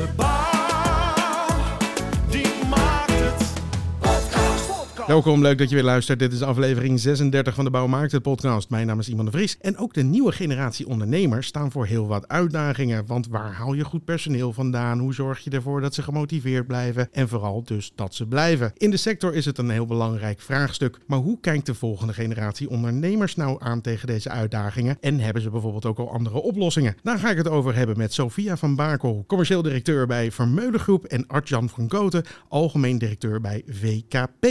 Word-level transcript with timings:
De 0.00 0.29
Welkom, 5.10 5.42
leuk 5.42 5.58
dat 5.58 5.68
je 5.68 5.74
weer 5.74 5.84
luistert. 5.84 6.18
Dit 6.18 6.32
is 6.32 6.42
aflevering 6.42 7.00
36 7.00 7.54
van 7.54 7.64
de 7.64 7.70
Bouwmarkt, 7.70 8.22
podcast. 8.22 8.70
Mijn 8.70 8.86
naam 8.86 8.98
is 8.98 9.08
Iman 9.08 9.24
de 9.24 9.30
Vries. 9.30 9.56
En 9.60 9.76
ook 9.76 9.94
de 9.94 10.02
nieuwe 10.02 10.32
generatie 10.32 10.86
ondernemers 10.86 11.46
staan 11.46 11.70
voor 11.70 11.86
heel 11.86 12.06
wat 12.06 12.28
uitdagingen. 12.28 13.06
Want 13.06 13.28
waar 13.28 13.52
haal 13.52 13.72
je 13.72 13.84
goed 13.84 14.04
personeel 14.04 14.52
vandaan? 14.52 14.98
Hoe 14.98 15.14
zorg 15.14 15.40
je 15.40 15.50
ervoor 15.50 15.80
dat 15.80 15.94
ze 15.94 16.02
gemotiveerd 16.02 16.66
blijven? 16.66 17.08
En 17.12 17.28
vooral 17.28 17.62
dus 17.64 17.92
dat 17.94 18.14
ze 18.14 18.26
blijven. 18.26 18.72
In 18.76 18.90
de 18.90 18.96
sector 18.96 19.34
is 19.34 19.44
het 19.44 19.58
een 19.58 19.70
heel 19.70 19.86
belangrijk 19.86 20.40
vraagstuk. 20.40 20.98
Maar 21.06 21.18
hoe 21.18 21.40
kijkt 21.40 21.66
de 21.66 21.74
volgende 21.74 22.12
generatie 22.12 22.70
ondernemers 22.70 23.36
nou 23.36 23.56
aan 23.62 23.80
tegen 23.80 24.06
deze 24.06 24.28
uitdagingen? 24.28 24.96
En 25.00 25.20
hebben 25.20 25.42
ze 25.42 25.50
bijvoorbeeld 25.50 25.86
ook 25.86 25.98
al 25.98 26.12
andere 26.12 26.42
oplossingen? 26.42 26.96
Daar 27.02 27.18
ga 27.18 27.30
ik 27.30 27.36
het 27.36 27.48
over 27.48 27.74
hebben 27.74 27.98
met 27.98 28.12
Sophia 28.12 28.56
van 28.56 28.76
Bakel, 28.76 29.24
commercieel 29.26 29.62
directeur 29.62 30.06
bij 30.06 30.30
Vermeulen 30.30 30.80
Groep. 30.80 31.04
En 31.04 31.26
Artjan 31.26 31.68
van 31.68 31.88
Koten, 31.88 32.24
algemeen 32.48 32.98
directeur 32.98 33.40
bij 33.40 33.62
VKP. 33.66 34.46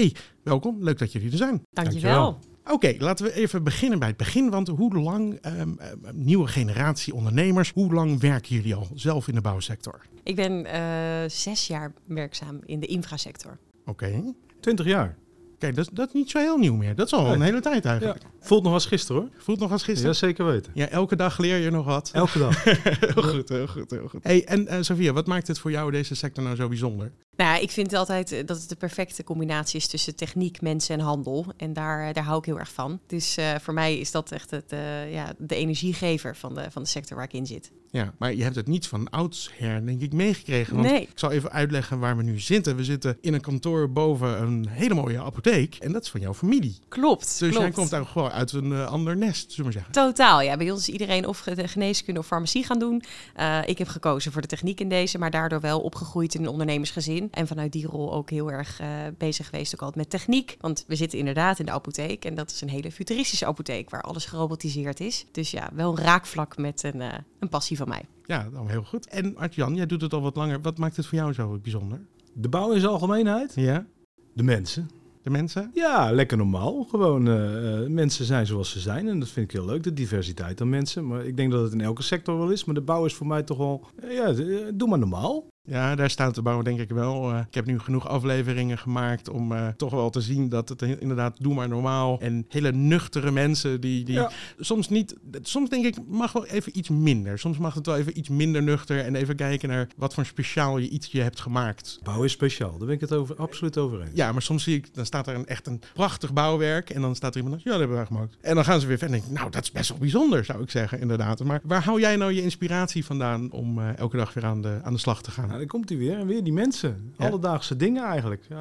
Welkom, 0.49 0.84
leuk 0.84 0.98
dat 0.98 1.12
jullie 1.12 1.31
er 1.31 1.38
zijn. 1.38 1.62
Dankjewel. 1.71 2.39
Oké, 2.71 2.95
laten 2.98 3.26
we 3.26 3.34
even 3.34 3.63
beginnen 3.63 3.99
bij 3.99 4.07
het 4.07 4.17
begin. 4.17 4.49
Want 4.49 4.67
hoe 4.67 4.99
lang, 4.99 5.38
ehm, 5.41 5.73
ehm, 5.77 5.98
nieuwe 6.13 6.48
generatie 6.48 7.13
ondernemers, 7.13 7.71
hoe 7.73 7.94
lang 7.94 8.20
werken 8.20 8.55
jullie 8.55 8.76
al 8.76 8.88
zelf 8.93 9.27
in 9.27 9.35
de 9.35 9.41
bouwsector? 9.41 10.02
Ik 10.23 10.35
ben 10.35 10.66
eh, 10.66 11.30
zes 11.30 11.67
jaar 11.67 11.93
werkzaam 12.07 12.59
in 12.66 12.80
de 12.80 12.85
infrasector. 12.88 13.57
Oké, 13.85 14.34
20 14.59 14.85
jaar. 14.85 15.17
kijk, 15.57 15.76
dat, 15.76 15.85
is- 15.85 15.93
dat 15.93 16.07
is 16.07 16.13
niet 16.13 16.30
zo 16.30 16.40
heel 16.40 16.57
nieuw 16.57 16.76
meer. 16.76 16.95
Dat 16.95 17.05
is 17.05 17.13
al 17.13 17.23
Nee. 17.26 17.34
een 17.34 17.41
hele 17.41 17.59
tijd 17.59 17.84
Ja. 17.84 17.90
eigenlijk. 17.90 18.23
Voelt 18.40 18.63
nog 18.63 18.73
als 18.73 18.85
gisteren 18.85 19.21
hoor. 19.21 19.31
Voelt 19.38 19.59
nog 19.59 19.71
als 19.71 19.81
Ja, 19.85 19.88
gisteren? 19.88 20.16
zeker 20.16 20.45
weten. 20.45 20.71
Ja, 20.76 20.88
elke 20.88 21.16
dag 21.16 21.38
leer 21.38 21.57
je 21.57 21.70
nog 21.70 21.85
wat. 21.85 22.09
Elke 22.13 22.40
dag. 22.40 22.63
heel 23.13 23.23
goed, 23.23 23.49
heel 23.49 23.68
goed, 23.68 23.91
heel 23.91 24.07
goed. 24.07 24.23
Hey, 24.23 24.45
en 24.45 24.68
eh 24.68 24.77
Sophia, 24.81 25.13
wat 25.13 25.27
maakt 25.27 25.48
het 25.48 25.59
voor 25.59 25.71
jou 25.71 25.91
deze 25.91 26.16
sector 26.16 26.43
nou 26.43 26.55
zo 26.55 26.68
bijzonder? 26.68 27.12
Ik 27.59 27.72
vind 27.72 27.94
altijd 27.94 28.31
eh, 28.31 28.45
dat 28.45 28.59
het 28.59 28.70
de 28.70 28.76
perfecte 28.76 29.24
combinatie 29.24 29.79
is 29.79 29.88
tussen 29.88 30.15
techniek, 30.15 30.62
mensen 30.62 30.96
en 30.96 31.05
handel. 31.05 31.46
En 31.57 31.74
daar, 31.74 32.07
eh, 32.07 32.13
daar 32.13 32.24
hou 32.24 32.38
ik 32.38 32.46
heel 32.46 32.60
erg 32.60 32.71
van. 32.71 32.99
Dus 33.07 33.38
eh, 33.38 33.55
voor 33.60 33.74
mij 33.74 33.98
is 33.98 34.12
dat 34.12 34.32
echt 34.32 34.52
het, 34.52 34.74
ja, 35.10 35.34
de 35.38 35.55
energiegever 35.55 36.35
van 36.35 36.55
de, 36.55 36.71
van 36.71 36.84
de 36.84 36.90
sector 36.90 37.18
waar 37.18 37.26
ik 37.26 37.34
in 37.34 37.46
zit. 37.46 37.71
Ja, 37.91 38.13
maar 38.18 38.34
je 38.34 38.43
hebt 38.43 38.55
het 38.55 38.68
niet 38.68 38.87
van 38.87 39.09
oudsher, 39.09 39.85
denk 39.85 40.01
ik, 40.01 40.13
meegekregen. 40.13 40.76
Want 40.76 40.87
Nee. 40.87 41.01
ik 41.01 41.09
zal 41.15 41.32
even 41.32 41.51
uitleggen 41.51 41.99
waar 41.99 42.18
we 42.18 42.23
nu 42.23 42.40
zitten. 42.40 42.76
We 42.76 42.84
zitten 42.84 43.18
in 43.21 43.34
een 43.34 43.41
kantoor 43.41 43.91
boven 43.91 44.41
een 44.41 44.68
hele 44.70 44.93
mooie 44.93 45.20
apotheek. 45.21 45.76
En 45.76 45.91
dat 45.91 46.04
is 46.04 46.09
van 46.09 46.20
jouw 46.20 46.34
familie. 46.34 46.77
Klopt. 46.87 47.21
Dus 47.21 47.37
klopt. 47.37 47.54
jij 47.55 47.71
komt 47.71 47.91
eigenlijk 47.93 48.09
gewoon 48.12 48.31
uit 48.31 48.51
een 48.51 48.71
eh, 48.73 48.85
ander 48.91 49.18
nest, 49.18 49.40
zullen 49.51 49.55
we 49.57 49.63
maar 49.63 49.71
zeggen. 49.73 49.91
Totaal, 49.91 50.41
ja. 50.41 50.57
Bij 50.57 50.71
ons 50.71 50.79
is 50.79 50.90
iedereen 50.90 51.27
of 51.27 51.40
ge- 51.40 51.55
de 51.55 51.68
geneeskunde 51.68 52.20
of 52.20 52.26
farmacie 52.26 52.63
gaan 52.63 52.79
doen. 52.79 53.04
Eh, 53.35 53.59
ik 53.65 53.77
heb 53.77 53.87
gekozen 53.87 54.31
voor 54.31 54.41
de 54.41 54.48
techniek 54.48 54.79
in 54.79 54.90
deze, 54.90 55.18
maar 55.18 55.31
daardoor 55.31 55.59
wel 55.62 55.79
opgegroeid 55.79 56.35
in 56.35 56.41
een 56.41 56.49
ondernemersgezin. 56.49 57.27
En 57.31 57.48
vanuit 57.48 57.71
die 57.71 57.85
rol 57.87 58.13
ook 58.13 58.29
heel 58.29 58.51
erg 58.51 58.79
eh, 58.79 58.87
bezig 59.18 59.46
geweest 59.49 59.74
ook 59.74 59.79
altijd 59.81 59.98
met 59.99 60.09
techniek. 60.09 60.57
Want 60.59 60.84
we 60.87 60.96
zitten 60.96 61.20
inderdaad 61.20 61.59
in 61.59 61.65
de 61.65 61.71
apotheek 61.71 62.26
en 62.26 62.35
dat 62.35 62.51
is 62.51 62.62
een 62.62 62.70
hele 62.70 62.91
futuristische 62.91 63.46
apotheek 63.46 63.90
waar 63.90 64.01
alles 64.01 64.25
gerobotiseerd 64.25 65.00
is. 65.00 65.25
Dus 65.31 65.51
ja, 65.51 65.69
wel 65.74 65.91
een 65.97 66.03
raakvlak 66.03 66.57
met 66.57 66.84
een, 66.84 67.01
een 67.40 67.50
passie 67.50 67.78
van 67.80 67.88
mij. 67.88 68.02
Ja, 68.25 68.50
dan 68.53 68.69
heel 68.69 68.84
goed. 68.84 69.08
En 69.08 69.38
Artjan, 69.38 69.75
jij 69.75 69.85
doet 69.85 70.02
het 70.02 70.13
al 70.13 70.22
wat 70.22 70.35
langer. 70.35 70.62
Wat 70.62 70.78
maakt 70.78 70.96
het 70.96 71.06
voor 71.06 71.18
jou 71.18 71.34
zo 71.34 71.59
bijzonder? 71.62 72.00
De 72.34 72.50
bouw 72.50 72.72
in 72.72 72.80
zijn 72.80 72.91
algemeenheid. 72.91 73.53
Ja, 73.56 73.86
De 74.34 74.44
mensen. 74.44 74.90
de 75.22 75.30
mensen? 75.30 75.72
Ja, 75.74 76.12
lekker 76.12 76.38
normaal. 76.38 76.84
Gewoon 76.84 77.28
eh, 77.28 77.81
eh, 77.84 77.90
mensen 77.90 78.25
zijn 78.25 78.46
zoals 78.46 78.69
ze 78.72 78.80
zijn. 78.80 79.08
En 79.08 79.19
dat 79.19 79.30
vind 79.30 79.46
ik 79.46 79.52
heel 79.52 79.66
leuk. 79.66 79.84
De 79.84 79.94
diversiteit 79.94 80.62
aan 80.62 80.69
mensen. 80.69 81.08
Maar 81.08 81.25
ik 81.25 81.38
denk 81.38 81.52
dat 81.52 81.63
het 81.63 81.74
in 81.74 81.81
elke 81.81 82.03
sector 82.03 82.38
wel 82.38 82.50
is. 82.50 82.66
Maar 82.66 82.75
de 82.75 82.81
bouw 82.81 83.06
is 83.06 83.13
voor 83.13 83.28
mij 83.28 83.44
toch 83.44 83.58
wel... 83.58 83.88
eh, 84.02 84.14
ja, 84.16 84.34
doe 84.74 84.88
maar 84.90 85.00
normaal. 85.00 85.46
Ja, 85.63 85.96
daar 85.96 86.09
staat 86.09 86.35
de 86.35 86.41
bouw 86.41 86.62
denk 86.62 86.79
ik 86.79 86.90
wel. 86.90 87.31
eh, 87.31 87.40
ik 87.47 87.53
heb 87.53 87.66
nu 87.66 87.79
genoeg 87.79 88.07
afleveringen 88.07 88.78
gemaakt 88.78 89.29
om 89.29 89.52
eh, 89.52 89.68
toch 89.68 89.91
wel 89.91 90.09
te 90.09 90.22
zien 90.22 90.50
dat 90.50 90.69
het 90.69 90.81
inderdaad 90.81 91.35
doe 91.41 91.53
maar 91.53 91.68
normaal. 91.68 92.19
En 92.19 92.46
hele 92.47 92.72
nuchtere 92.72 93.31
mensen 93.31 93.81
die, 93.81 94.03
die 94.03 94.16
Ja. 94.16 94.31
soms 94.59 94.90
niet... 94.90 95.16
Soms 95.42 95.70
denk 95.70 95.86
ik 95.86 95.96
mag 96.08 96.31
wel 96.31 96.46
even 96.46 96.78
iets 96.78 96.90
minder. 96.90 97.40
Soms 97.40 97.58
mag 97.58 97.74
het 97.74 97.86
wel 97.86 97.97
even 97.97 98.18
iets 98.18 98.30
minder 98.30 98.64
nuchter. 98.64 99.00
En 99.00 99.16
even 99.16 99.36
kijken 99.36 99.70
naar 99.70 99.88
wat 99.97 100.14
voor 100.14 100.25
speciaal 100.25 100.78
je 100.78 100.90
iets 100.90 101.08
je 101.12 101.22
hebt 101.22 101.40
gemaakt. 101.40 102.00
Bouw 102.03 102.24
is 102.24 102.31
speciaal. 102.31 102.78
Daar 102.78 102.86
ben 102.88 102.96
ik 102.96 103.02
het 103.02 103.14
over, 103.14 103.36
absoluut 103.36 103.78
over 103.78 104.02
eens. 104.02 104.09
Ja, 104.14 104.31
maar 104.31 104.41
soms 104.41 104.64
zie 104.64 104.76
ik, 104.76 104.94
dan 104.94 105.06
staat 105.06 105.28
er 105.28 105.36
een, 105.36 105.46
echt 105.46 105.68
een 105.68 105.81
prachtig 105.94 106.34
bouwwerk. 106.34 106.90
En 106.90 107.02
dan 107.02 107.16
staat 107.16 107.36
er 107.36 107.41
iemand, 107.41 107.64
ja, 107.64 107.70
dat 107.70 107.80
hebben 107.80 107.97
wij 107.97 108.06
gemaakt. 108.06 108.38
En 108.41 108.56
dan 108.56 108.64
gaan 108.66 108.80
ze 108.80 108.88
weer 108.88 108.97
verder. 108.97 109.16
En 109.16 109.22
denk 109.22 109.31
ik, 109.34 109.40
nou, 109.40 109.52
dat 109.52 109.64
is 109.64 109.72
best 109.72 109.90
wel 109.90 109.97
bijzonder, 109.97 110.46
zou 110.46 110.62
ik 110.64 110.70
zeggen, 110.72 111.00
inderdaad. 111.00 111.44
Maar 111.44 111.59
waar 111.64 111.84
hou 111.84 112.00
jij 112.00 112.16
nou 112.16 112.31
je 112.34 112.41
inspiratie 112.41 113.06
vandaan 113.06 113.52
om 113.52 113.80
eh, 113.80 113.97
elke 113.97 114.18
dag 114.18 114.34
weer 114.34 114.46
aan 114.46 114.62
de, 114.62 114.80
aan 114.84 114.94
de 114.94 115.00
slag 115.00 115.22
te 115.22 115.31
gaan? 115.31 115.49
Nou, 115.50 115.62
dan 115.62 115.70
komt 115.70 115.90
hij 115.90 115.98
weer. 115.98 116.18
En 116.18 116.28
weer 116.28 116.44
die 116.44 116.54
mensen. 116.54 117.14
Ja. 117.18 117.28
Alledaagse 117.28 117.76
dingen 117.76 118.04
eigenlijk. 118.04 118.46
Eh, 118.50 118.58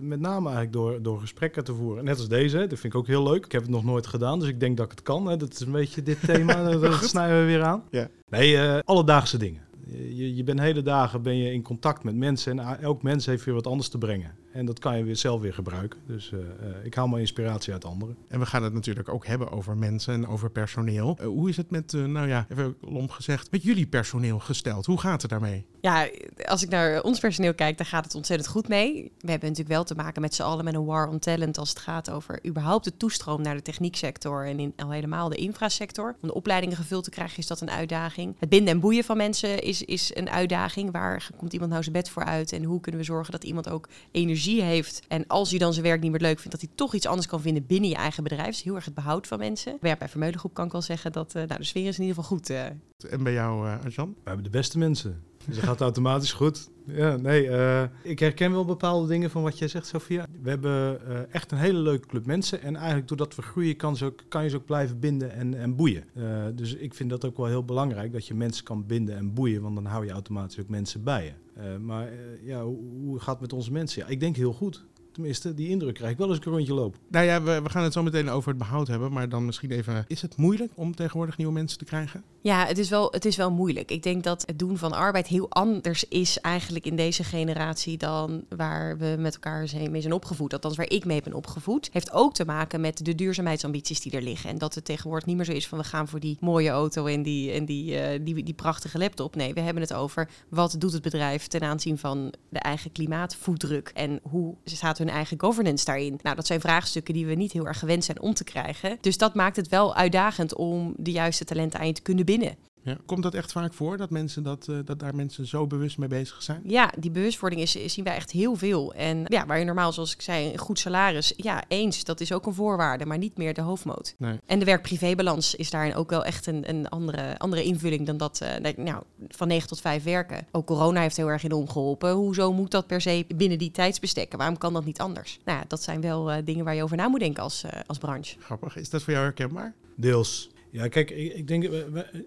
met 0.00 0.20
name 0.20 0.50
eigenlijk 0.50 0.72
door, 0.72 1.02
door 1.02 1.20
gesprekken 1.20 1.64
te 1.64 1.74
voeren. 1.74 2.04
Net 2.04 2.18
als 2.18 2.28
deze. 2.28 2.56
Dat 2.56 2.78
vind 2.78 2.84
ik 2.84 2.94
ook 2.94 3.06
heel 3.06 3.22
leuk. 3.22 3.44
Ik 3.44 3.52
heb 3.52 3.62
het 3.62 3.70
nog 3.70 3.84
nooit 3.84 4.06
gedaan. 4.06 4.38
Dus 4.38 4.48
ik 4.48 4.60
denk 4.60 4.76
dat 4.76 4.86
ik 4.86 4.92
het 4.92 5.02
kan. 5.02 5.26
Hè. 5.26 5.36
Dat 5.36 5.52
is 5.52 5.60
een 5.60 5.72
beetje 5.72 6.02
dit 6.02 6.18
thema. 6.24 6.70
Dat 6.80 7.04
snijden 7.04 7.38
we 7.38 7.44
weer 7.44 7.62
aan. 7.62 7.82
Ja. 7.90 8.08
Nee, 8.28 8.56
eh, 8.56 8.78
alledaagse 8.84 9.36
dingen. 9.36 9.60
Je, 9.86 10.34
je 10.36 10.44
bent 10.44 10.60
hele 10.60 10.82
dagen 10.82 11.22
ben 11.22 11.36
je 11.36 11.52
in 11.52 11.62
contact 11.62 12.04
met 12.04 12.16
mensen. 12.16 12.58
En 12.58 12.80
elk 12.80 13.02
mens 13.02 13.26
heeft 13.26 13.44
weer 13.44 13.54
wat 13.54 13.66
anders 13.66 13.88
te 13.88 13.98
brengen. 13.98 14.34
En 14.52 14.66
dat 14.66 14.78
kan 14.78 14.98
je 14.98 15.04
weer 15.04 15.16
zelf 15.16 15.40
weer 15.40 15.54
gebruiken. 15.54 16.00
Dus 16.06 16.32
eh, 16.32 16.38
eh, 16.38 16.84
ik 16.84 16.94
haal 16.94 17.08
mijn 17.08 17.20
inspiratie 17.20 17.72
uit 17.72 17.84
anderen. 17.84 18.16
En 18.28 18.38
we 18.38 18.46
gaan 18.46 18.62
het 18.62 18.72
natuurlijk 18.72 19.08
ook 19.08 19.26
hebben 19.26 19.50
over 19.50 19.76
mensen 19.76 20.14
en 20.14 20.26
over 20.26 20.50
personeel. 20.50 21.16
Eh, 21.20 21.26
hoe 21.26 21.48
is 21.48 21.56
het 21.56 21.70
met, 21.70 21.94
eh, 21.94 22.04
nou 22.04 22.28
ja, 22.28 22.46
even 22.48 22.76
lomp 22.80 23.10
gezegd, 23.10 23.50
met 23.50 23.62
jullie 23.62 23.86
personeel 23.86 24.38
gesteld? 24.38 24.86
Hoe 24.86 25.00
gaat 25.00 25.22
het 25.22 25.30
daarmee? 25.30 25.66
Ja, 25.80 26.08
als 26.44 26.62
ik 26.62 26.68
naar 26.68 27.02
ons 27.02 27.18
personeel 27.18 27.54
kijk, 27.54 27.76
dan 27.76 27.86
gaat 27.86 28.04
het 28.04 28.14
ontzettend 28.14 28.50
goed 28.50 28.68
mee. 28.68 29.12
We 29.18 29.30
hebben 29.30 29.48
natuurlijk 29.48 29.74
wel 29.74 29.84
te 29.84 29.94
maken 29.94 30.22
met 30.22 30.34
z'n 30.34 30.42
allen 30.42 30.64
met 30.64 30.74
een 30.74 30.84
war 30.84 31.08
on 31.08 31.18
talent 31.18 31.58
als 31.58 31.68
het 31.68 31.78
gaat 31.78 32.10
over 32.10 32.46
überhaupt 32.46 32.84
de 32.84 32.96
toestroom 32.96 33.42
naar 33.42 33.54
de 33.54 33.62
technieksector 33.62 34.46
en 34.46 34.58
in, 34.58 34.72
al 34.76 34.90
helemaal 34.90 35.28
de 35.28 35.36
infrasector. 35.36 36.16
Om 36.20 36.28
de 36.28 36.34
opleidingen 36.34 36.76
gevuld 36.76 37.04
te 37.04 37.10
krijgen 37.10 37.38
is 37.38 37.46
dat 37.46 37.60
een 37.60 37.70
uitdaging. 37.70 38.34
Het 38.38 38.48
binden 38.48 38.74
en 38.74 38.80
boeien 38.80 39.04
van 39.04 39.16
mensen 39.16 39.62
is, 39.62 39.82
is 39.82 40.10
een 40.14 40.30
uitdaging. 40.30 40.90
Waar 40.92 41.30
komt 41.36 41.52
iemand 41.52 41.70
nou 41.70 41.82
zijn 41.82 41.94
bed 41.94 42.10
voor 42.10 42.24
uit 42.24 42.52
en 42.52 42.64
hoe 42.64 42.80
kunnen 42.80 43.00
we 43.00 43.06
zorgen 43.06 43.32
dat 43.32 43.44
iemand 43.44 43.68
ook 43.68 43.88
energie 44.10 44.41
heeft 44.50 45.02
en 45.08 45.26
als 45.26 45.50
hij 45.50 45.58
dan 45.58 45.72
zijn 45.72 45.84
werk 45.84 46.00
niet 46.00 46.10
meer 46.10 46.20
leuk 46.20 46.38
vindt, 46.38 46.50
dat 46.50 46.60
hij 46.60 46.70
toch 46.74 46.94
iets 46.94 47.06
anders 47.06 47.26
kan 47.26 47.40
vinden 47.40 47.66
binnen 47.66 47.90
je 47.90 47.96
eigen 47.96 48.22
bedrijf. 48.22 48.46
Dus 48.48 48.62
heel 48.62 48.74
erg 48.74 48.84
het 48.84 48.94
behoud 48.94 49.26
van 49.26 49.38
mensen. 49.38 49.76
Maar 49.80 49.90
ja, 49.90 49.96
bij 49.96 50.08
Vermeulengroep 50.08 50.54
kan 50.54 50.66
ik 50.66 50.72
wel 50.72 50.82
zeggen 50.82 51.12
dat 51.12 51.34
eh, 51.34 51.42
nou, 51.44 51.58
de 51.60 51.66
sfeer 51.66 51.86
is 51.88 51.98
in 51.98 52.04
ieder 52.04 52.22
geval 52.22 52.36
goed. 52.36 52.50
eh. 52.50 52.64
En 53.10 53.22
bij 53.22 53.32
jou, 53.32 53.68
eh 53.68 53.84
Arjan? 53.84 54.08
We 54.08 54.20
hebben 54.24 54.44
de 54.44 54.50
beste 54.50 54.78
mensen. 54.78 55.22
Dus 55.46 55.54
dat 55.54 55.64
gaat 55.64 55.80
automatisch 55.80 56.32
goed. 56.32 56.70
Ja, 56.86 57.16
nee, 57.16 57.48
eh, 57.48 57.82
ik 58.02 58.18
herken 58.18 58.52
wel 58.52 58.64
bepaalde 58.64 59.08
dingen 59.08 59.30
van 59.30 59.42
wat 59.42 59.58
jij 59.58 59.68
zegt, 59.68 59.86
Sophia. 59.86 60.26
We 60.42 60.48
hebben 60.48 61.06
eh, 61.08 61.34
echt 61.34 61.52
een 61.52 61.58
hele 61.58 61.78
leuke 61.78 62.06
club 62.06 62.26
mensen. 62.26 62.62
En 62.62 62.76
eigenlijk 62.76 63.08
doordat 63.08 63.34
we 63.34 63.42
groeien, 63.42 63.76
kan, 63.76 63.96
ze 63.96 64.04
ook, 64.04 64.22
kan 64.28 64.42
je 64.42 64.48
ze 64.48 64.56
ook 64.56 64.64
blijven 64.64 64.98
binden 64.98 65.32
en, 65.32 65.54
en 65.54 65.76
boeien. 65.76 66.04
Eh, 66.14 66.44
dus 66.54 66.74
ik 66.74 66.94
vind 66.94 67.10
dat 67.10 67.24
ook 67.24 67.36
wel 67.36 67.46
heel 67.46 67.64
belangrijk, 67.64 68.12
dat 68.12 68.26
je 68.26 68.34
mensen 68.34 68.64
kan 68.64 68.86
binden 68.86 69.16
en 69.16 69.34
boeien. 69.34 69.62
Want 69.62 69.74
dan 69.74 69.84
hou 69.84 70.04
je 70.04 70.10
automatisch 70.10 70.60
ook 70.60 70.68
mensen 70.68 71.02
bij 71.02 71.24
je. 71.24 71.32
Maar 71.78 72.08
ja, 72.42 72.62
hoe, 72.64 72.78
hoe 73.00 73.18
gaat 73.18 73.32
het 73.32 73.40
met 73.40 73.52
onze 73.52 73.72
mensen? 73.72 74.02
Ja, 74.02 74.08
ik 74.08 74.20
denk 74.20 74.36
heel 74.36 74.52
goed. 74.52 74.84
Tenminste, 75.12 75.54
die 75.54 75.68
indruk 75.68 75.94
krijg 75.94 76.12
ik 76.12 76.18
wel 76.18 76.28
als 76.28 76.36
ik 76.36 76.44
een 76.44 76.52
rondje 76.52 76.74
loop. 76.74 76.96
Nou 77.08 77.24
ja, 77.26 77.42
we, 77.42 77.62
we 77.62 77.70
gaan 77.70 77.82
het 77.82 77.92
zo 77.92 78.02
meteen 78.02 78.28
over 78.30 78.48
het 78.48 78.58
behoud 78.58 78.86
hebben, 78.88 79.12
maar 79.12 79.28
dan 79.28 79.44
misschien 79.44 79.70
even, 79.70 80.04
is 80.08 80.22
het 80.22 80.36
moeilijk 80.36 80.72
om 80.74 80.94
tegenwoordig 80.94 81.36
nieuwe 81.36 81.52
mensen 81.52 81.78
te 81.78 81.84
krijgen? 81.84 82.22
Ja, 82.40 82.66
het 82.66 82.78
is, 82.78 82.88
wel, 82.88 83.10
het 83.10 83.24
is 83.24 83.36
wel 83.36 83.50
moeilijk. 83.50 83.90
Ik 83.90 84.02
denk 84.02 84.24
dat 84.24 84.42
het 84.46 84.58
doen 84.58 84.78
van 84.78 84.92
arbeid 84.92 85.26
heel 85.26 85.50
anders 85.50 86.04
is 86.08 86.40
eigenlijk 86.40 86.86
in 86.86 86.96
deze 86.96 87.24
generatie 87.24 87.96
dan 87.98 88.44
waar 88.56 88.98
we 88.98 89.16
met 89.18 89.34
elkaar 89.34 89.68
zijn- 89.68 89.90
mee 89.90 90.00
zijn 90.00 90.12
opgevoed. 90.12 90.52
Althans, 90.52 90.76
waar 90.76 90.90
ik 90.90 91.04
mee 91.04 91.22
ben 91.22 91.32
opgevoed. 91.32 91.88
Heeft 91.92 92.12
ook 92.12 92.34
te 92.34 92.44
maken 92.44 92.80
met 92.80 93.04
de 93.04 93.14
duurzaamheidsambities 93.14 94.00
die 94.00 94.12
er 94.12 94.22
liggen. 94.22 94.50
En 94.50 94.58
dat 94.58 94.74
het 94.74 94.84
tegenwoordig 94.84 95.26
niet 95.26 95.36
meer 95.36 95.44
zo 95.44 95.52
is 95.52 95.68
van 95.68 95.78
we 95.78 95.84
gaan 95.84 96.08
voor 96.08 96.20
die 96.20 96.36
mooie 96.40 96.70
auto 96.70 97.06
en 97.06 97.22
die, 97.22 97.52
en 97.52 97.64
die, 97.64 97.98
eh, 97.98 98.20
die, 98.24 98.42
die 98.44 98.54
prachtige 98.54 98.98
laptop. 98.98 99.34
Nee, 99.36 99.54
we 99.54 99.60
hebben 99.60 99.82
het 99.82 99.92
over 99.94 100.28
wat 100.48 100.74
doet 100.78 100.92
het 100.92 101.02
bedrijf 101.02 101.46
ten 101.46 101.60
aanzien 101.62 101.98
van 101.98 102.32
de 102.48 102.58
eigen 102.58 102.92
klimaatvoetdruk. 102.92 103.90
En 103.94 104.20
hoe 104.22 104.54
staat 104.64 104.98
hun 105.02 105.14
eigen 105.14 105.40
governance 105.40 105.84
daarin? 105.84 106.18
Nou, 106.22 106.36
dat 106.36 106.46
zijn 106.46 106.60
vraagstukken 106.60 107.14
die 107.14 107.26
we 107.26 107.34
niet 107.34 107.52
heel 107.52 107.66
erg 107.66 107.78
gewend 107.78 108.04
zijn 108.04 108.20
om 108.20 108.34
te 108.34 108.44
krijgen. 108.44 108.98
Dus 109.00 109.18
dat 109.18 109.34
maakt 109.34 109.56
het 109.56 109.68
wel 109.68 109.94
uitdagend 109.94 110.54
om 110.54 110.94
de 110.96 111.10
juiste 111.10 111.44
talenten 111.44 111.80
aan 111.80 111.86
je 111.86 111.92
te 111.92 112.02
kunnen 112.02 112.24
binnen. 112.24 112.56
Ja. 112.84 112.96
Komt 113.06 113.22
dat 113.22 113.34
echt 113.34 113.52
vaak 113.52 113.74
voor 113.74 113.96
dat, 113.96 114.10
mensen 114.10 114.42
dat, 114.42 114.68
eh, 114.68 114.76
dat 114.84 114.98
daar 114.98 115.14
mensen 115.14 115.46
zo 115.46 115.66
bewust 115.66 115.98
mee 115.98 116.08
bezig 116.08 116.42
zijn? 116.42 116.60
Ja, 116.64 116.92
die 116.98 117.10
bewustwording 117.10 117.60
is, 117.62 117.76
is- 117.76 117.92
zien 117.92 118.04
wij 118.04 118.14
echt 118.14 118.30
heel 118.30 118.56
veel. 118.56 118.94
En 118.94 119.22
ja, 119.26 119.46
waar 119.46 119.58
je 119.58 119.64
normaal, 119.64 119.92
zoals 119.92 120.12
ik 120.14 120.20
zei, 120.20 120.52
een 120.52 120.58
goed 120.58 120.78
salaris, 120.78 121.32
ja, 121.36 121.64
eens, 121.68 122.04
dat 122.04 122.20
is 122.20 122.32
ook 122.32 122.46
een 122.46 122.54
voorwaarde, 122.54 123.06
maar 123.06 123.18
niet 123.18 123.36
meer 123.36 123.54
de 123.54 123.60
hoofdmoot. 123.60 124.14
Nee. 124.18 124.40
En 124.46 124.58
de 124.58 124.64
werk-privébalans 124.64 125.54
is 125.54 125.70
daarin 125.70 125.94
ook 125.94 126.10
wel 126.10 126.24
echt 126.24 126.46
een, 126.46 126.68
een 126.68 126.88
andere, 126.88 127.38
andere 127.38 127.62
invulling 127.64 128.06
dan 128.06 128.16
dat, 128.16 128.40
eh, 128.40 128.74
nou, 128.76 129.02
van 129.28 129.48
9 129.48 129.68
tot 129.68 129.80
5 129.80 130.02
werken. 130.04 130.46
Ook 130.52 130.66
corona 130.66 131.00
heeft 131.00 131.16
heel 131.16 131.28
erg 131.30 131.44
in 131.44 131.52
omgeholpen. 131.52 132.10
Hoezo 132.12 132.52
moet 132.52 132.70
dat 132.70 132.86
per 132.86 133.00
se 133.00 133.24
binnen 133.36 133.58
die 133.58 133.70
tijdsbestekken? 133.70 134.38
Waarom 134.38 134.58
kan 134.58 134.72
dat 134.72 134.84
niet 134.84 135.00
anders? 135.00 135.38
Nou 135.44 135.58
ja, 135.58 135.64
dat 135.68 135.82
zijn 135.82 136.00
wel 136.00 136.30
eh, 136.30 136.44
dingen 136.44 136.64
waar 136.64 136.74
je 136.74 136.82
over 136.82 136.96
na 136.96 137.08
moet 137.08 137.20
denken 137.20 137.42
als, 137.42 137.62
eh, 137.64 137.80
als 137.86 137.98
branche. 137.98 138.36
Grappig. 138.40 138.76
Is 138.76 138.90
dat 138.90 139.02
voor 139.02 139.12
jou 139.12 139.24
herkenbaar? 139.24 139.74
Deels. 139.96 140.50
Ja, 140.72 140.88
kijk, 140.88 141.10
ik, 141.10 141.34
ik 141.34 141.48
denk, 141.48 141.64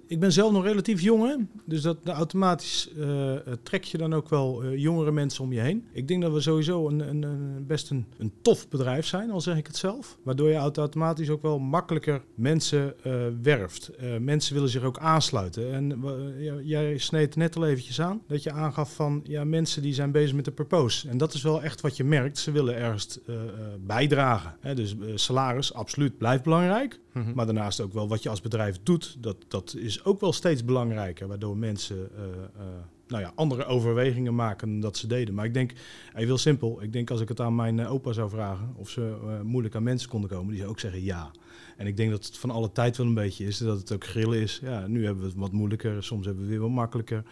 ik 0.07 0.19
ben 0.19 0.31
zelf 0.31 0.51
nog 0.51 0.63
relatief 0.63 1.01
jong, 1.01 1.27
hè? 1.27 1.36
dus 1.63 1.81
dat 1.81 1.97
automatisch 2.03 2.89
eh, 2.97 3.36
eh, 3.36 3.42
trek 3.63 3.83
je 3.83 3.97
dan 3.97 4.13
ook 4.13 4.30
wel 4.30 4.63
eh, 4.63 4.77
jongere 4.77 5.12
mensen 5.12 5.44
om 5.44 5.53
je 5.53 5.59
heen. 5.59 5.86
Ik 5.92 6.07
denk 6.07 6.21
dat 6.21 6.31
we 6.33 6.42
sowieso 6.42 6.88
een, 6.88 7.00
een, 7.00 7.21
een, 7.24 7.65
best 7.68 7.89
een, 7.89 8.06
tof 8.42 8.69
bedrijf 8.69 9.06
zijn, 9.06 9.31
al 9.31 9.42
zeg 9.42 9.57
ik 9.57 9.68
het 9.68 9.75
zelf. 9.75 10.18
Waardoor 10.24 10.50
je 10.50 10.56
automatisch 10.56 11.30
ook 11.30 11.42
wel 11.42 11.59
makkelijker 11.59 12.21
mensen 12.36 12.95
werft. 13.42 13.92
Mensen 14.19 14.53
willen 14.53 14.69
zich 14.69 14.83
ook 14.83 14.97
aansluiten. 14.97 15.74
En 15.74 16.03
jij 16.63 16.97
sneed 16.97 17.36
net 17.36 17.56
al 17.56 17.65
eventjes 17.65 18.01
aan 18.01 18.21
dat 18.27 18.44
je 18.44 18.51
aangaf 18.51 18.95
van 18.95 19.21
ja, 19.24 19.44
mensen 19.44 19.81
die 19.81 19.94
zijn 19.94 20.12
bezig 20.12 20.36
met 20.36 20.45
de 20.45 20.51
purpose. 20.51 21.09
En 21.09 21.18
dat 21.18 21.33
is 21.33 21.42
wel 21.42 21.63
echt 21.63 21.81
wat 21.81 21.97
je 21.97 22.03
merkt. 22.03 22.38
Ze 22.38 22.51
willen 22.51 22.75
ergens 22.75 23.19
bijdragen. 23.80 24.56
Hè? 24.59 24.75
Dus 24.75 24.95
salaris, 25.15 25.74
absoluut, 25.74 26.18
blijft 26.18 26.44
belangrijk. 26.44 27.00
Mhm. 27.15 27.33
Maar 27.33 27.45
daarnaast 27.45 27.81
ook 27.81 27.94
wel 27.94 28.07
wat 28.07 28.23
je 28.23 28.29
als 28.29 28.41
bedrijf 28.41 28.79
doet, 28.83 29.15
dat, 29.19 29.38
dat 29.47 29.75
is 29.77 30.03
ook 30.03 30.19
wel 30.19 30.33
steeds 30.33 30.65
belangrijker. 30.65 31.27
Waardoor 31.27 31.57
mensen 31.57 32.09
eh, 32.15 32.23
eh, 32.23 32.65
nou 33.07 33.24
ja, 33.24 33.31
andere 33.36 33.66
overwegingen 33.66 34.36
maken 34.36 34.69
dan 34.69 34.80
dat 34.80 34.98
ze 34.98 35.07
deden. 35.07 35.34
Maar 35.34 35.46
ik 35.46 35.54
denk, 35.54 35.72
even 36.13 36.25
heel 36.25 36.38
simpel, 36.38 36.81
ik 36.81 36.94
denk 36.94 37.12
als 37.12 37.22
ik 37.22 37.28
het 37.28 37.40
aan 37.40 37.56
mijn 37.56 37.80
eh, 37.80 37.92
opa 37.92 38.12
zou 38.12 38.30
vragen 38.30 38.74
of 38.75 38.90
ze 38.90 39.18
eh, 39.24 39.42
moeilijk 39.42 39.75
aan 39.75 39.84
mensen 39.84 40.10
konden 40.10 40.30
komen, 40.30 40.50
die 40.50 40.57
zou 40.60 40.69
ook 40.69 40.80
zeggen 40.80 41.04
ja. 41.04 41.31
En 41.78 41.88
ik 41.88 41.98
denk 41.98 42.12
dat 42.12 42.25
het 42.25 42.38
van 42.38 42.50
alle 42.50 42.72
tijd 42.72 42.98
wel 42.98 43.06
een 43.06 43.13
beetje 43.13 43.46
is, 43.46 43.57
dat 43.57 43.80
het 43.80 43.92
ook 43.92 44.06
grillen 44.06 44.40
is. 44.40 44.60
Ja, 44.63 44.88
nu 44.88 45.06
hebben 45.06 45.24
we 45.24 45.30
het 45.30 45.38
wat 45.38 45.52
moeilijker, 45.52 46.04
soms 46.04 46.25
hebben 46.25 46.44
we 46.44 46.50
weer 46.50 46.60
wat 46.60 46.69
makkelijker. 46.69 47.24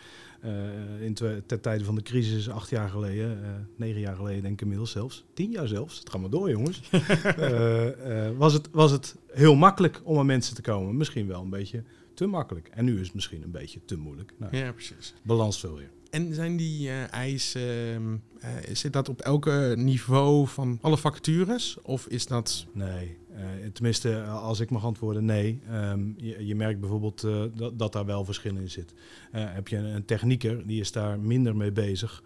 Eh, 0.41 1.01
in 1.01 1.13
ten 1.45 1.61
tijde 1.61 1.83
van 1.83 1.95
de 1.95 2.01
crisis, 2.01 2.49
acht 2.49 2.69
jaar 2.69 2.89
geleden, 2.89 3.43
eh, 3.43 3.49
negen 3.75 3.99
jaar 3.99 4.15
geleden 4.15 4.41
denk 4.41 4.53
ik 4.53 4.61
inmiddels 4.61 4.91
zelfs, 4.91 5.25
tien 5.33 5.51
jaar 5.51 5.67
zelfs, 5.67 5.99
het 5.99 6.09
gaat 6.09 6.21
maar 6.21 6.29
door 6.29 6.49
jongens, 6.49 6.81
Eh, 7.37 8.27
eh, 8.27 8.37
was, 8.37 8.53
het, 8.53 8.69
was 8.71 8.91
het 8.91 9.15
heel 9.31 9.55
makkelijk 9.55 10.01
om 10.03 10.17
aan 10.17 10.25
mensen 10.25 10.55
te 10.55 10.61
komen. 10.61 10.97
Misschien 10.97 11.27
wel 11.27 11.41
een 11.41 11.49
beetje 11.49 11.83
te 12.13 12.25
makkelijk. 12.25 12.67
En 12.67 12.85
nu 12.85 12.99
is 12.99 13.05
het 13.05 13.13
misschien 13.13 13.43
een 13.43 13.51
beetje 13.51 13.79
te 13.85 13.97
moeilijk. 13.97 14.33
Nou, 14.37 14.57
Ja, 14.57 14.71
precies. 14.71 15.13
Balans 15.23 15.59
veel 15.59 15.75
weer. 15.75 15.89
En 16.13 16.33
zijn 16.33 16.57
die 16.57 16.89
eh, 16.89 17.11
eisen, 17.13 17.61
ehm, 17.61 18.15
eh, 18.39 18.75
zit 18.75 18.93
dat 18.93 19.09
op 19.09 19.21
elke 19.21 19.73
niveau 19.77 20.47
van 20.47 20.77
alle 20.81 20.97
vacatures? 20.97 21.77
Of 21.81 22.07
is 22.07 22.27
dat... 22.27 22.65
Nee, 22.73 23.17
eh, 23.35 23.43
tenminste, 23.73 24.23
als 24.23 24.59
ik 24.59 24.69
mag 24.69 24.85
antwoorden, 24.85 25.25
nee. 25.25 25.59
Ehm, 25.69 26.11
je, 26.17 26.45
je 26.45 26.55
merkt 26.55 26.79
bijvoorbeeld 26.79 27.21
dat, 27.55 27.79
dat 27.79 27.93
daar 27.93 28.05
wel 28.05 28.25
verschil 28.25 28.55
in 28.55 28.69
zit. 28.69 28.93
Heb 29.31 29.67
je 29.67 29.77
een, 29.77 29.85
een 29.85 30.05
technieker, 30.05 30.67
die 30.67 30.79
is 30.79 30.91
daar 30.91 31.19
minder 31.19 31.55
mee 31.55 31.71
bezig 31.71 32.23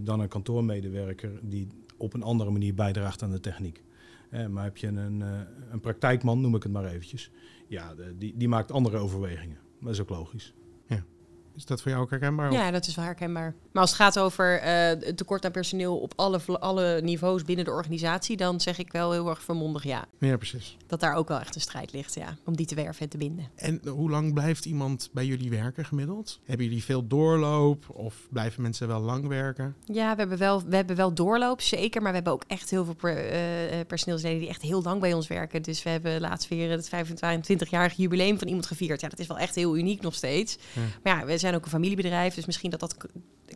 dan 0.00 0.20
een 0.20 0.28
kantoormedewerker 0.28 1.30
die 1.42 1.68
op 1.96 2.14
een 2.14 2.22
andere 2.22 2.50
manier 2.50 2.74
bijdraagt 2.74 3.22
aan 3.22 3.30
de 3.30 3.40
techniek. 3.40 3.82
Maar 4.30 4.64
heb 4.64 4.76
je 4.76 4.86
een, 4.86 5.22
eh, 5.22 5.40
een 5.70 5.80
praktijkman, 5.80 6.40
noem 6.40 6.54
ik 6.54 6.62
het 6.62 6.72
maar 6.72 6.84
eventjes, 6.84 7.30
ja, 7.66 7.94
die, 8.18 8.36
die 8.36 8.48
maakt 8.48 8.72
andere 8.72 8.96
overwegingen. 8.98 9.58
Dat 9.80 9.92
is 9.92 10.00
ook 10.00 10.08
logisch. 10.08 10.54
Is 11.58 11.64
dat 11.64 11.82
voor 11.82 11.90
jou 11.90 12.02
ook 12.02 12.10
herkenbaar? 12.10 12.52
Ja, 12.52 12.70
dat 12.70 12.86
is 12.86 12.94
wel 12.94 13.04
herkenbaar. 13.04 13.54
Maar 13.72 13.82
als 13.82 13.90
het 13.90 14.00
gaat 14.00 14.18
over 14.18 14.58
eh, 14.60 14.72
het 15.06 15.16
tekort 15.16 15.44
aan 15.44 15.50
personeel 15.50 15.98
op 15.98 16.12
alle, 16.16 16.40
alle 16.58 17.00
niveaus 17.02 17.44
binnen 17.44 17.64
de 17.64 17.70
organisatie, 17.70 18.36
dan 18.36 18.60
zeg 18.60 18.78
ik 18.78 18.92
wel 18.92 19.12
heel 19.12 19.28
erg 19.28 19.42
vermondig 19.42 19.84
ja. 19.84 20.04
Ja, 20.18 20.36
precies. 20.36 20.76
Dat 20.86 21.00
daar 21.00 21.14
ook 21.14 21.28
wel 21.28 21.40
echt 21.40 21.54
een 21.54 21.60
strijd 21.60 21.92
ligt, 21.92 22.14
ja. 22.14 22.36
Om 22.44 22.56
die 22.56 22.66
te 22.66 22.74
werven 22.74 23.02
en 23.02 23.08
te 23.08 23.16
binden. 23.16 23.48
En 23.54 23.80
hoe 23.88 24.10
lang 24.10 24.34
blijft 24.34 24.64
iemand 24.64 25.08
bij 25.12 25.26
jullie 25.26 25.50
werken 25.50 25.84
gemiddeld? 25.84 26.40
Hebben 26.44 26.66
jullie 26.66 26.84
veel 26.84 27.06
doorloop 27.06 27.84
of 27.88 28.14
blijven 28.30 28.62
mensen 28.62 28.88
wel 28.88 29.00
lang 29.00 29.26
werken? 29.26 29.74
Ja, 29.84 30.12
we 30.12 30.18
hebben 30.18 30.38
wel, 30.38 30.62
we 30.66 30.76
hebben 30.76 30.96
wel 30.96 31.14
doorloop, 31.14 31.60
zeker. 31.60 32.00
Maar 32.02 32.10
we 32.10 32.16
hebben 32.16 32.32
ook 32.32 32.44
echt 32.46 32.70
heel 32.70 32.84
veel 32.84 32.94
per, 32.94 33.16
eh, 33.16 33.80
eh, 33.80 33.86
personeelsleden 33.86 34.38
die 34.38 34.48
echt 34.48 34.62
heel 34.62 34.82
lang 34.82 35.00
bij 35.00 35.12
ons 35.12 35.26
werken. 35.26 35.62
Dus 35.62 35.82
we 35.82 35.90
hebben 35.90 36.20
laatst 36.20 36.48
weer 36.48 36.70
het 36.70 36.88
25-jarige 36.88 38.02
jubileum 38.02 38.38
van 38.38 38.46
iemand 38.46 38.66
gevierd. 38.66 39.00
Ja, 39.00 39.08
dat 39.08 39.18
is 39.18 39.26
wel 39.26 39.38
echt 39.38 39.54
heel 39.54 39.76
uniek 39.76 40.00
nog 40.00 40.14
steeds. 40.14 40.58
Ja. 40.72 40.80
Maar 41.02 41.18
ja, 41.18 41.26
we 41.26 41.38
zijn 41.38 41.47
ook 41.54 41.64
een 41.64 41.70
familiebedrijf. 41.70 42.34
Dus 42.34 42.46
misschien 42.46 42.70
dat 42.70 42.80
dat 42.80 42.96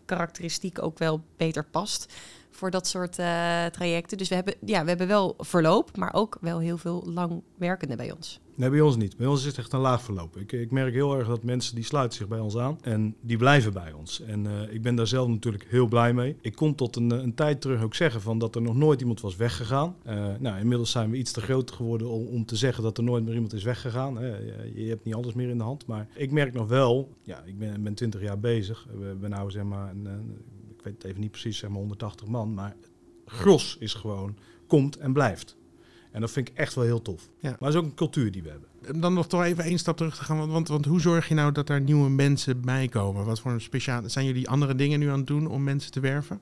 karakteristiek 0.05 0.83
ook 0.83 0.99
wel 0.99 1.25
beter 1.37 1.65
past 1.65 2.13
voor 2.53 2.71
dat 2.71 2.87
soort 2.87 3.19
eh, 3.19 3.65
trajecten. 3.67 4.19
Dus 4.19 4.29
we 4.29 4.35
hebben, 4.35 4.55
ja, 4.65 4.83
we 4.83 4.89
hebben 4.89 5.07
wel 5.07 5.35
verloop, 5.39 5.97
maar 5.97 6.15
ook 6.15 6.39
wel 6.41 6.59
heel 6.59 6.79
veel 6.79 7.03
langwerkenden 7.07 7.97
bij 7.97 8.13
ons. 8.13 8.41
Nee, 8.55 8.71
bij 8.71 8.81
ons 8.81 8.97
niet. 8.97 9.17
Bij 9.17 9.27
ons 9.27 9.41
is 9.41 9.47
het 9.47 9.59
echt 9.59 9.73
een 9.73 9.81
laag 9.81 10.03
verloop. 10.03 10.37
Ik, 10.37 10.53
ik 10.53 10.71
merk 10.71 10.93
heel 10.95 11.19
erg 11.19 11.29
dat 11.29 11.43
mensen 11.43 11.75
die 11.75 11.85
sluiten 11.85 12.19
zich 12.19 12.29
bij 12.29 12.39
ons 12.39 12.57
aan 12.57 12.79
en 12.83 13.17
die 13.21 13.37
blijven 13.37 13.73
bij 13.73 13.93
ons. 13.93 14.21
En 14.21 14.47
eh, 14.47 14.75
ik 14.75 14.83
ben 14.83 14.95
daar 14.95 15.07
zelf 15.07 15.29
natuurlijk 15.29 15.67
heel 15.69 15.87
blij 15.87 16.13
mee. 16.15 16.37
Ik 16.41 16.55
kon 16.55 16.75
tot 16.75 16.97
een, 16.97 17.13
eh, 17.13 17.19
een 17.23 17.35
tijd 17.35 17.61
terug 17.61 17.83
ook 17.83 17.95
zeggen 17.95 18.21
van 18.21 18.39
dat 18.39 18.55
er 18.55 18.63
nog 18.63 18.77
nooit 18.77 19.01
iemand 19.01 19.21
was 19.21 19.37
weggegaan. 19.37 19.97
Nou, 20.39 20.59
inmiddels 20.59 20.91
zijn 20.91 21.11
we 21.11 21.17
iets 21.17 21.33
te 21.33 21.41
groot 21.41 21.71
geworden 21.71 22.09
om, 22.09 22.27
om 22.27 22.45
te 22.45 22.57
zeggen 22.57 22.83
dat 22.83 22.99
er 22.99 23.05
nooit 23.05 23.25
meer 23.25 23.35
iemand 23.35 23.53
is 23.53 23.63
weggegaan. 23.63 24.15
Je, 24.75 24.87
hebt 24.89 25.05
niet 25.05 25.15
alles 25.15 25.35
meer 25.35 25.49
in 25.49 25.59
de 25.59 25.65
hand. 25.65 25.87
Maar 25.87 26.09
ik 26.15 26.31
merk 26.31 26.53
nog 26.53 26.69
wel, 26.69 27.09
ja, 27.23 27.43
ik 27.45 27.59
ben, 27.59 27.83
ben 27.83 27.95
20 27.95 28.21
jaar 28.21 28.39
bezig. 28.39 28.87
We 28.99 29.17
ben 29.21 29.31
nou 29.31 29.51
zeg 29.51 29.63
maar, 29.63 29.91
een- 29.91 30.37
ik 30.83 30.89
weet 30.89 31.03
het 31.03 31.05
even 31.11 31.21
niet 31.21 31.31
precies, 31.31 31.59
zeg 31.59 31.71
maar 31.71 31.79
180 31.79 32.27
man. 32.27 32.55
Maar 32.55 32.77
gros 33.27 33.77
is 33.81 33.95
gewoon, 33.95 34.37
komt 34.67 34.97
en 34.97 35.13
blijft. 35.13 35.57
En 36.11 36.21
dat 36.21 36.31
vind 36.31 36.49
ik 36.49 36.57
echt 36.57 36.75
wel 36.75 36.85
heel 36.85 37.03
tof. 37.03 37.29
Ja. 37.39 37.49
Maar 37.49 37.59
het 37.59 37.69
is 37.69 37.75
ook 37.75 37.85
een 37.85 37.95
cultuur 37.95 38.33
die 38.33 38.43
we 38.43 38.49
hebben. 38.49 38.69
Om 38.95 39.01
Dan 39.01 39.15
nog 39.15 39.27
toch 39.27 39.43
even 39.43 39.65
één 39.65 39.79
stap 39.79 39.97
terug 39.97 40.17
te 40.17 40.25
gaan. 40.25 40.39
Want, 40.39 40.53
want, 40.53 40.69
want 40.69 40.85
hoe 40.85 41.01
zorg 41.01 41.29
je 41.29 41.35
nou 41.35 41.53
dat 41.53 41.69
er 41.69 41.81
nieuwe 41.81 42.11
mensen 42.11 42.61
bij 42.61 42.89
komen? 42.89 43.25
Wat 43.25 43.41
voor 43.41 43.53
een 43.53 43.61
speciale... 43.61 44.09
Zijn 44.09 44.27
jullie 44.27 44.49
andere 44.49 44.75
dingen 44.75 44.99
nu 44.99 45.09
aan 45.09 45.19
het 45.19 45.27
doen 45.27 45.47
om 45.47 45.63
mensen 45.63 45.93
te 45.93 46.01
werven? 46.01 46.41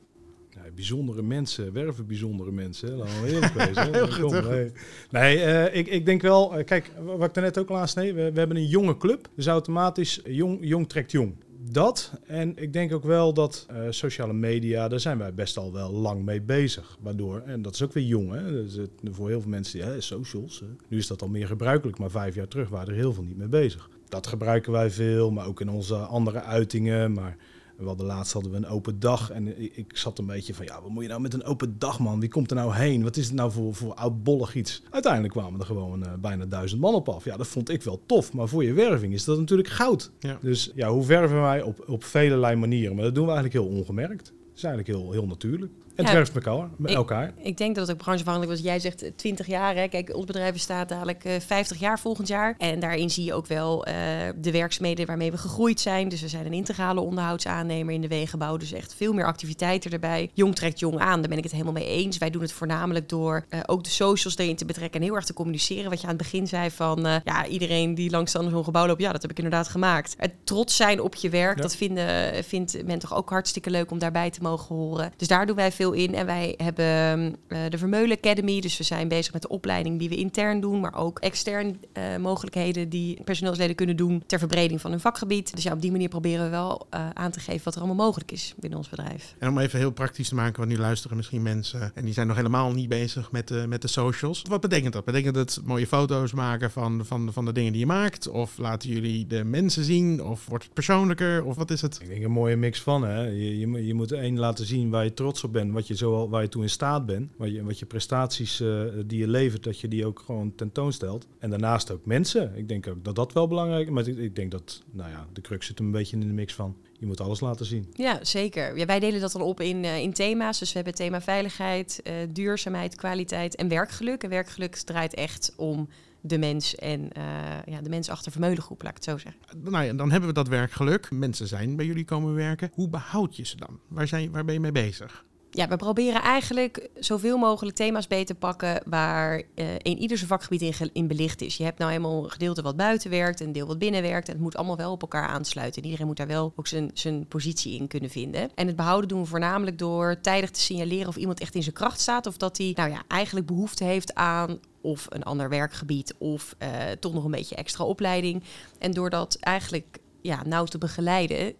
Ja, 0.50 0.60
bijzondere 0.74 1.22
mensen, 1.22 1.72
werven 1.72 2.06
bijzondere 2.06 2.50
mensen. 2.52 2.96
Laten 2.96 3.22
we 3.22 3.50
wezen. 3.54 3.94
Heel 3.94 4.06
goed, 4.06 4.16
heel 4.16 4.42
goed. 4.42 4.50
nee, 4.50 4.72
nee 5.10 5.42
eh, 5.42 5.78
ik, 5.78 5.86
ik 5.86 6.04
denk 6.04 6.22
wel... 6.22 6.58
eh, 6.58 6.64
kijk, 6.64 6.90
wat 7.04 7.28
ik 7.28 7.34
daarnet 7.34 7.58
ook 7.58 7.70
al 7.70 7.78
aansneed. 7.78 8.14
We, 8.14 8.32
we 8.32 8.38
hebben 8.38 8.56
een 8.56 8.68
jonge 8.68 8.96
club. 8.96 9.28
Dus 9.34 9.46
automatisch 9.46 10.20
jong, 10.24 10.58
jong 10.60 10.88
trekt 10.88 11.10
jong. 11.10 11.34
Dat. 11.62 12.12
En 12.26 12.56
ik 12.56 12.72
denk 12.72 12.92
ook 12.92 13.04
wel 13.04 13.34
dat 13.34 13.66
eh, 13.68 13.82
sociale 13.90 14.32
media... 14.32 14.88
Daar 14.88 15.00
zijn 15.00 15.18
wij 15.18 15.34
best 15.34 15.56
al 15.56 15.72
wel 15.72 15.92
lang 15.92 16.24
mee 16.24 16.42
bezig. 16.42 16.98
Waardoor... 17.00 17.42
En 17.46 17.62
dat 17.62 17.74
is 17.74 17.82
ook 17.82 17.92
weer 17.92 18.04
jong. 18.04 18.32
Hè? 18.32 18.50
Dus 18.50 18.74
het, 18.74 18.90
voor 19.04 19.28
heel 19.28 19.40
veel 19.40 19.50
mensen... 19.50 19.78
Ja, 19.78 20.00
socials. 20.00 20.60
hè. 20.60 20.66
Nu 20.88 20.98
is 20.98 21.06
dat 21.06 21.22
al 21.22 21.28
meer 21.28 21.46
gebruikelijk. 21.46 21.98
Maar 21.98 22.10
vijf 22.10 22.34
jaar 22.34 22.48
terug 22.48 22.68
waren 22.68 22.88
er 22.88 22.94
heel 22.94 23.12
veel 23.12 23.24
niet 23.24 23.36
mee 23.36 23.48
bezig. 23.48 23.88
Dat 24.08 24.26
gebruiken 24.26 24.72
wij 24.72 24.90
veel. 24.90 25.30
Maar 25.30 25.46
ook 25.46 25.60
in 25.60 25.70
onze 25.70 25.94
andere 25.94 26.42
uitingen. 26.42 27.12
Maar... 27.12 27.36
We 27.80 27.86
hadden 27.86 28.06
laatst 28.06 28.32
hadden 28.32 28.50
we 28.50 28.56
een 28.56 28.66
open 28.66 29.00
dag 29.00 29.30
en 29.30 29.76
ik, 29.76 29.96
zat 29.96 30.18
een 30.18 30.26
beetje 30.26 30.54
van, 30.54 30.64
ja, 30.64 30.82
wat 30.82 30.90
moet 30.90 31.02
je 31.02 31.08
nou 31.08 31.20
met 31.20 31.34
een 31.34 31.44
open 31.44 31.78
dag, 31.78 31.98
man? 31.98 32.20
Wie 32.20 32.28
komt 32.28 32.50
er 32.50 32.56
nou 32.56 32.74
heen? 32.74 33.02
Wat 33.02 33.16
is 33.16 33.26
het 33.26 33.34
nou 33.34 33.52
voor, 33.52 33.74
voor 33.74 33.94
oudbollig 33.94 34.54
iets? 34.54 34.82
Uiteindelijk 34.90 35.32
kwamen 35.32 35.60
er 35.60 35.66
gewoon 35.66 36.04
eh, 36.04 36.12
bijna 36.20 36.46
duizend 36.46 36.80
man 36.80 36.94
op 36.94 37.08
af. 37.08 37.24
Ja, 37.24 37.36
dat 37.36 37.46
vond 37.46 37.68
ik 37.68 37.82
wel 37.82 38.02
tof, 38.06 38.32
maar 38.32 38.48
voor 38.48 38.64
je 38.64 38.72
werving 38.72 39.12
is 39.12 39.24
dat 39.24 39.38
natuurlijk 39.38 39.68
goud. 39.68 40.10
Ja. 40.18 40.38
Dus 40.42 40.70
ja, 40.74 40.88
hoe 40.88 41.06
werven 41.06 41.40
wij 41.40 41.62
op, 41.62 41.84
op 41.86 42.04
velelei 42.04 42.56
manieren? 42.56 42.94
Maar 42.94 43.04
dat 43.04 43.14
doen 43.14 43.26
we 43.26 43.32
eigenlijk 43.32 43.64
heel 43.64 43.76
ongemerkt. 43.78 44.26
Het 44.26 44.58
is 44.58 44.64
eigenlijk 44.64 44.98
heel, 44.98 45.12
heel 45.12 45.26
natuurlijk. 45.26 45.72
En 46.00 46.06
het 46.06 46.14
Ja. 46.14 46.20
werft 46.22 46.34
met 46.34 46.46
elkaar. 46.46 46.68
Met 46.76 46.90
Ik- 46.90 46.96
elkaar. 46.96 47.32
Ik 47.42 47.56
denk 47.56 47.74
dat 47.74 47.86
het 47.86 47.96
ook 47.96 48.02
brancheafhankelijk 48.02 48.52
was. 48.52 48.62
Jij 48.62 48.78
zegt 48.78 49.02
eh, 49.02 49.10
20 49.16 49.46
jaar. 49.46 49.74
Hè? 49.74 49.88
Kijk, 49.88 50.14
ons 50.16 50.24
bedrijf 50.24 50.52
bestaat 50.52 50.88
dadelijk 50.88 51.24
eh, 51.24 51.32
50 51.46 51.78
jaar 51.80 51.98
volgend 51.98 52.28
jaar. 52.28 52.54
En 52.58 52.80
daarin 52.80 53.10
zie 53.10 53.24
je 53.24 53.34
ook 53.34 53.46
wel 53.46 53.84
eh, 53.84 53.94
de 54.36 54.50
werkzaamheden 54.50 55.06
waarmee 55.06 55.30
we 55.30 55.36
gegroeid 55.38 55.80
zijn. 55.80 56.08
Dus 56.08 56.20
we 56.20 56.28
zijn 56.28 56.46
een 56.46 56.52
integrale 56.52 57.00
onderhoudsaannemer 57.00 57.94
in 57.94 58.00
de 58.00 58.08
wegenbouw. 58.08 58.56
Dus 58.56 58.72
echt 58.72 58.94
veel 58.94 59.12
meer 59.12 59.24
activiteiten 59.26 59.90
erbij. 59.90 60.30
Jong 60.34 60.54
trekt 60.54 60.78
jong 60.78 60.98
aan. 60.98 61.20
Daar 61.20 61.28
ben 61.28 61.38
ik 61.38 61.42
het 61.44 61.52
helemaal 61.52 61.72
mee 61.72 61.86
eens. 61.86 62.18
Wij 62.18 62.30
doen 62.30 62.42
het 62.42 62.52
voornamelijk 62.52 63.08
door 63.08 63.44
eh, 63.48 63.60
ook 63.66 63.84
de 63.84 63.90
socials 63.90 64.38
erin 64.38 64.56
te 64.56 64.64
betrekken 64.64 65.00
en 65.00 65.06
heel 65.06 65.14
erg 65.16 65.24
te 65.24 65.32
communiceren. 65.32 65.90
Wat 65.90 66.00
je 66.00 66.06
aan 66.06 66.14
het 66.14 66.22
begin 66.22 66.46
zei 66.46 66.70
van 66.70 67.06
eh, 67.06 67.14
ja, 67.24 67.46
iedereen 67.46 67.94
die 67.94 68.10
langs 68.10 68.32
zo'n 68.32 68.64
gebouw 68.64 68.86
loopt, 68.86 69.00
ja, 69.00 69.12
dat 69.12 69.22
heb 69.22 69.30
ik 69.30 69.36
inderdaad 69.36 69.68
gemaakt. 69.68 70.14
Het 70.18 70.32
trots 70.44 70.76
zijn 70.76 71.00
op 71.00 71.14
je 71.14 71.28
werk, 71.28 71.56
Ja. 71.56 71.62
dat 71.62 71.76
vinden, 71.76 72.44
vindt 72.44 72.86
men 72.86 72.98
toch 72.98 73.14
ook 73.14 73.30
hartstikke 73.30 73.70
leuk 73.70 73.90
om 73.90 73.98
daarbij 73.98 74.30
te 74.30 74.42
mogen 74.42 74.74
horen. 74.76 75.12
Dus 75.16 75.28
daar 75.28 75.46
doen 75.46 75.56
wij 75.56 75.72
veel 75.72 75.89
in. 75.92 76.14
En 76.14 76.26
wij 76.26 76.54
hebben 76.56 77.36
eh, 77.48 77.58
de 77.68 77.78
Vermeulen 77.78 78.16
Academy. 78.16 78.60
Dus 78.60 78.78
we 78.78 78.84
zijn 78.84 79.08
bezig 79.08 79.32
met 79.32 79.42
de 79.42 79.48
opleiding 79.48 79.98
die 79.98 80.08
we 80.08 80.16
intern 80.16 80.60
doen, 80.60 80.80
maar 80.80 80.94
ook 80.94 81.18
extern 81.18 81.80
eh, 81.92 82.16
mogelijkheden 82.16 82.88
die 82.88 83.22
personeelsleden 83.24 83.76
kunnen 83.76 83.96
doen 83.96 84.22
ter 84.26 84.38
verbreding 84.38 84.80
van 84.80 84.90
hun 84.90 85.00
vakgebied. 85.00 85.54
Dus 85.54 85.64
ja, 85.64 85.72
op 85.72 85.80
die 85.82 85.90
manier 85.90 86.08
proberen 86.08 86.44
we 86.44 86.50
wel 86.50 86.86
eh, 86.90 87.10
aan 87.14 87.30
te 87.30 87.40
geven 87.40 87.64
wat 87.64 87.74
er 87.74 87.80
allemaal 87.82 88.04
mogelijk 88.06 88.32
is 88.32 88.54
binnen 88.58 88.78
ons 88.78 88.88
bedrijf. 88.88 89.34
En 89.38 89.48
om 89.48 89.58
even 89.58 89.78
heel 89.78 89.90
praktisch 89.92 90.28
te 90.28 90.34
maken, 90.34 90.56
want 90.56 90.68
nu 90.70 90.78
luisteren 90.78 91.16
misschien 91.16 91.42
mensen 91.42 91.90
en 91.94 92.04
die 92.04 92.14
zijn 92.14 92.26
nog 92.26 92.36
helemaal 92.36 92.72
niet 92.72 92.88
bezig 92.88 93.32
met 93.32 93.48
de, 93.48 93.64
met 93.68 93.82
de 93.82 93.88
socials. 93.88 94.42
Wat 94.48 94.60
betekent 94.60 94.92
dat? 94.92 95.04
Betekent 95.04 95.36
het 95.36 95.60
mooie 95.64 95.86
foto's 95.86 96.32
maken 96.32 96.70
van, 96.70 97.04
van, 97.04 97.32
van 97.32 97.44
de 97.44 97.52
dingen 97.52 97.72
die 97.72 97.80
je 97.80 97.86
maakt? 97.86 98.28
Of 98.28 98.58
laten 98.58 98.88
jullie 98.90 99.26
de 99.26 99.44
mensen 99.44 99.84
zien? 99.84 100.22
Of 100.22 100.46
wordt 100.46 100.64
het 100.64 100.72
persoonlijker? 100.74 101.44
Of 101.44 101.56
wat 101.56 101.70
is 101.70 101.80
het? 101.80 101.98
Ik 102.02 102.08
denk 102.08 102.24
een 102.24 102.30
mooie 102.30 102.56
mix 102.56 102.80
van. 102.82 103.02
Hè? 103.02 103.22
Je, 103.22 103.58
je, 103.58 103.66
moet- 103.66 103.86
je 103.86 103.94
moet 103.94 104.12
één 104.12 104.38
laten 104.38 104.66
zien 104.66 104.90
waar 104.90 105.04
je 105.04 105.14
trots 105.14 105.44
op 105.44 105.52
bent, 105.52 105.70
wat 105.80 105.88
je 105.88 105.96
zo, 105.96 106.28
waar 106.28 106.42
je 106.42 106.48
toe 106.48 106.62
in 106.62 106.70
staat 106.70 107.06
bent, 107.06 107.30
wat 107.36 107.50
je, 107.50 107.64
wat 107.64 107.78
je 107.78 107.86
prestaties 107.86 108.60
eh, 108.60 108.82
die 109.06 109.18
je 109.18 109.28
levert, 109.28 109.62
dat 109.62 109.80
je 109.80 109.88
die 109.88 110.06
ook 110.06 110.22
gewoon 110.26 110.54
tentoonstelt. 110.54 111.26
En 111.38 111.50
daarnaast 111.50 111.90
ook 111.90 112.06
mensen. 112.06 112.56
Ik 112.56 112.68
denk 112.68 112.86
ook 112.86 113.04
dat 113.04 113.14
dat 113.14 113.32
wel 113.32 113.48
belangrijk 113.48 113.86
is. 113.86 113.92
Maar 113.92 114.06
ik, 114.06 114.18
ik 114.18 114.36
denk 114.36 114.50
dat, 114.50 114.82
nou 114.90 115.10
ja, 115.10 115.26
de 115.32 115.40
crux 115.40 115.66
zit 115.66 115.78
hem 115.78 115.86
een 115.86 115.92
beetje 115.92 116.16
in 116.16 116.26
de 116.26 116.32
mix 116.32 116.54
van. 116.54 116.76
Je 116.98 117.06
moet 117.06 117.20
alles 117.20 117.40
laten 117.40 117.66
zien. 117.66 117.86
Ja, 117.92 118.18
zeker. 118.24 118.76
Ja, 118.76 118.86
wij 118.86 119.00
delen 119.00 119.20
dat 119.20 119.32
dan 119.32 119.42
op 119.42 119.60
in, 119.60 119.84
eh, 119.84 119.98
in 119.98 120.12
thema's. 120.12 120.58
Dus 120.58 120.68
we 120.68 120.74
hebben 120.74 120.94
thema 120.94 121.20
veiligheid, 121.20 122.00
eh, 122.02 122.14
duurzaamheid, 122.30 122.94
kwaliteit 122.94 123.54
en 123.54 123.68
werkgeluk. 123.68 124.22
En 124.22 124.30
werkgeluk 124.30 124.76
draait 124.76 125.14
echt 125.14 125.52
om 125.56 125.88
de 126.20 126.38
mens 126.38 126.74
en 126.74 127.12
eh, 127.12 127.22
ja, 127.64 127.80
de 127.80 127.88
mens 127.88 128.08
achter 128.08 128.32
Vermeulengroep, 128.32 128.82
laat 128.82 128.90
ik 128.90 128.96
het 128.96 129.04
zo 129.04 129.18
zeggen. 129.18 129.42
Nou 129.70 129.84
ja, 129.84 129.92
dan 129.92 130.10
hebben 130.10 130.28
we 130.28 130.34
dat 130.34 130.48
werkgeluk. 130.48 131.10
Mensen 131.10 131.46
zijn 131.46 131.76
bij 131.76 131.86
jullie 131.86 132.04
komen 132.04 132.34
werken. 132.34 132.70
Hoe 132.74 132.88
behoud 132.88 133.36
je 133.36 133.44
ze 133.44 133.56
dan? 133.56 133.80
Waar, 133.88 134.08
zijn, 134.08 134.30
waar 134.30 134.44
ben 134.44 134.54
je 134.54 134.60
mee 134.60 134.72
bezig? 134.72 135.24
Ja, 135.52 135.68
we 135.68 135.76
proberen 135.76 136.22
eigenlijk 136.22 136.88
zoveel 136.94 137.38
mogelijk 137.38 137.76
thema's 137.76 138.06
beter 138.06 138.26
te 138.26 138.34
pakken 138.34 138.82
waar 138.86 139.42
eh, 139.54 139.74
in 139.74 139.98
ieder 139.98 140.16
zijn 140.16 140.28
vakgebied 140.28 140.60
in, 140.60 140.90
in 140.92 141.06
belicht 141.06 141.40
is. 141.40 141.56
Je 141.56 141.64
hebt 141.64 141.78
nou 141.78 141.92
eenmaal 141.92 142.24
een 142.24 142.30
gedeelte 142.30 142.62
wat 142.62 142.76
buiten 142.76 143.10
werkt, 143.10 143.40
een 143.40 143.52
deel 143.52 143.66
wat 143.66 143.78
binnen 143.78 144.02
werkt. 144.02 144.28
En 144.28 144.34
het 144.34 144.42
moet 144.42 144.56
allemaal 144.56 144.76
wel 144.76 144.92
op 144.92 145.02
elkaar 145.02 145.28
aansluiten. 145.28 145.78
En 145.78 145.84
iedereen 145.84 146.06
moet 146.06 146.16
daar 146.16 146.26
wel 146.26 146.52
ook 146.56 146.66
zijn, 146.66 146.90
zijn 146.94 147.26
positie 147.26 147.78
in 147.78 147.88
kunnen 147.88 148.10
vinden. 148.10 148.50
En 148.54 148.66
het 148.66 148.76
behouden 148.76 149.08
doen 149.08 149.20
we 149.20 149.26
voornamelijk 149.26 149.78
door 149.78 150.20
tijdig 150.20 150.50
te 150.50 150.60
signaleren 150.60 151.08
of 151.08 151.16
iemand 151.16 151.40
echt 151.40 151.54
in 151.54 151.62
zijn 151.62 151.74
kracht 151.74 152.00
staat. 152.00 152.26
Of 152.26 152.36
dat 152.36 152.58
hij 152.58 152.72
nou 152.74 152.90
ja, 152.90 153.02
eigenlijk 153.08 153.46
behoefte 153.46 153.84
heeft 153.84 154.14
aan 154.14 154.60
of 154.80 155.06
een 155.08 155.22
ander 155.22 155.48
werkgebied 155.48 156.14
of 156.18 156.54
eh, 156.58 156.70
toch 157.00 157.12
nog 157.12 157.24
een 157.24 157.30
beetje 157.30 157.54
extra 157.54 157.84
opleiding. 157.84 158.42
En 158.78 158.90
door 158.90 159.10
dat 159.10 159.36
eigenlijk 159.40 159.98
ja, 160.22 160.42
nauw 160.44 160.64
te 160.64 160.78
begeleiden, 160.78 161.54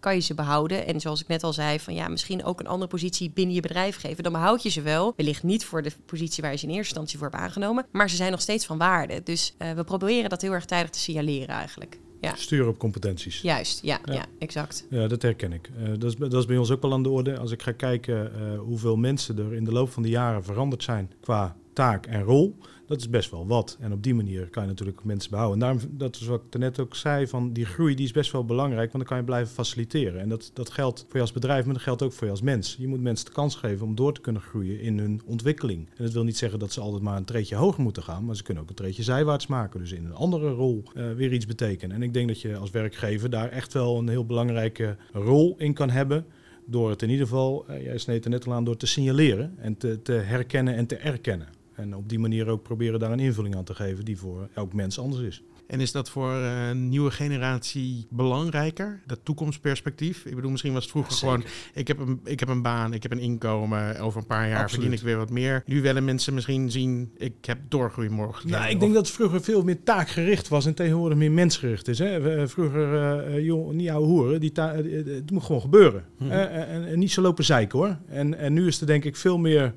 kan 0.00 0.14
je 0.14 0.20
ze 0.20 0.34
behouden. 0.34 0.86
En 0.86 1.00
zoals 1.00 1.20
ik 1.20 1.28
net 1.28 1.42
al 1.42 1.52
zei, 1.52 1.80
van 1.80 1.94
ja, 1.94 2.08
misschien 2.08 2.44
ook 2.44 2.60
een 2.60 2.66
andere 2.66 2.90
positie 2.90 3.30
binnen 3.30 3.54
je 3.54 3.60
bedrijf 3.60 3.96
geven. 3.96 4.22
Dan 4.22 4.32
behoud 4.32 4.62
je 4.62 4.68
ze 4.68 4.82
wel. 4.82 5.12
Wellicht 5.16 5.42
niet 5.42 5.64
voor 5.64 5.82
de 5.82 5.92
positie 6.06 6.42
waar 6.42 6.52
je 6.52 6.58
ze 6.58 6.64
in 6.64 6.70
eerste 6.70 6.88
instantie 6.88 7.18
voor 7.18 7.30
hebt 7.30 7.42
aangenomen. 7.42 7.86
Maar 7.92 8.10
ze 8.10 8.16
zijn 8.16 8.30
nog 8.30 8.40
steeds 8.40 8.66
van 8.66 8.78
waarde. 8.78 9.22
Dus 9.22 9.54
eh, 9.58 9.72
we 9.72 9.84
proberen 9.84 10.30
dat 10.30 10.42
heel 10.42 10.52
erg 10.52 10.64
tijdig 10.64 10.90
te 10.90 10.98
signaleren 10.98 11.54
eigenlijk. 11.54 11.98
Ja, 12.20 12.34
Sturen 12.36 12.68
op 12.68 12.78
competenties. 12.78 13.40
juist. 13.40 13.80
Ja, 13.82 14.00
ja. 14.04 14.12
Ja. 14.12 14.24
exact. 14.38 14.86
Ja, 14.90 15.06
dat 15.06 15.22
herken 15.22 15.52
ik. 15.52 15.70
Eh, 15.78 15.88
dat, 15.98 16.10
is, 16.10 16.16
dat 16.16 16.32
is 16.34 16.46
bij 16.46 16.56
ons 16.56 16.70
ook 16.70 16.82
wel 16.82 16.92
aan 16.92 17.02
de 17.02 17.08
orde. 17.08 17.38
Als 17.38 17.50
ik 17.50 17.62
ga 17.62 17.72
kijken 17.72 18.34
eh, 18.34 18.58
hoeveel 18.58 18.96
mensen 18.96 19.38
er 19.38 19.54
in 19.54 19.64
de 19.64 19.72
loop 19.72 19.90
van 19.92 20.02
de 20.02 20.08
jaren 20.08 20.44
veranderd 20.44 20.82
zijn 20.82 21.12
qua 21.20 21.56
taak 21.72 22.06
en 22.06 22.22
rol, 22.22 22.56
dat 22.86 23.00
is 23.00 23.10
best 23.10 23.30
wel 23.30 23.46
wat. 23.46 23.76
En 23.80 23.92
op 23.92 24.02
die 24.02 24.14
manier 24.14 24.48
kan 24.48 24.62
je 24.62 24.68
natuurlijk 24.68 25.04
mensen 25.04 25.30
behouden. 25.30 25.62
En 25.62 25.66
daarom, 25.66 25.96
dat 25.98 26.16
is 26.16 26.26
wat 26.26 26.42
ik 26.50 26.58
net 26.58 26.78
ook 26.78 26.94
zei, 26.94 27.26
van 27.26 27.52
die 27.52 27.64
groei 27.64 27.94
die 27.94 28.04
is 28.04 28.12
best 28.12 28.32
wel 28.32 28.44
belangrijk, 28.44 28.92
want 28.92 28.98
dan 28.98 29.04
kan 29.04 29.16
je 29.16 29.24
blijven 29.24 29.54
faciliteren. 29.54 30.20
En 30.20 30.28
dat, 30.28 30.50
dat 30.54 30.70
geldt 30.70 31.00
voor 31.00 31.14
je 31.14 31.20
als 31.20 31.32
bedrijf, 31.32 31.64
maar 31.64 31.74
dat 31.74 31.82
geldt 31.82 32.02
ook 32.02 32.12
voor 32.12 32.24
je 32.24 32.32
als 32.32 32.42
mens. 32.42 32.76
Je 32.78 32.88
moet 32.88 33.00
mensen 33.00 33.26
de 33.26 33.32
kans 33.32 33.54
geven 33.54 33.86
om 33.86 33.94
door 33.94 34.12
te 34.12 34.20
kunnen 34.20 34.42
groeien 34.42 34.80
in 34.80 34.98
hun 34.98 35.20
ontwikkeling. 35.24 35.88
En 35.96 36.04
dat 36.04 36.12
wil 36.12 36.24
niet 36.24 36.36
zeggen 36.36 36.58
dat 36.58 36.72
ze 36.72 36.80
altijd 36.80 37.02
maar 37.02 37.16
een 37.16 37.24
treedje 37.24 37.56
hoger 37.56 37.82
moeten 37.82 38.02
gaan, 38.02 38.24
maar 38.24 38.36
ze 38.36 38.42
kunnen 38.42 38.62
ook 38.62 38.68
een 38.68 38.74
treedje 38.74 39.02
zijwaarts 39.02 39.46
maken. 39.46 39.80
Dus 39.80 39.92
in 39.92 40.04
een 40.04 40.14
andere 40.14 40.50
rol 40.50 40.82
eh, 40.94 41.12
weer 41.12 41.32
iets 41.32 41.46
betekenen. 41.46 41.96
En 41.96 42.02
ik 42.02 42.12
denk 42.12 42.28
dat 42.28 42.40
je 42.40 42.56
als 42.56 42.70
werkgever 42.70 43.30
daar 43.30 43.48
echt 43.48 43.72
wel 43.72 43.98
een 43.98 44.08
heel 44.08 44.26
belangrijke 44.26 44.96
rol 45.12 45.54
in 45.58 45.74
kan 45.74 45.90
hebben. 45.90 46.26
Door 46.66 46.90
het 46.90 47.02
in 47.02 47.10
ieder 47.10 47.26
geval, 47.26 47.64
eh, 47.68 47.82
jij 47.82 47.98
sneed 47.98 48.24
er 48.24 48.30
net 48.30 48.46
al 48.46 48.52
aan, 48.52 48.64
door 48.64 48.76
te 48.76 48.86
signaleren 48.86 49.54
en 49.58 49.76
te, 49.76 50.02
te 50.02 50.12
herkennen 50.12 50.74
en 50.74 50.86
te 50.86 50.96
erkennen. 50.96 51.48
En 51.74 51.96
op 51.96 52.08
die 52.08 52.18
manier 52.18 52.48
ook 52.48 52.62
proberen 52.62 52.98
daar 53.00 53.10
een 53.12 53.20
invulling 53.20 53.56
aan 53.56 53.64
te 53.64 53.74
geven 53.74 54.04
die 54.04 54.18
voor 54.18 54.48
elk 54.54 54.72
mens 54.72 54.98
anders 54.98 55.22
is. 55.22 55.42
En 55.66 55.80
is 55.80 55.92
dat 55.92 56.10
voor 56.10 56.32
eh, 56.32 56.68
een 56.68 56.88
nieuwe 56.88 57.10
generatie 57.10 58.06
belangrijker? 58.10 59.00
Dat 59.06 59.20
toekomstperspectief? 59.22 60.24
Ik 60.24 60.34
bedoel, 60.34 60.50
misschien 60.50 60.72
was 60.72 60.82
het 60.82 60.90
vroeger 60.92 61.12
gewoon... 61.12 61.44
Ik 61.74 61.88
heb, 61.88 61.98
een, 61.98 62.20
ik 62.24 62.40
heb 62.40 62.48
een 62.48 62.62
baan, 62.62 62.92
ik 62.92 63.02
heb 63.02 63.12
een 63.12 63.18
inkomen. 63.18 63.98
Over 63.98 64.20
een 64.20 64.26
paar 64.26 64.48
jaar 64.48 64.62
Absoluut. 64.62 64.82
verdien 64.84 64.98
ik 64.98 65.04
weer 65.04 65.16
wat 65.16 65.30
meer. 65.30 65.62
Nu 65.66 65.82
willen 65.82 66.04
mensen 66.04 66.34
misschien 66.34 66.70
zien... 66.70 67.12
Ik 67.16 67.32
heb 67.44 67.58
doorgroeimogelijkheden. 67.68 68.58
Nou, 68.60 68.72
ik 68.72 68.80
denk 68.80 68.94
dat 68.94 69.06
het 69.06 69.14
vroeger 69.14 69.42
veel 69.42 69.62
meer 69.62 69.82
taakgericht 69.82 70.48
was 70.48 70.66
en 70.66 70.74
tegenwoordig 70.74 71.18
meer 71.18 71.32
mensgericht 71.32 71.88
is. 71.88 71.98
Hè? 71.98 72.20
We- 72.20 72.48
Vroeger, 72.48 72.94
eh, 72.94 73.34
eh, 73.36 73.44
joh, 73.44 73.72
niet 73.72 73.88
ouwe 73.90 74.06
hoeren, 74.06 74.40
die 74.40 74.52
eh, 74.52 74.78
eh, 74.98 75.06
het 75.06 75.30
moet 75.30 75.42
gewoon 75.42 75.60
gebeuren. 75.60 76.04
Eh, 76.18 76.42
eh, 76.42 76.74
en, 76.74 76.86
en 76.88 76.98
niet 76.98 77.10
zo 77.12 77.22
lopen 77.22 77.44
zeiken 77.44 77.78
hoor. 77.78 77.98
En, 78.08 78.38
en 78.38 78.52
nu 78.52 78.66
is 78.66 78.80
er 78.80 78.86
denk 78.86 79.04
ik 79.04 79.16
veel 79.16 79.38
meer, 79.38 79.74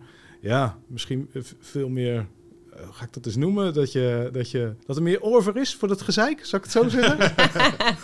ja, 0.47 0.79
misschien 0.87 1.29
veel 1.59 1.89
meer, 1.89 2.27
hoe 2.85 2.93
ga 2.93 3.05
ik 3.05 3.13
dat 3.13 3.25
eens 3.25 3.35
noemen? 3.35 3.73
Dat, 3.73 3.91
je, 3.91 4.29
dat, 4.31 4.51
je, 4.51 4.73
dat 4.85 4.95
er 4.95 5.01
meer 5.03 5.21
over 5.21 5.57
is 5.57 5.75
voor 5.75 5.87
dat 5.87 6.01
gezeik, 6.01 6.45
zou 6.45 6.57
ik 6.63 6.63
het 6.63 6.71
zo 6.71 6.89
zeggen? 6.99 7.33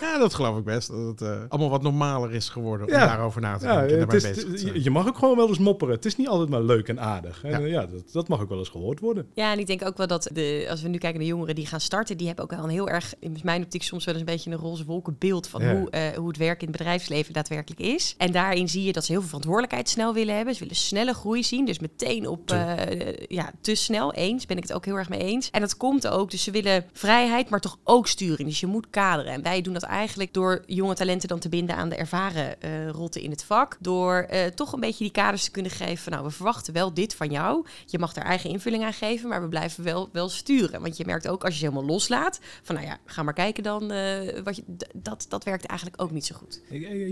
Ja, 0.00 0.18
dat 0.18 0.34
geloof 0.34 0.58
ik 0.58 0.64
best. 0.64 0.88
Dat 0.88 1.06
het 1.06 1.20
eh, 1.22 1.38
allemaal 1.48 1.70
wat 1.70 1.82
normaler 1.82 2.32
is 2.32 2.48
geworden 2.48 2.86
om 2.86 2.92
Ja. 2.92 3.06
daarover 3.06 3.40
na 3.40 3.56
te 3.56 3.64
ja, 3.66 3.76
denken. 3.78 3.96
en 3.96 4.02
het 4.02 4.12
is, 4.12 4.22
bezig 4.22 4.44
te 4.50 4.58
zijn. 4.58 4.82
je- 4.82 4.90
mag 4.90 5.06
ook 5.08 5.18
gewoon 5.18 5.36
wel 5.36 5.48
eens 5.48 5.58
mopperen. 5.58 5.94
Het 5.94 6.04
is 6.04 6.16
niet 6.16 6.28
altijd 6.28 6.48
maar 6.48 6.62
leuk 6.62 6.88
en 6.88 7.00
aardig. 7.00 7.44
En, 7.44 7.50
Ja. 7.50 7.58
eh, 7.60 7.70
ja, 7.70 7.86
dat, 7.86 8.12
dat 8.12 8.28
mag 8.28 8.40
ook 8.40 8.48
wel 8.48 8.58
eens 8.58 8.68
gehoord 8.68 9.00
worden. 9.00 9.26
Ja, 9.34 9.52
en 9.52 9.58
ik 9.58 9.66
denk 9.66 9.84
ook 9.84 9.96
wel 9.96 10.06
dat 10.06 10.28
de, 10.32 10.66
als 10.70 10.82
we 10.82 10.88
nu 10.88 10.98
kijken 10.98 11.18
naar 11.20 11.28
jongeren 11.28 11.54
die 11.54 11.66
gaan 11.66 11.80
starten, 11.80 12.16
die 12.16 12.26
hebben 12.26 12.44
ook 12.44 12.50
wel 12.50 12.64
een 12.64 12.70
heel 12.70 12.88
erg, 12.88 13.14
in 13.18 13.36
mijn 13.42 13.62
optiek 13.62 13.82
soms 13.82 14.04
wel 14.04 14.14
eens 14.14 14.22
een 14.22 14.32
beetje 14.34 14.50
een 14.50 14.56
roze 14.58 14.84
wolkenbeeld 14.84 15.46
van 15.48 15.62
Ja. 15.62 15.74
hoe, 15.76 15.90
eh, 15.90 16.16
hoe 16.16 16.28
het 16.28 16.36
werk 16.36 16.60
in 16.62 16.68
het 16.68 16.76
bedrijfsleven 16.76 17.32
daadwerkelijk 17.32 17.80
is. 17.80 18.14
En 18.18 18.32
daarin 18.32 18.68
zie 18.68 18.84
je 18.84 18.92
dat 18.92 19.04
ze 19.04 19.10
heel 19.10 19.20
veel 19.20 19.28
verantwoordelijkheid 19.28 19.88
snel 19.88 20.14
willen 20.14 20.36
hebben. 20.36 20.54
Ze 20.54 20.60
willen 20.60 20.76
snelle 20.76 21.14
groei 21.14 21.42
zien, 21.44 21.64
dus 21.66 21.78
meteen 21.78 22.28
op, 22.28 22.50
eh, 22.50 23.12
ja, 23.28 23.52
te 23.60 23.74
snel. 23.74 24.12
Eens, 24.12 24.46
ben 24.46 24.56
ik 24.56 24.63
het 24.68 24.76
ook 24.76 24.84
heel 24.84 24.96
erg 24.96 25.08
mee 25.08 25.20
eens. 25.20 25.50
En 25.50 25.60
dat 25.60 25.76
komt 25.76 26.06
ook, 26.06 26.30
dus 26.30 26.42
ze 26.42 26.50
willen 26.50 26.84
vrijheid, 26.92 27.48
maar 27.50 27.60
toch 27.60 27.78
ook 27.84 28.06
sturing. 28.06 28.48
Dus 28.48 28.60
je 28.60 28.66
moet 28.66 28.90
kaderen. 28.90 29.32
En 29.32 29.42
wij 29.42 29.60
doen 29.62 29.72
dat 29.72 29.82
eigenlijk 29.82 30.32
door 30.34 30.62
jonge 30.66 30.94
talenten 30.94 31.28
dan 31.28 31.38
te 31.38 31.48
binden 31.48 31.76
aan 31.76 31.88
de 31.88 31.96
ervaren 31.96 32.60
eh 32.62 32.88
rotten 32.90 33.20
in 33.20 33.30
het 33.30 33.44
vak. 33.44 33.76
Door 33.80 34.14
eh, 34.14 34.46
toch 34.46 34.72
een 34.72 34.80
beetje 34.80 35.04
die 35.04 35.12
kaders 35.12 35.44
te 35.44 35.50
kunnen 35.50 35.72
geven 35.72 35.98
van, 35.98 36.12
nou, 36.12 36.24
we 36.24 36.30
verwachten 36.30 36.72
wel 36.74 36.94
dit 36.94 37.14
van 37.14 37.30
jou. 37.30 37.66
Je 37.86 37.98
mag 37.98 38.16
er 38.16 38.22
eigen 38.22 38.50
invulling 38.50 38.84
aan 38.84 38.92
geven, 38.92 39.28
maar 39.28 39.42
we 39.42 39.48
blijven 39.48 39.84
wel, 39.84 40.08
wel 40.12 40.28
sturen. 40.28 40.80
Want 40.80 40.96
je 40.96 41.04
merkt 41.06 41.28
ook 41.28 41.44
als 41.44 41.52
je 41.52 41.58
ze 41.58 41.64
helemaal 41.66 41.88
loslaat, 41.88 42.40
van 42.62 42.74
nou 42.74 42.86
ja, 42.86 42.98
ga 43.04 43.22
maar 43.22 43.34
kijken 43.34 43.62
dan. 43.62 43.90
eh, 43.90 44.42
wat 44.44 44.56
je, 44.56 44.62
dat, 44.94 45.26
dat 45.28 45.44
werkt 45.44 45.66
eigenlijk 45.66 46.02
ook 46.02 46.10
niet 46.10 46.24
zo 46.26 46.34
goed. 46.36 46.62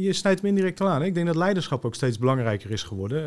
Je 0.01 0.13
snijdt 0.13 0.43
me 0.43 0.49
indirect 0.49 0.81
al 0.81 0.89
aan. 0.89 1.03
Ik 1.03 1.15
denk 1.15 1.27
dat 1.27 1.37
leiderschap 1.37 1.85
ook 1.85 1.95
steeds 1.95 2.19
belangrijker 2.19 2.71
is 2.71 2.83
geworden. 2.83 3.21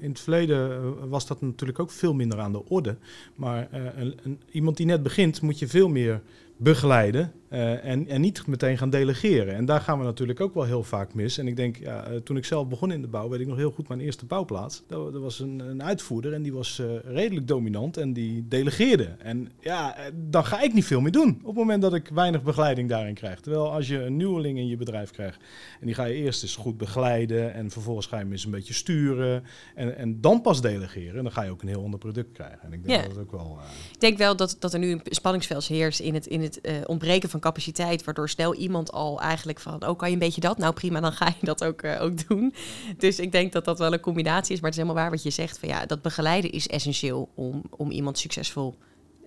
In 0.00 0.10
het 0.10 0.20
verleden 0.20 1.08
was 1.08 1.26
dat 1.26 1.40
natuurlijk 1.40 1.78
ook 1.78 1.90
veel 1.90 2.14
minder 2.14 2.40
aan 2.40 2.52
de 2.52 2.64
orde. 2.68 2.96
Maar 3.34 3.47
eh, 3.56 3.80
een, 3.96 4.14
een- 4.22 4.40
iemand 4.50 4.76
die 4.76 4.86
net 4.86 5.02
begint, 5.02 5.40
moet 5.42 5.58
je 5.58 5.68
veel 5.68 5.88
meer 5.88 6.20
begeleiden 6.56 7.32
eh, 7.48 7.84
en, 7.84 8.08
en 8.08 8.20
niet 8.20 8.46
meteen 8.46 8.78
gaan 8.78 8.90
delegeren. 8.90 9.54
En 9.54 9.64
daar 9.64 9.80
gaan 9.80 9.98
we 9.98 10.04
natuurlijk 10.04 10.40
ook 10.40 10.54
wel 10.54 10.64
heel 10.64 10.82
vaak 10.82 11.14
mis. 11.14 11.38
En 11.38 11.46
ik 11.46 11.56
denk, 11.56 11.76
ja, 11.76 12.04
eh, 12.04 12.16
toen 12.16 12.36
ik 12.36 12.44
zelf 12.44 12.68
begon 12.68 12.92
in 12.92 13.00
de 13.00 13.08
bouw, 13.08 13.28
weet 13.28 13.40
ik 13.40 13.46
nog 13.46 13.56
heel 13.56 13.70
goed 13.70 13.88
mijn 13.88 14.00
eerste 14.00 14.26
bouwplaats. 14.26 14.82
Er, 14.88 15.14
er 15.14 15.20
was 15.20 15.40
een, 15.40 15.58
een 15.58 15.82
uitvoerder 15.82 16.32
en 16.32 16.42
die 16.42 16.52
was 16.52 16.78
eh, 16.78 16.86
redelijk 17.04 17.48
dominant 17.48 17.96
en 17.96 18.12
die 18.12 18.48
delegeerde. 18.48 19.04
En 19.18 19.50
ja, 19.60 19.96
dan 20.14 20.44
ga 20.44 20.60
ik 20.60 20.74
niet 20.74 20.84
veel 20.84 21.00
meer 21.00 21.12
doen 21.12 21.38
op 21.40 21.46
het 21.46 21.56
moment 21.56 21.82
dat 21.82 21.94
ik 21.94 22.08
weinig 22.08 22.42
begeleiding 22.42 22.88
daarin 22.88 23.14
krijg. 23.14 23.40
Terwijl 23.40 23.72
als 23.72 23.88
je 23.88 24.02
een 24.02 24.16
nieuweling 24.16 24.58
in 24.58 24.66
je 24.66 24.76
bedrijf 24.76 25.10
krijgt 25.10 25.40
en 25.80 25.86
die 25.86 25.94
ga 25.94 26.04
je 26.04 26.14
eerst 26.14 26.42
eens 26.42 26.56
goed 26.56 26.76
begeleiden 26.76 27.54
en 27.54 27.70
vervolgens 27.70 28.06
ga 28.06 28.16
je 28.16 28.22
hem 28.22 28.32
eens 28.32 28.44
een 28.44 28.50
beetje 28.50 28.74
sturen 28.74 29.44
en, 29.74 29.96
en 29.96 30.20
dan 30.20 30.40
pas 30.40 30.60
delegeren. 30.60 31.16
En 31.16 31.22
dan 31.22 31.32
ga 31.32 31.42
je 31.42 31.50
ook 31.50 31.62
een 31.62 31.68
heel 31.68 31.84
ander 31.84 31.98
product 31.98 32.32
krijgen. 32.32 32.62
En 32.62 32.72
ik 32.72 32.84
denk 32.86 33.02
Ja. 33.02 33.08
dat 33.08 33.18
ook 33.18 33.30
wel... 33.30 33.58
Ik 33.92 34.00
denk 34.00 34.18
wel 34.18 34.36
dat, 34.36 34.56
dat 34.58 34.72
er 34.72 34.78
nu 34.78 34.90
een 34.90 35.00
spanningsveld 35.04 35.66
heerst 35.66 36.00
in 36.00 36.14
het, 36.14 36.26
in 36.26 36.40
het 36.40 36.60
ontbreken 36.86 37.28
van 37.28 37.37
capaciteit, 37.40 38.04
waardoor 38.04 38.28
snel 38.28 38.54
iemand 38.54 38.92
al 38.92 39.20
eigenlijk 39.20 39.60
van, 39.60 39.86
oh 39.86 39.98
kan 39.98 40.08
je 40.08 40.14
een 40.14 40.20
beetje 40.20 40.40
dat? 40.40 40.58
Nou 40.58 40.74
prima, 40.74 41.00
dan 41.00 41.12
ga 41.12 41.26
je 41.26 41.46
dat 41.46 41.64
ook, 41.64 41.82
eh, 41.82 42.02
ook 42.02 42.28
doen. 42.28 42.54
Dus 42.96 43.18
ik 43.18 43.32
denk 43.32 43.52
dat 43.52 43.64
dat 43.64 43.78
wel 43.78 43.92
een 43.92 44.00
combinatie 44.00 44.54
is, 44.54 44.60
maar 44.60 44.70
het 44.70 44.78
is 44.78 44.84
helemaal 44.84 45.02
waar 45.02 45.12
wat 45.12 45.22
je 45.22 45.30
zegt, 45.30 45.58
van 45.58 45.68
ja, 45.68 45.86
dat 45.86 46.02
begeleiden 46.02 46.50
is 46.50 46.68
essentieel 46.68 47.28
om, 47.34 47.62
om 47.70 47.90
iemand 47.90 48.18
succesvol 48.18 48.76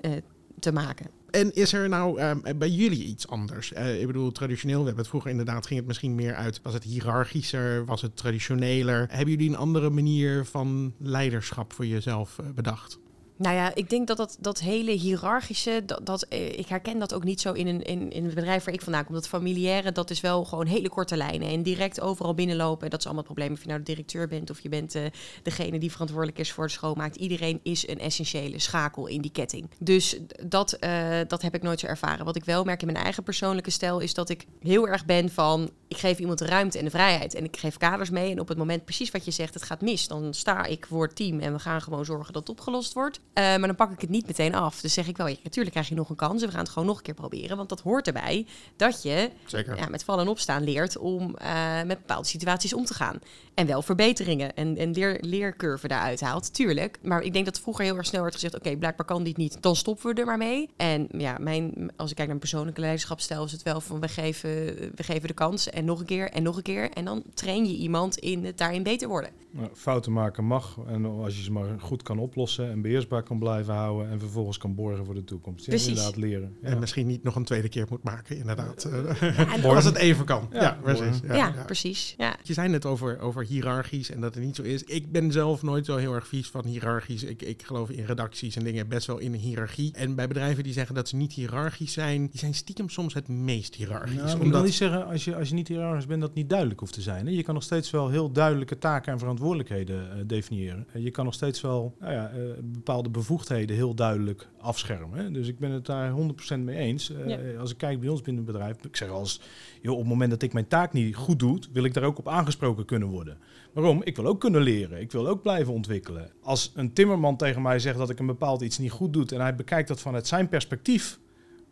eh, 0.01 0.11
te 0.59 0.71
maken. 0.71 1.05
En 1.31 1.53
is 1.53 1.73
er 1.73 1.89
nou 1.89 2.19
ehm, 2.19 2.57
bij 2.57 2.69
jullie 2.69 3.03
iets 3.03 3.27
anders? 3.27 3.73
Eh, 3.73 4.01
ik 4.01 4.07
bedoel, 4.07 4.31
traditioneel, 4.31 4.79
we 4.79 4.85
hebben 4.85 5.01
het 5.01 5.09
vroeger 5.09 5.31
inderdaad, 5.31 5.65
ging 5.65 5.79
het 5.79 5.87
misschien 5.87 6.15
meer 6.15 6.35
uit, 6.35 6.59
was 6.63 6.73
het 6.73 6.83
hiërarchischer, 6.83 7.85
was 7.85 8.01
het 8.01 8.17
traditioneler? 8.17 9.07
Hebben 9.09 9.29
jullie 9.29 9.49
een 9.49 9.55
andere 9.57 9.89
manier 9.89 10.45
van 10.45 10.93
leiderschap 10.97 11.73
voor 11.73 11.85
jezelf 11.85 12.39
bedacht? 12.55 12.99
Nou 13.41 13.55
ja, 13.55 13.75
ik 13.75 13.89
denk 13.89 14.07
dat 14.07 14.17
dat, 14.17 14.37
dat 14.39 14.59
hele 14.59 14.91
hiërarchische, 14.91 15.83
dat, 15.85 16.05
dat, 16.05 16.23
eh, 16.23 16.59
ik 16.59 16.67
herken 16.67 16.99
dat 16.99 17.13
ook 17.13 17.23
niet 17.23 17.41
zo 17.41 17.53
in 17.53 17.67
een, 17.67 17.81
in, 17.81 18.11
in 18.11 18.25
het 18.25 18.35
bedrijf 18.35 18.63
waar 18.63 18.73
ik 18.73 18.81
vandaan 18.81 19.05
kom. 19.05 19.13
Dat 19.13 19.27
familiaire, 19.27 19.91
dat 19.91 20.09
is 20.09 20.21
wel 20.21 20.45
gewoon 20.45 20.65
hele 20.65 20.89
korte 20.89 21.17
lijnen 21.17 21.47
en 21.49 21.63
direct 21.63 22.01
overal 22.01 22.33
binnenlopen. 22.33 22.89
Dat 22.89 22.99
is 22.99 23.05
allemaal 23.05 23.23
het 23.23 23.33
probleem 23.33 23.53
of 23.53 23.61
je 23.61 23.67
nou 23.67 23.79
de 23.79 23.85
directeur 23.85 24.27
bent 24.27 24.49
of 24.49 24.59
je 24.59 24.69
bent 24.69 24.95
eh, 24.95 25.03
degene 25.43 25.79
die 25.79 25.91
verantwoordelijk 25.91 26.39
is 26.39 26.51
voor 26.51 26.63
het 26.63 26.73
schoonmaakt. 26.73 27.15
Iedereen 27.15 27.59
is 27.63 27.87
een 27.87 27.99
essentiële 27.99 28.59
schakel 28.59 29.07
in 29.07 29.21
die 29.21 29.31
ketting. 29.31 29.69
Dus 29.79 30.17
dat, 30.45 30.73
eh, 30.73 31.19
dat 31.27 31.41
heb 31.41 31.55
ik 31.55 31.61
nooit 31.61 31.79
zo 31.79 31.87
ervaren. 31.87 32.25
Wat 32.25 32.35
ik 32.35 32.45
wel 32.45 32.63
merk 32.63 32.81
in 32.81 32.91
mijn 32.91 33.03
eigen 33.03 33.23
persoonlijke 33.23 33.71
stijl 33.71 33.99
is 33.99 34.13
dat 34.13 34.29
ik 34.29 34.45
heel 34.59 34.87
erg 34.87 35.05
ben 35.05 35.29
van, 35.29 35.69
ik 35.91 35.97
geef 35.97 36.19
iemand 36.19 36.39
de 36.39 36.45
ruimte 36.45 36.77
en 36.77 36.83
de 36.83 36.89
vrijheid 36.89 37.35
en 37.35 37.43
ik 37.43 37.57
geef 37.57 37.77
kaders 37.77 38.09
mee. 38.09 38.31
En 38.31 38.39
op 38.39 38.47
het 38.47 38.57
moment 38.57 38.83
precies 38.83 39.11
wat 39.11 39.25
je 39.25 39.31
zegt, 39.31 39.53
het 39.53 39.63
gaat 39.63 39.81
mis, 39.81 40.07
dan 40.07 40.33
sta 40.33 40.65
ik 40.65 40.85
voor 40.89 41.05
het 41.05 41.15
team 41.15 41.39
en 41.39 41.53
we 41.53 41.59
gaan 41.59 41.81
gewoon 41.81 42.05
zorgen 42.05 42.33
dat 42.33 42.47
het 42.47 42.57
opgelost 42.57 42.93
wordt. 42.93 43.19
Eh, 43.33 43.43
maar 43.43 43.59
dan 43.59 43.75
pak 43.75 43.91
ik 43.91 44.01
het 44.01 44.09
niet 44.09 44.27
meteen 44.27 44.55
af. 44.55 44.81
Dus 44.81 44.93
zeg 44.93 45.07
ik 45.07 45.17
wel, 45.17 45.27
ja, 45.27 45.35
natuurlijk 45.43 45.71
krijg 45.71 45.89
je 45.89 45.95
nog 45.95 46.09
een 46.09 46.15
kans. 46.15 46.41
en 46.41 46.47
We 46.47 46.53
gaan 46.53 46.63
het 46.63 46.71
gewoon 46.71 46.87
nog 46.87 46.97
een 46.97 47.03
keer 47.03 47.13
proberen. 47.13 47.57
Want 47.57 47.69
dat 47.69 47.81
hoort 47.81 48.07
erbij 48.07 48.45
dat 48.75 49.03
je 49.03 49.29
Zeker. 49.45 49.77
ja, 49.77 49.87
met 49.87 50.03
vallen 50.03 50.23
en 50.23 50.29
opstaan 50.29 50.63
leert 50.63 50.97
om 50.97 51.35
eh, 51.35 51.83
met 51.85 51.97
bepaalde 51.97 52.27
situaties 52.27 52.73
om 52.73 52.85
te 52.85 52.93
gaan. 52.93 53.19
En 53.53 53.67
wel 53.67 53.81
verbeteringen 53.81 54.55
en, 54.55 54.77
en 54.77 54.91
leer, 54.91 55.17
leercurve 55.21 55.87
daaruit 55.87 56.21
haalt, 56.21 56.53
tuurlijk. 56.53 56.99
Maar 57.01 57.21
ik 57.21 57.33
denk 57.33 57.45
dat 57.45 57.59
vroeger 57.59 57.83
heel 57.83 57.97
erg 57.97 58.05
snel 58.05 58.21
werd 58.21 58.33
gezegd... 58.33 58.55
oké, 58.55 58.77
blijkbaar 58.77 59.05
kan 59.05 59.23
dit 59.23 59.37
niet, 59.37 59.61
dan 59.61 59.75
stoppen 59.75 60.15
we 60.15 60.19
er 60.19 60.25
maar 60.25 60.37
mee. 60.37 60.69
En 60.77 61.07
ja, 61.17 61.37
mijn, 61.39 61.91
als 61.95 62.09
ik 62.09 62.15
kijk 62.15 62.17
naar 62.17 62.27
mijn 62.27 62.39
persoonlijke 62.39 62.81
leiderschapsstijl... 62.81 63.45
is 63.45 63.51
het 63.51 63.63
wel 63.63 63.81
van, 63.81 63.99
we 63.99 64.07
geven, 64.07 64.49
we 64.95 65.03
geven 65.03 65.27
de 65.27 65.33
kans 65.33 65.69
en 65.69 65.80
nog 65.85 65.99
een 65.99 66.05
keer 66.05 66.29
en 66.29 66.43
nog 66.43 66.57
een 66.57 66.63
keer. 66.63 66.89
En 66.89 67.05
dan 67.05 67.23
train 67.33 67.65
je 67.65 67.75
iemand 67.75 68.17
in 68.17 68.45
het 68.45 68.57
daarin 68.57 68.83
beter 68.83 69.07
worden. 69.07 69.29
Nou, 69.51 69.69
fouten 69.73 70.11
maken 70.11 70.45
mag. 70.45 70.77
En 70.87 71.05
als 71.05 71.37
je 71.37 71.43
ze 71.43 71.51
maar 71.51 71.79
goed 71.79 72.03
kan 72.03 72.19
oplossen 72.19 72.69
en 72.69 72.81
beheersbaar 72.81 73.23
kan 73.23 73.39
blijven 73.39 73.73
houden. 73.73 74.09
En 74.09 74.19
vervolgens 74.19 74.57
kan 74.57 74.75
borgen 74.75 75.05
voor 75.05 75.13
de 75.13 75.23
toekomst. 75.23 75.65
Ja, 75.65 75.69
Precies. 75.71 75.87
inderdaad 75.87 76.15
leren. 76.15 76.57
Ja. 76.61 76.67
En 76.67 76.79
misschien 76.79 77.07
niet 77.07 77.23
nog 77.23 77.35
een 77.35 77.43
tweede 77.43 77.69
keer 77.69 77.85
moet 77.89 78.03
maken, 78.03 78.37
inderdaad. 78.37 78.83
en 78.83 79.63
Als 79.75 79.85
het 79.85 79.95
even 79.95 80.25
kan. 80.25 80.47
Ja, 80.51 80.61
Ja, 80.61 80.77
precies. 80.81 81.19
Ja, 81.27 81.53
precies. 81.65 82.13
Ja. 82.17 82.35
Je 82.43 82.53
zei 82.53 82.69
net 82.69 82.85
over, 82.85 83.19
over 83.19 83.45
hiërarchisch 83.45 84.11
en 84.11 84.21
dat 84.21 84.35
het 84.35 84.43
niet 84.43 84.55
zo 84.55 84.61
is. 84.61 84.83
Ik 84.83 85.11
ben 85.11 85.31
zelf 85.31 85.61
nooit 85.61 85.85
zo 85.85 85.97
heel 85.97 86.13
erg 86.13 86.27
vies 86.27 86.49
van 86.49 86.65
hiërarchisch. 86.65 87.23
Ik, 87.23 87.41
ik 87.41 87.63
geloof 87.63 87.89
in 87.89 88.05
redacties 88.05 88.55
en 88.55 88.63
dingen 88.63 88.87
best 88.87 89.07
wel 89.07 89.17
in 89.17 89.33
een 89.33 89.39
hiërarchie. 89.39 89.93
En 89.93 90.15
bij 90.15 90.27
bedrijven 90.27 90.63
die 90.63 90.73
zeggen 90.73 90.95
dat 90.95 91.09
ze 91.09 91.15
niet 91.15 91.33
hiërarchisch 91.33 91.93
zijn, 91.93 92.27
die 92.27 92.39
zijn 92.39 92.53
stiekem 92.53 92.89
soms 92.89 93.13
het 93.13 93.27
meest 93.27 93.75
hiërarchisch. 93.75 94.15
Nou, 94.15 94.29
ik 94.29 94.35
wil 94.35 94.45
omdat, 94.45 94.63
niet 94.63 94.73
zeggen, 94.73 95.05
als 95.05 95.25
je, 95.25 95.35
als 95.35 95.49
je 95.49 95.55
niet 95.55 95.67
hiërarchisch 95.71 96.05
bent, 96.05 96.21
dat 96.21 96.33
niet 96.33 96.49
duidelijk 96.49 96.79
hoeft 96.79 96.93
te 96.93 97.01
zijn. 97.01 97.25
Hè? 97.25 97.31
Je 97.31 97.43
kan 97.43 97.53
nog 97.53 97.63
steeds 97.63 97.91
wel 97.91 98.09
heel 98.09 98.31
duidelijke 98.31 98.77
taken 98.77 99.11
en 99.11 99.19
verantwoordelijkheden 99.19 100.11
eh, 100.11 100.17
definiëren. 100.25 100.87
En 100.93 101.01
je 101.01 101.11
kan 101.11 101.25
nog 101.25 101.33
steeds 101.33 101.61
wel 101.61 101.95
nou 101.99 102.13
ja, 102.13 102.29
eh, 102.29 102.39
bepaalde 102.63 103.09
bevoegdheden 103.09 103.75
heel 103.75 103.93
duidelijk 103.93 104.47
afschermen. 104.59 105.19
Hè? 105.19 105.31
Dus 105.31 105.47
ik 105.47 105.59
ben 105.59 105.71
het 105.71 105.85
daar 105.85 106.11
100% 106.11 106.63
mee 106.63 106.77
eens. 106.77 107.11
Eh, 107.11 107.27
Ja. 107.27 107.59
Als 107.59 107.71
ik 107.71 107.77
kijk 107.77 107.99
bij 107.99 108.09
ons 108.09 108.21
binnen 108.21 108.43
het 108.43 108.51
bedrijf, 108.53 108.83
ik 108.83 108.95
zeg 108.95 109.09
als, 109.09 109.41
joh, 109.81 109.93
op 109.93 109.99
het 109.99 110.07
moment 110.07 110.31
dat 110.31 110.41
ik 110.41 110.53
mijn 110.53 110.67
taak 110.67 110.93
niet 110.93 111.15
goed 111.15 111.39
doe, 111.39 111.59
wil 111.73 111.83
ik 111.83 111.93
daar 111.93 112.03
ook 112.03 112.17
op 112.17 112.27
aangesproken 112.27 112.85
kunnen 112.85 113.07
worden. 113.07 113.37
Waarom? 113.73 114.01
Ik 114.03 114.15
wil 114.15 114.25
ook 114.25 114.39
kunnen 114.39 114.61
leren. 114.61 115.01
Ik 115.01 115.11
wil 115.11 115.27
ook 115.27 115.41
blijven 115.41 115.73
ontwikkelen. 115.73 116.31
Als 116.41 116.71
een 116.75 116.93
timmerman 116.93 117.37
tegen 117.37 117.61
mij 117.61 117.79
zegt 117.79 117.97
dat 117.97 118.09
ik 118.09 118.19
een 118.19 118.25
bepaald 118.25 118.61
iets 118.61 118.77
niet 118.77 118.91
goed 118.91 119.13
doe 119.13 119.25
en 119.25 119.41
hij 119.41 119.55
bekijkt 119.55 119.87
dat 119.87 119.99
vanuit 120.01 120.27
zijn 120.27 120.49
perspectief, 120.49 121.19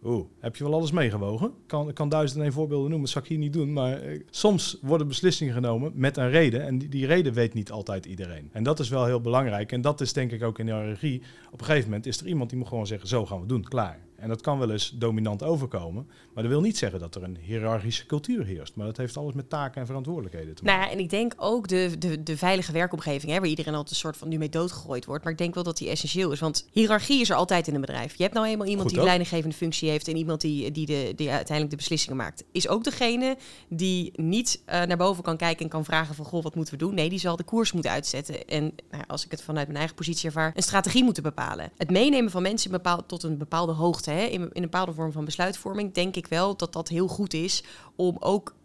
Oeh, 0.03 0.25
heb 0.39 0.55
je 0.55 0.63
wel 0.63 0.73
alles 0.73 0.91
meegewogen? 0.91 1.47
Ik 1.47 1.67
kan, 1.67 1.93
kan 1.93 2.09
duizend 2.09 2.37
en 2.37 2.43
één 2.43 2.53
voorbeelden 2.53 2.89
noemen, 2.89 3.05
dat 3.05 3.09
zal 3.09 3.21
ik 3.21 3.27
hier 3.27 3.37
niet 3.37 3.53
doen. 3.53 3.73
Maar 3.73 4.01
eh, 4.01 4.19
soms 4.29 4.77
worden 4.81 5.07
beslissingen 5.07 5.53
genomen 5.53 5.91
met 5.95 6.17
een 6.17 6.29
reden. 6.29 6.65
En 6.65 6.77
die, 6.77 6.89
die 6.89 7.05
reden 7.05 7.33
weet 7.33 7.53
niet 7.53 7.71
altijd 7.71 8.05
iedereen. 8.05 8.49
En 8.51 8.63
dat 8.63 8.79
is 8.79 8.89
wel 8.89 9.05
heel 9.05 9.21
belangrijk. 9.21 9.71
En 9.71 9.81
dat 9.81 10.01
is 10.01 10.13
denk 10.13 10.31
ik 10.31 10.43
ook 10.43 10.59
in 10.59 10.65
de 10.65 10.73
hiërarchie. 10.73 11.21
Op 11.51 11.59
een 11.59 11.65
gegeven 11.65 11.89
moment 11.89 12.05
is 12.05 12.19
er 12.19 12.27
iemand 12.27 12.49
die 12.49 12.59
moet 12.59 12.67
gewoon 12.67 12.87
zeggen, 12.87 13.07
zo 13.07 13.25
gaan 13.25 13.41
we 13.41 13.47
doen, 13.47 13.63
klaar. 13.63 13.99
En 14.19 14.29
dat 14.29 14.41
kan 14.41 14.59
wel 14.59 14.71
eens 14.71 14.89
dominant 14.95 15.43
overkomen. 15.43 16.07
Maar 16.33 16.43
dat 16.43 16.51
wil 16.51 16.61
niet 16.61 16.77
zeggen 16.77 16.99
dat 16.99 17.15
er 17.15 17.23
een 17.23 17.37
hiërarchische 17.41 18.05
cultuur 18.05 18.45
heerst. 18.45 18.75
Maar 18.75 18.85
dat 18.85 18.97
heeft 18.97 19.17
alles 19.17 19.33
met 19.33 19.49
taken 19.49 19.81
en 19.81 19.87
verantwoordelijkheden 19.87 20.55
te 20.55 20.63
maken. 20.63 20.79
Nou 20.79 20.91
ja, 20.91 20.97
en 20.97 21.03
ik 21.03 21.09
denk 21.09 21.33
ook 21.37 21.67
de, 21.67 21.95
de, 21.99 22.23
de 22.23 22.37
veilige 22.37 22.71
werkomgeving, 22.71 23.31
hè, 23.31 23.39
waar 23.39 23.49
iedereen 23.49 23.73
altijd 23.73 23.89
een 23.89 23.95
soort 23.95 24.17
van 24.17 24.27
nu 24.27 24.37
mee 24.37 24.49
doodgegooid 24.49 25.05
wordt. 25.05 25.23
Maar 25.23 25.31
ik 25.31 25.37
denk 25.37 25.53
wel 25.53 25.63
dat 25.63 25.77
die 25.77 25.89
essentieel 25.89 26.31
is. 26.31 26.39
Want 26.39 26.67
hiërarchie 26.71 27.21
is 27.21 27.29
er 27.29 27.35
altijd 27.35 27.67
in 27.67 27.75
een 27.75 27.81
bedrijf. 27.81 28.15
Je 28.15 28.23
hebt 28.23 28.35
nou 28.35 28.47
eenmaal 28.47 28.67
iemand 28.67 28.81
Goed 28.81 28.89
die 28.89 28.99
de 28.99 29.05
leidinggevende 29.05 29.55
functie 29.55 29.89
heeft 29.89 30.07
en 30.07 30.15
iemand 30.15 30.41
die, 30.41 30.71
die, 30.71 30.85
de, 30.85 31.13
die 31.15 31.29
uiteindelijk 31.29 31.69
de 31.69 31.75
beslissingen 31.75 32.17
maakt. 32.17 32.43
Is 32.51 32.67
ook 32.67 32.83
degene 32.83 33.37
die 33.69 34.11
niet 34.15 34.61
eh, 34.65 34.81
naar 34.81 34.97
boven 34.97 35.23
kan 35.23 35.37
kijken 35.37 35.63
en 35.63 35.69
kan 35.69 35.85
vragen 35.85 36.15
van, 36.15 36.25
goh, 36.25 36.43
wat 36.43 36.55
moeten 36.55 36.73
we 36.73 36.79
doen? 36.79 36.93
Nee, 36.93 37.09
die 37.09 37.19
zal 37.19 37.35
de 37.35 37.43
koers 37.43 37.71
moeten 37.71 37.91
uitzetten. 37.91 38.47
En 38.47 38.73
nou, 38.91 39.03
als 39.07 39.25
ik 39.25 39.31
het 39.31 39.41
vanuit 39.41 39.65
mijn 39.65 39.79
eigen 39.79 39.95
positie 39.95 40.25
ervaar, 40.25 40.51
een 40.55 40.63
strategie 40.63 41.03
moeten 41.03 41.23
bepalen. 41.23 41.71
Het 41.77 41.91
meenemen 41.91 42.31
van 42.31 42.41
mensen 42.41 42.81
tot 43.07 43.23
een 43.23 43.37
bepaalde 43.37 43.71
hoogte, 43.71 44.08
hè, 44.09 44.23
in, 44.23 44.41
in 44.41 44.49
een 44.53 44.61
bepaalde 44.61 44.93
vorm 44.93 45.11
van 45.11 45.25
besluitvorming, 45.25 45.93
denk 45.93 46.15
ik 46.15 46.27
wel 46.27 46.57
dat 46.57 46.73
dat 46.73 46.87
heel 46.87 47.07
goed 47.07 47.33
is 47.33 47.63
om 47.95 48.15
ook 48.19 48.57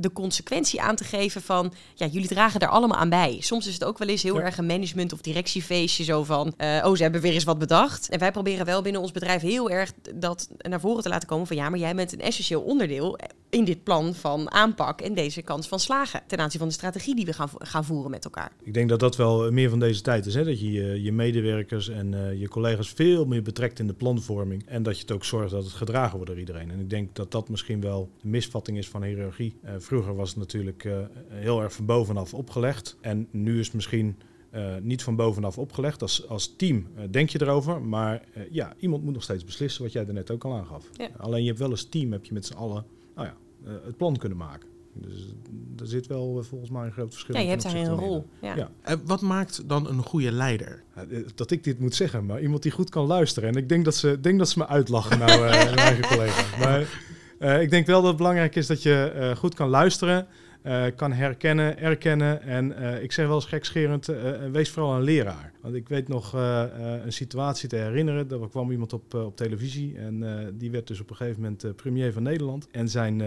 de 0.00 0.12
consequentie 0.12 0.80
aan 0.80 0.96
te 0.96 1.04
geven 1.04 1.42
van, 1.42 1.72
ja, 1.94 2.06
jullie 2.06 2.28
dragen 2.28 2.60
daar 2.60 2.68
allemaal 2.68 2.98
aan 2.98 3.08
bij. 3.08 3.36
Soms 3.40 3.66
is 3.66 3.72
het 3.74 3.84
ook 3.84 3.98
wel 3.98 4.08
eens 4.08 4.22
heel 4.22 4.36
Ja. 4.38 4.42
erg 4.42 4.58
een 4.58 4.66
management- 4.66 5.12
of 5.12 5.20
directiefeestje, 5.20 6.04
zo 6.04 6.24
van, 6.24 6.54
eh, 6.56 6.82
oh, 6.84 6.96
ze 6.96 7.02
hebben 7.02 7.20
weer 7.20 7.32
eens 7.32 7.44
wat 7.44 7.58
bedacht. 7.58 8.08
En 8.08 8.18
wij 8.18 8.30
proberen 8.32 8.66
wel 8.66 8.82
binnen 8.82 9.00
ons 9.00 9.12
bedrijf 9.12 9.42
heel 9.42 9.70
erg 9.70 9.92
dat 10.14 10.48
naar 10.58 10.80
voren 10.80 11.02
te 11.02 11.08
laten 11.08 11.28
komen 11.28 11.46
van, 11.46 11.56
ja, 11.56 11.68
maar 11.68 11.78
jij 11.78 11.94
bent 11.94 12.12
een 12.12 12.20
essentieel 12.20 12.60
onderdeel 12.62 13.18
in 13.50 13.64
dit 13.64 13.82
plan 13.82 14.14
van 14.14 14.50
aanpak 14.50 15.00
en 15.00 15.14
deze 15.14 15.42
kans 15.42 15.68
van 15.68 15.80
slagen 15.80 16.22
ten 16.26 16.38
aanzien 16.38 16.58
van 16.58 16.68
de 16.68 16.74
strategie 16.74 17.14
die 17.14 17.24
we 17.24 17.32
gaan, 17.32 17.48
gaan 17.58 17.84
voeren 17.84 18.10
met 18.10 18.24
elkaar. 18.24 18.52
Ik 18.62 18.74
denk 18.74 18.88
dat 18.88 19.00
dat 19.00 19.16
wel 19.16 19.52
meer 19.52 19.70
van 19.70 19.78
deze 19.78 20.00
tijd 20.00 20.26
is. 20.26 20.34
Hè? 20.34 20.44
Dat 20.44 20.60
je 20.60 20.72
je, 20.72 21.02
je 21.02 21.12
medewerkers 21.12 21.88
en 21.88 22.14
eh, 22.14 22.40
je 22.40 22.48
collega's 22.48 22.90
veel 22.90 23.24
meer 23.24 23.42
betrekt 23.42 23.78
in 23.78 23.86
de 23.86 23.92
planvorming. 23.92 24.66
En 24.66 24.82
dat 24.82 24.94
je 24.96 25.02
het 25.02 25.12
ook 25.12 25.24
zorgt 25.24 25.50
dat 25.50 25.64
het 25.64 25.72
gedragen 25.72 26.16
wordt 26.16 26.30
door 26.30 26.38
iedereen. 26.38 26.70
En 26.70 26.80
ik 26.80 26.90
denk 26.90 27.14
dat 27.14 27.30
dat 27.30 27.48
misschien 27.48 27.80
wel 27.80 28.10
de 28.20 28.28
misvatting 28.28 28.78
is 28.78 28.88
van 28.88 29.02
hiërarchie. 29.02 29.54
Eh, 29.62 29.72
vroeger 29.78 30.14
was 30.14 30.28
het 30.28 30.38
natuurlijk 30.38 30.84
eh, 30.84 30.98
heel 31.28 31.62
erg 31.62 31.72
van 31.72 31.86
bovenaf 31.86 32.34
opgelegd. 32.34 32.96
En 33.00 33.28
nu 33.30 33.58
is 33.58 33.66
het 33.66 33.74
misschien 33.74 34.16
eh, 34.50 34.74
niet 34.82 35.02
van 35.02 35.16
bovenaf 35.16 35.58
opgelegd. 35.58 36.02
Als, 36.02 36.28
als 36.28 36.54
team 36.56 36.86
eh, 36.96 37.04
denk 37.10 37.30
je 37.30 37.42
erover. 37.42 37.82
Maar 37.82 38.22
eh, 38.32 38.42
ja, 38.50 38.74
iemand 38.78 39.04
moet 39.04 39.12
nog 39.12 39.22
steeds 39.22 39.44
beslissen, 39.44 39.82
wat 39.82 39.92
jij 39.92 40.04
daarnet 40.04 40.30
ook 40.30 40.44
al 40.44 40.54
aangaf. 40.54 40.88
Ja. 40.96 41.08
Alleen 41.16 41.40
je 41.40 41.46
hebt 41.46 41.58
wel 41.58 41.70
als 41.70 41.88
team, 41.88 42.12
heb 42.12 42.24
je 42.24 42.32
met 42.32 42.46
z'n 42.46 42.54
allen 42.54 42.84
nou 43.18 43.28
ja, 43.28 43.36
eh, 43.70 43.72
het 43.84 43.96
plan 43.96 44.16
kunnen 44.16 44.38
maken. 44.38 44.68
Dus 44.92 45.34
er 45.80 45.86
zit 45.86 46.06
wel 46.06 46.38
eh, 46.38 46.44
volgens 46.44 46.70
mij 46.70 46.84
een 46.86 46.92
groot 46.92 47.12
verschil 47.12 47.34
Ja, 47.34 47.40
je 47.40 47.48
hebt 47.48 47.62
daarin 47.62 47.80
opzichte 47.82 48.02
een 48.04 48.08
rol. 48.08 48.26
Ja. 48.40 48.56
Ja. 48.56 48.70
Eh, 48.82 48.96
wat 49.04 49.20
maakt 49.20 49.68
dan 49.68 49.88
een 49.88 50.02
goede 50.02 50.32
leider? 50.32 50.82
Eh, 50.94 51.04
Dat 51.34 51.50
ik 51.50 51.64
dit 51.64 51.78
moet 51.78 51.94
zeggen, 51.94 52.26
maar 52.26 52.40
iemand 52.40 52.62
die 52.62 52.72
goed 52.72 52.90
kan 52.90 53.06
luisteren. 53.06 53.48
En 53.48 53.54
ik 53.56 53.68
denk 53.68 53.84
dat 53.84 53.94
ze, 53.94 54.20
denk 54.20 54.38
dat 54.38 54.48
ze 54.48 54.58
me 54.58 54.66
uitlachen, 54.66 55.18
nou, 55.18 55.30
eh, 55.30 55.38
mijn 55.64 55.76
eigen 55.76 56.04
collega's. 56.08 56.56
Maar 56.58 57.00
eh, 57.38 57.62
ik 57.62 57.70
denk 57.70 57.86
wel 57.86 57.98
dat 58.00 58.08
het 58.08 58.16
belangrijk 58.16 58.54
is 58.56 58.66
dat 58.66 58.82
je 58.82 58.94
eh, 59.14 59.36
goed 59.36 59.54
kan 59.54 59.68
luisteren, 59.68 60.26
eh, 60.62 60.84
kan 60.96 61.12
herkennen, 61.12 61.78
erkennen. 61.78 62.42
En 62.42 62.76
eh, 62.76 63.02
ik 63.02 63.12
zeg 63.12 63.26
wel 63.26 63.34
eens 63.34 63.44
gekscherend, 63.44 64.08
eh, 64.08 64.32
wees 64.52 64.70
vooral 64.70 64.94
een 64.94 65.02
leraar. 65.02 65.52
Want 65.60 65.74
ik 65.74 65.88
weet 65.88 66.08
nog 66.08 66.32
een 66.32 67.12
situatie 67.12 67.68
te 67.68 67.76
herinneren. 67.76 68.30
Er 68.30 68.48
kwam 68.48 68.70
iemand 68.70 68.92
op, 68.92 69.14
op 69.14 69.36
televisie 69.36 69.98
en 69.98 70.24
die 70.58 70.70
werd 70.70 70.86
dus 70.86 71.00
op 71.00 71.10
een 71.10 71.16
gegeven 71.16 71.42
moment 71.42 71.76
premier 71.76 72.12
van 72.12 72.22
Nederland. 72.22 72.68
En 72.70 72.88
zijn 72.88 73.22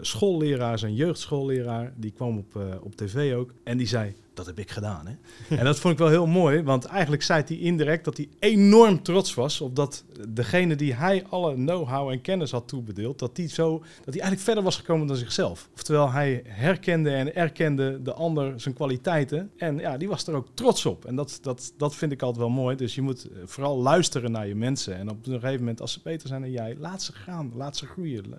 schoolleraar, 0.00 0.78
zijn 0.78 0.94
jeugdschoolleraar, 0.94 1.92
die 1.96 2.10
kwam 2.10 2.38
op, 2.38 2.78
op 2.82 2.96
tv 2.96 3.34
ook. 3.34 3.52
En 3.64 3.76
die 3.76 3.86
zei, 3.86 4.14
dat 4.36 4.46
heb 4.46 4.58
ik 4.58 4.70
gedaan. 4.70 5.06
Hè? 5.06 5.56
En 5.56 5.64
dat 5.64 5.78
vond 5.78 5.92
ik 5.92 5.98
wel 5.98 6.08
heel 6.08 6.26
mooi, 6.26 6.62
want 6.62 6.84
eigenlijk 6.84 7.22
zei 7.22 7.42
hij 7.46 7.56
indirect 7.56 8.04
dat 8.04 8.16
hij 8.16 8.28
enorm 8.38 9.02
trots 9.02 9.34
was 9.34 9.60
op 9.60 9.76
dat 9.76 10.04
degene 10.28 10.74
die 10.76 10.94
hij 10.94 11.24
alle 11.28 11.54
know-how 11.54 12.10
en 12.10 12.20
kennis 12.20 12.50
had 12.50 12.68
toebedeeld, 12.68 13.18
dat 13.18 13.36
hij 13.36 13.48
zo, 13.48 13.78
dat 13.78 13.88
hij 13.88 14.04
eigenlijk 14.06 14.40
verder 14.42 14.62
was 14.62 14.76
gekomen 14.76 15.06
dan 15.06 15.16
zichzelf. 15.16 15.68
Oftewel, 15.74 16.10
hij 16.10 16.42
herkende 16.44 17.10
en 17.10 17.34
erkende 17.34 18.02
de 18.02 18.12
ander 18.12 18.60
zijn 18.60 18.74
kwaliteiten 18.74 19.50
en 19.56 19.78
ja, 19.78 19.96
die 19.96 20.08
was 20.08 20.26
er 20.26 20.34
ook 20.34 20.48
trots 20.54 20.86
op. 20.86 21.04
En 21.04 21.16
dat, 21.16 21.38
dat, 21.42 21.72
dat 21.76 21.94
vind 21.94 22.12
ik 22.12 22.22
altijd 22.22 22.40
wel 22.40 22.54
mooi. 22.54 22.76
Dus 22.76 22.94
je 22.94 23.02
moet 23.02 23.28
eh, 23.28 23.36
vooral 23.44 23.76
luisteren 23.78 24.30
naar 24.30 24.46
je 24.46 24.54
mensen 24.54 24.96
en 24.96 25.10
op 25.10 25.26
een 25.26 25.32
gegeven 25.40 25.58
moment, 25.58 25.80
als 25.80 25.92
ze 25.92 26.00
beter 26.02 26.28
zijn 26.28 26.40
dan 26.40 26.50
jij, 26.50 26.76
laat 26.78 27.02
ze 27.02 27.12
gaan, 27.12 27.52
laat 27.54 27.76
ze 27.76 27.86
groeien, 27.86 28.28
la- 28.28 28.36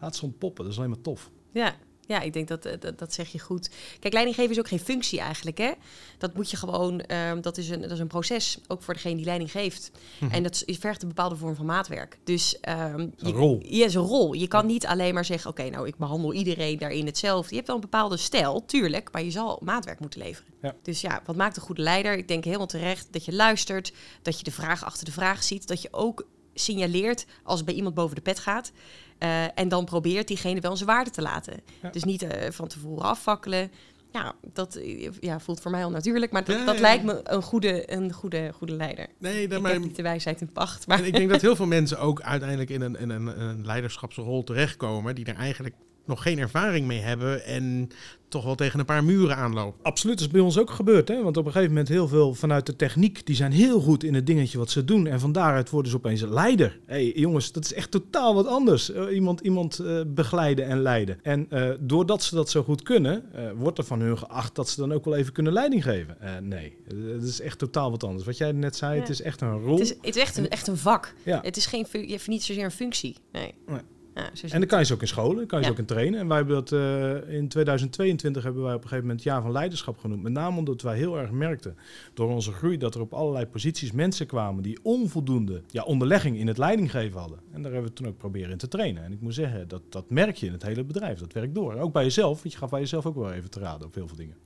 laat 0.00 0.16
ze 0.16 0.24
ontpoppen. 0.24 0.64
Dat 0.64 0.72
is 0.72 0.78
alleen 0.78 0.90
maar 0.90 1.00
tof. 1.00 1.30
Ja. 1.52 1.74
Ja, 2.06 2.20
ik 2.20 2.32
denk 2.32 2.48
dat, 2.48 2.64
eh, 2.64 2.72
dat 2.80 2.98
dat 2.98 3.12
zeg 3.12 3.28
je 3.28 3.38
goed. 3.38 3.70
Kijk, 4.00 4.12
leidinggeven 4.12 4.50
is 4.50 4.58
ook 4.58 4.68
geen 4.68 4.78
functie 4.78 5.20
eigenlijk. 5.20 5.58
Hè? 5.58 5.70
Dat 6.18 6.34
moet 6.34 6.50
je 6.50 6.56
gewoon, 6.56 7.00
ehm, 7.00 7.40
dat, 7.40 7.56
is 7.56 7.68
een, 7.68 7.80
dat 7.80 7.90
is 7.90 7.98
een 7.98 8.06
proces, 8.06 8.58
ook 8.66 8.82
voor 8.82 8.94
degene 8.94 9.16
die 9.16 9.24
leiding 9.24 9.50
geeft. 9.50 9.90
En 10.30 10.42
dat 10.42 10.62
vergt 10.66 11.02
een 11.02 11.08
bepaalde 11.08 11.36
vorm 11.36 11.54
van 11.54 11.66
maatwerk. 11.66 12.18
Dus 12.24 12.58
Een 12.60 13.14
je, 13.16 13.32
rol. 13.32 13.60
Ja, 13.62 13.84
is 13.84 13.94
een 13.94 14.02
rol. 14.02 14.32
Je 14.32 14.48
kan 14.48 14.66
niet 14.66 14.86
alleen 14.86 15.14
maar 15.14 15.24
zeggen, 15.24 15.50
oké, 15.50 15.70
nou, 15.70 15.86
ik 15.86 15.96
behandel 15.96 16.32
iedereen 16.32 16.78
daarin 16.78 17.06
hetzelfde. 17.06 17.48
Je 17.48 17.54
hebt 17.54 17.66
wel 17.66 17.76
een 17.76 17.82
bepaalde 17.82 18.16
stijl, 18.16 18.64
tuurlijk, 18.64 19.08
maar 19.12 19.22
je 19.22 19.30
zal 19.30 19.60
maatwerk 19.62 20.00
moeten 20.00 20.20
leveren. 20.20 20.52
Ja. 20.62 20.74
Dus 20.82 21.00
ja, 21.00 21.22
wat 21.24 21.36
maakt 21.36 21.56
een 21.56 21.62
goede 21.62 21.82
leider? 21.82 22.16
Ik 22.16 22.28
denk 22.28 22.44
helemaal 22.44 22.66
terecht 22.66 23.08
dat 23.10 23.24
je 23.24 23.32
luistert, 23.32 23.92
dat 24.22 24.38
je 24.38 24.44
de 24.44 24.50
vraag 24.50 24.84
achter 24.84 25.04
de 25.04 25.12
vraag 25.12 25.42
ziet, 25.42 25.68
dat 25.68 25.82
je 25.82 25.88
ook 25.90 26.26
signaleert 26.54 27.26
als 27.42 27.56
het 27.56 27.66
bij 27.66 27.74
iemand 27.74 27.94
boven 27.94 28.14
de 28.14 28.22
pet 28.22 28.38
gaat. 28.38 28.72
Eh, 29.18 29.58
en 29.58 29.68
dan 29.68 29.84
probeert 29.84 30.28
diegene 30.28 30.60
wel 30.60 30.76
zijn 30.76 30.88
waarde 30.88 31.10
te 31.10 31.22
laten. 31.22 31.60
Ja. 31.82 31.90
Dus 31.90 32.04
niet 32.04 32.22
eh, 32.22 32.50
van 32.50 32.68
tevoren 32.68 33.04
afvakkelen. 33.04 33.70
Ja, 34.12 34.34
dat 34.52 34.74
eh, 34.74 35.10
ja, 35.20 35.40
voelt 35.40 35.60
voor 35.60 35.70
mij 35.70 35.84
al 35.84 35.90
natuurlijk. 35.90 36.32
Maar 36.32 36.44
dat, 36.44 36.66
dat 36.66 36.74
ja. 36.74 36.80
lijkt 36.80 37.04
me 37.04 37.20
een 37.22 37.42
goede, 37.42 37.92
een 37.92 38.12
goede, 38.12 38.52
goede 38.52 38.72
leider. 38.72 39.06
Nee, 39.18 39.48
dat 39.48 39.60
maar, 39.60 39.72
heb 39.72 39.82
niet 39.82 39.96
de 39.96 40.02
wijsheid 40.02 40.40
in 40.40 40.52
pacht. 40.52 40.86
Maar 40.86 40.98
en 40.98 41.04
ik 41.04 41.12
denk 41.12 41.30
dat 41.30 41.40
heel 41.40 41.56
veel 41.56 41.66
mensen 41.66 41.98
ook 41.98 42.20
uiteindelijk 42.20 42.70
in 42.70 42.80
een, 42.80 42.96
in 42.96 43.10
een, 43.10 43.40
een 43.40 43.66
leiderschapsrol 43.66 44.44
terechtkomen 44.44 45.14
die 45.14 45.24
er 45.24 45.36
eigenlijk 45.36 45.74
nog 46.06 46.22
geen 46.22 46.38
ervaring 46.38 46.86
mee 46.86 47.00
hebben 47.00 47.44
en 47.44 47.88
toch 48.28 48.44
wel 48.44 48.54
tegen 48.54 48.78
een 48.78 48.84
paar 48.84 49.04
muren 49.04 49.36
aanlopen. 49.36 49.84
Absoluut, 49.84 50.18
dat 50.18 50.26
is 50.26 50.32
bij 50.32 50.40
ons 50.42 50.58
ook 50.58 50.70
gebeurd. 50.70 51.08
Hè? 51.08 51.22
Want 51.22 51.36
op 51.36 51.44
een 51.46 51.52
gegeven 51.52 51.70
moment 51.74 51.88
heel 51.88 52.08
veel 52.08 52.34
vanuit 52.34 52.66
de 52.66 52.76
techniek, 52.76 53.26
die 53.26 53.36
zijn 53.36 53.52
heel 53.52 53.80
goed 53.80 54.04
in 54.04 54.14
het 54.14 54.26
dingetje 54.26 54.58
wat 54.58 54.70
ze 54.70 54.84
doen. 54.84 55.06
En 55.06 55.20
van 55.20 55.32
daaruit 55.32 55.70
worden 55.70 55.90
ze 55.90 55.96
opeens 55.96 56.20
een 56.20 56.32
leider. 56.32 56.78
hey, 56.86 57.12
jongens, 57.12 57.52
dat 57.52 57.64
is 57.64 57.72
echt 57.72 57.90
totaal 57.90 58.34
wat 58.34 58.46
anders. 58.46 58.92
Eh, 58.92 59.14
iemand 59.14 59.40
iemand 59.40 59.78
eh, 59.78 60.00
begeleiden 60.06 60.66
en 60.66 60.80
leiden. 60.82 61.18
En 61.22 61.46
eh, 61.50 61.70
doordat 61.80 62.22
ze 62.22 62.34
dat 62.34 62.50
zo 62.50 62.62
goed 62.62 62.82
kunnen, 62.82 63.32
eh, 63.32 63.44
wordt 63.56 63.78
er 63.78 63.84
van 63.84 64.00
hun 64.00 64.18
geacht 64.18 64.54
dat 64.54 64.68
ze 64.68 64.80
dan 64.80 64.92
ook 64.92 65.04
wel 65.04 65.16
even 65.16 65.32
kunnen 65.32 65.52
leiding 65.52 65.82
geven. 65.82 66.20
Eh, 66.20 66.30
nee, 66.40 66.76
dat 67.18 67.22
is 67.22 67.40
echt 67.40 67.58
totaal 67.58 67.90
wat 67.90 68.04
anders. 68.04 68.24
Wat 68.24 68.36
jij 68.38 68.52
net 68.52 68.76
zei, 68.76 68.94
Ja. 68.94 69.00
het 69.00 69.08
is 69.08 69.22
echt 69.22 69.40
een 69.40 69.60
rol. 69.60 69.78
het 69.78 69.80
is, 69.80 69.88
het 70.00 70.16
is 70.16 70.22
echt, 70.22 70.36
een, 70.36 70.48
echt 70.48 70.66
een 70.66 70.76
vak. 70.76 71.14
Ja. 71.22 71.40
Het 71.42 71.56
is 71.56 71.66
geen, 71.66 71.86
je 71.92 72.06
hebt 72.12 72.28
niet 72.28 72.42
zozeer 72.42 72.64
een 72.64 72.70
functie. 72.70 73.16
Nee. 73.32 73.54
Nee. 73.66 73.80
Ja, 74.14 74.30
En 74.42 74.58
dan 74.58 74.68
kan 74.68 74.78
je 74.78 74.84
ze 74.84 74.92
ook 74.92 75.00
in 75.00 75.08
scholen, 75.08 75.36
dan 75.36 75.46
kan 75.46 75.58
je 75.58 75.64
ze 75.64 75.70
ook 75.70 75.78
in 75.78 75.84
trainen. 75.84 76.20
En 76.20 76.28
wij 76.28 76.36
hebben 76.36 76.54
dat 76.54 76.72
eh, 76.72 77.34
in 77.36 77.48
2022 77.48 78.42
hebben 78.42 78.62
wij 78.62 78.74
op 78.74 78.82
een 78.82 78.88
gegeven 78.88 79.06
moment 79.06 79.24
jaar 79.24 79.42
van 79.42 79.52
leiderschap 79.52 79.98
genoemd. 79.98 80.22
Met 80.22 80.32
name 80.32 80.58
omdat 80.58 80.82
wij 80.82 80.96
heel 80.96 81.18
erg 81.18 81.30
merkten 81.30 81.76
door 82.14 82.28
onze 82.30 82.52
groei 82.52 82.76
dat 82.76 82.94
er 82.94 83.00
op 83.00 83.12
allerlei 83.12 83.46
posities 83.46 83.92
mensen 83.92 84.26
kwamen 84.26 84.62
die 84.62 84.78
onvoldoende 84.82 85.62
ja, 85.70 85.82
onderlegging 85.82 86.38
in 86.38 86.46
het 86.46 86.58
leidinggeven 86.58 87.20
hadden. 87.20 87.38
En 87.52 87.62
daar 87.62 87.72
hebben 87.72 87.90
we 87.90 87.96
toen 87.96 88.06
ook 88.06 88.16
proberen 88.16 88.50
in 88.50 88.58
te 88.58 88.68
trainen. 88.68 89.04
En 89.04 89.12
ik 89.12 89.20
moet 89.20 89.34
zeggen, 89.34 89.68
dat, 89.68 89.82
dat 89.88 90.10
merk 90.10 90.36
je 90.36 90.46
in 90.46 90.52
het 90.52 90.62
hele 90.62 90.84
bedrijf. 90.84 91.18
Dat 91.18 91.32
werkt 91.32 91.54
door. 91.54 91.72
En 91.72 91.78
ook 91.78 91.92
bij 91.92 92.02
jezelf, 92.02 92.40
want 92.40 92.52
je 92.52 92.58
gaf 92.58 92.70
bij 92.70 92.80
jezelf 92.80 93.06
ook 93.06 93.14
wel 93.14 93.32
even 93.32 93.50
te 93.50 93.60
raden 93.60 93.86
op 93.86 93.94
heel 93.94 94.08
veel 94.08 94.16
dingen. 94.16 94.36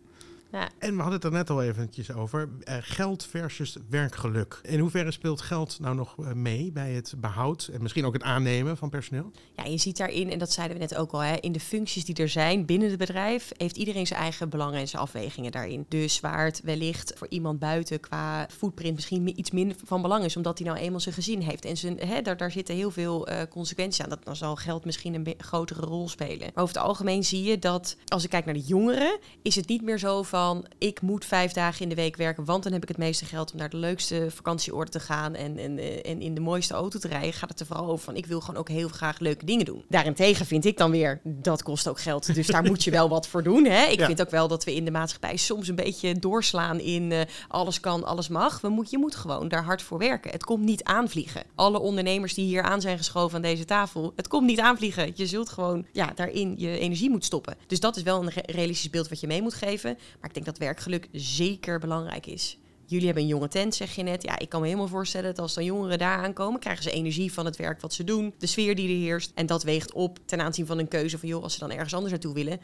Ja. 0.53 0.69
En 0.79 0.91
we 0.95 0.97
hadden 1.03 1.15
het 1.15 1.25
er 1.25 1.31
net 1.33 1.51
al 1.51 1.63
eventjes 1.63 2.13
over. 2.13 2.49
eh, 2.65 2.77
geld 2.81 3.25
versus 3.27 3.77
werkgeluk. 3.91 4.59
In 4.63 4.79
hoeverre 4.81 5.11
speelt 5.11 5.41
geld 5.41 5.81
nou 5.81 5.95
nog 5.95 6.15
eh, 6.19 6.33
mee 6.33 6.73
bij 6.73 6.93
het 6.93 7.15
behoud 7.19 7.71
en 7.73 7.83
misschien 7.83 8.05
ook 8.05 8.13
het 8.13 8.23
aannemen 8.23 8.77
van 8.77 8.89
personeel? 8.91 9.31
Ja, 9.57 9.65
je 9.65 9.79
ziet 9.79 9.97
daarin, 9.97 10.31
en 10.31 10.39
dat 10.39 10.53
zeiden 10.53 10.77
we 10.77 10.83
net 10.83 10.95
ook 10.97 11.13
al, 11.13 11.21
hè, 11.21 11.35
in 11.35 11.53
de 11.53 11.61
functies 11.61 12.05
die 12.05 12.15
er 12.15 12.29
zijn 12.29 12.67
binnen 12.67 12.89
het 12.89 12.99
bedrijf, 12.99 13.51
heeft 13.57 13.77
iedereen 13.77 14.07
zijn 14.07 14.21
eigen 14.21 14.49
belangen 14.49 14.81
en 14.81 14.89
zijn 14.89 15.03
afwegingen 15.03 15.53
daarin. 15.53 15.87
Dus 15.89 16.21
waar 16.21 16.45
het 16.45 16.61
wellicht 16.65 17.13
voor 17.17 17.27
iemand 17.31 17.59
buiten 17.59 18.01
qua 18.01 18.47
footprint 18.51 18.95
misschien 18.95 19.23
mi- 19.23 19.33
iets 19.37 19.51
minder 19.51 19.77
van 19.85 20.03
belang 20.03 20.25
is, 20.25 20.37
omdat 20.37 20.59
hij 20.59 20.67
nou 20.67 20.79
eenmaal 20.81 21.01
zijn 21.01 21.15
gezin 21.15 21.41
heeft. 21.41 21.65
En 21.65 21.77
zijn, 21.77 21.99
hè, 21.99 22.23
daar, 22.23 22.37
daar 22.37 22.51
zitten 22.53 22.75
heel 22.75 22.91
veel 22.91 23.27
eh, 23.27 23.43
consequenties 23.51 24.03
aan. 24.03 24.09
Dat, 24.09 24.25
dan 24.25 24.37
zal 24.37 24.57
geld 24.57 24.85
misschien 24.85 25.15
een 25.15 25.35
grotere 25.39 25.81
rol 25.87 26.09
spelen. 26.09 26.51
Maar 26.55 26.63
over 26.65 26.75
het 26.77 26.85
algemeen 26.85 27.25
zie 27.25 27.43
je 27.43 27.59
dat, 27.59 27.97
als 28.07 28.25
ik 28.25 28.31
kijk 28.31 28.45
naar 28.45 28.55
de 28.55 28.61
jongeren, 28.61 29.19
is 29.43 29.55
het 29.55 29.69
niet 29.69 29.83
meer 29.83 29.99
zo 29.99 30.23
van, 30.23 30.37
ik 30.79 31.01
moet 31.01 31.25
vijf 31.25 31.53
dagen 31.53 31.83
in 31.83 31.89
de 31.89 31.95
week 31.95 32.17
werken, 32.17 32.45
want 32.45 32.63
dan 32.63 32.73
heb 32.73 32.83
ik 32.83 32.89
het 32.89 32.97
meeste 32.99 33.25
geld 33.25 33.53
om 33.53 33.59
naar 33.59 33.69
de 33.69 33.77
leukste 33.77 34.27
vakantieoord 34.31 34.93
te 34.93 35.01
gaan 35.01 35.35
en, 35.35 35.59
en, 35.59 35.79
eh, 35.79 36.11
en 36.11 36.21
in 36.21 36.35
de 36.35 36.41
mooiste 36.41 36.75
auto 36.75 36.99
te 36.99 37.09
rijden. 37.09 37.33
Gaat 37.33 37.49
het 37.49 37.61
er 37.61 37.67
vooral 37.67 37.87
over 37.87 38.05
van, 38.05 38.17
ik 38.17 38.27
wil 38.27 38.41
gewoon 38.41 38.61
ook 38.61 38.69
heel 38.69 38.89
graag 38.89 39.19
leuke 39.19 39.45
dingen 39.45 39.65
doen. 39.65 39.85
Daarentegen 39.89 40.47
vind 40.47 40.65
ik 40.65 40.77
dan 40.77 40.91
weer, 40.91 41.21
dat 41.25 41.63
kost 41.63 41.89
ook 41.89 42.01
geld. 42.01 42.35
Dus 42.35 42.47
daar 42.47 42.65
moet 42.65 42.85
je 42.85 42.91
wel 42.91 43.09
wat 43.09 43.27
voor 43.29 43.43
doen. 43.43 43.65
Hè? 43.65 43.85
Ik 43.85 43.99
Ja. 43.99 44.07
vind 44.07 44.21
ook 44.21 44.31
wel 44.31 44.49
dat 44.49 44.65
we 44.65 44.75
in 44.75 44.85
de 44.85 44.91
maatschappij 44.91 45.37
soms 45.37 45.69
een 45.69 45.75
beetje 45.75 46.15
doorslaan 46.19 46.81
in 46.81 47.13
eh, 47.13 47.21
alles 47.49 47.81
kan, 47.81 48.05
alles 48.05 48.29
mag. 48.29 48.61
We 48.61 48.69
moet, 48.69 48.91
je 48.91 48.99
moet 48.99 49.15
gewoon 49.17 49.49
daar 49.49 49.65
hard 49.65 49.83
voor 49.83 49.99
werken. 49.99 50.31
Het 50.31 50.45
komt 50.45 50.65
niet 50.65 50.85
aanvliegen. 50.85 51.43
Alle 51.55 51.79
ondernemers 51.79 52.35
die 52.35 52.45
hier 52.47 52.63
aan 52.63 52.81
zijn 52.81 52.97
geschoven 52.99 53.37
aan 53.37 53.43
deze 53.43 53.65
tafel, 53.65 54.13
het 54.17 54.29
komt 54.29 54.47
niet 54.47 54.61
aanvliegen. 54.61 55.13
Je 55.15 55.27
zult 55.27 55.49
gewoon 55.49 55.87
ja, 55.93 56.13
daarin 56.15 56.55
je 56.59 56.79
energie 56.79 57.11
moet 57.11 57.25
stoppen. 57.25 57.57
Dus 57.67 57.81
dat 57.81 57.97
is 57.97 58.03
wel 58.03 58.23
een 58.23 58.31
re- 58.31 58.53
realistisch 58.53 58.91
beeld 58.91 59.09
wat 59.09 59.21
je 59.21 59.27
mee 59.27 59.43
moet 59.43 59.55
geven. 59.55 59.99
Maar 60.21 60.28
ik 60.29 60.35
denk 60.35 60.47
dat 60.47 60.59
werkgeluk 60.59 61.09
zeker 61.13 61.79
belangrijk 61.79 62.27
is. 62.27 62.59
Jullie 62.87 63.05
hebben 63.07 63.23
een 63.23 63.29
jonge 63.29 63.49
tent, 63.49 63.75
zeg 63.75 63.95
je 63.95 64.03
net. 64.03 64.23
Ja, 64.23 64.39
ik 64.39 64.49
kan 64.49 64.61
me 64.61 64.67
helemaal 64.67 64.89
voorstellen 64.89 65.27
dat 65.29 65.39
als 65.39 65.55
dan 65.55 65.65
jongeren 65.65 65.99
daar 65.99 66.19
aankomen, 66.19 66.61
krijgen 66.61 66.83
ze 66.83 66.91
energie 66.91 67.33
van 67.33 67.45
het 67.45 67.57
werk 67.57 67.81
wat 67.81 67.93
ze 67.93 68.05
doen, 68.05 68.35
de 68.39 68.47
sfeer 68.47 68.75
die 68.75 68.89
er 68.89 69.03
heerst. 69.03 69.33
En 69.35 69.47
dat 69.47 69.63
weegt 69.63 69.93
op 69.93 70.19
ten 70.25 70.41
aanzien 70.41 70.67
van 70.67 70.79
een 70.79 70.89
keuze 70.89 71.19
van, 71.19 71.29
joh, 71.29 71.43
als 71.43 71.53
ze 71.53 71.59
dan 71.59 71.71
ergens 71.71 71.95
anders 71.95 72.13
naartoe 72.13 72.35
willen, 72.35 72.61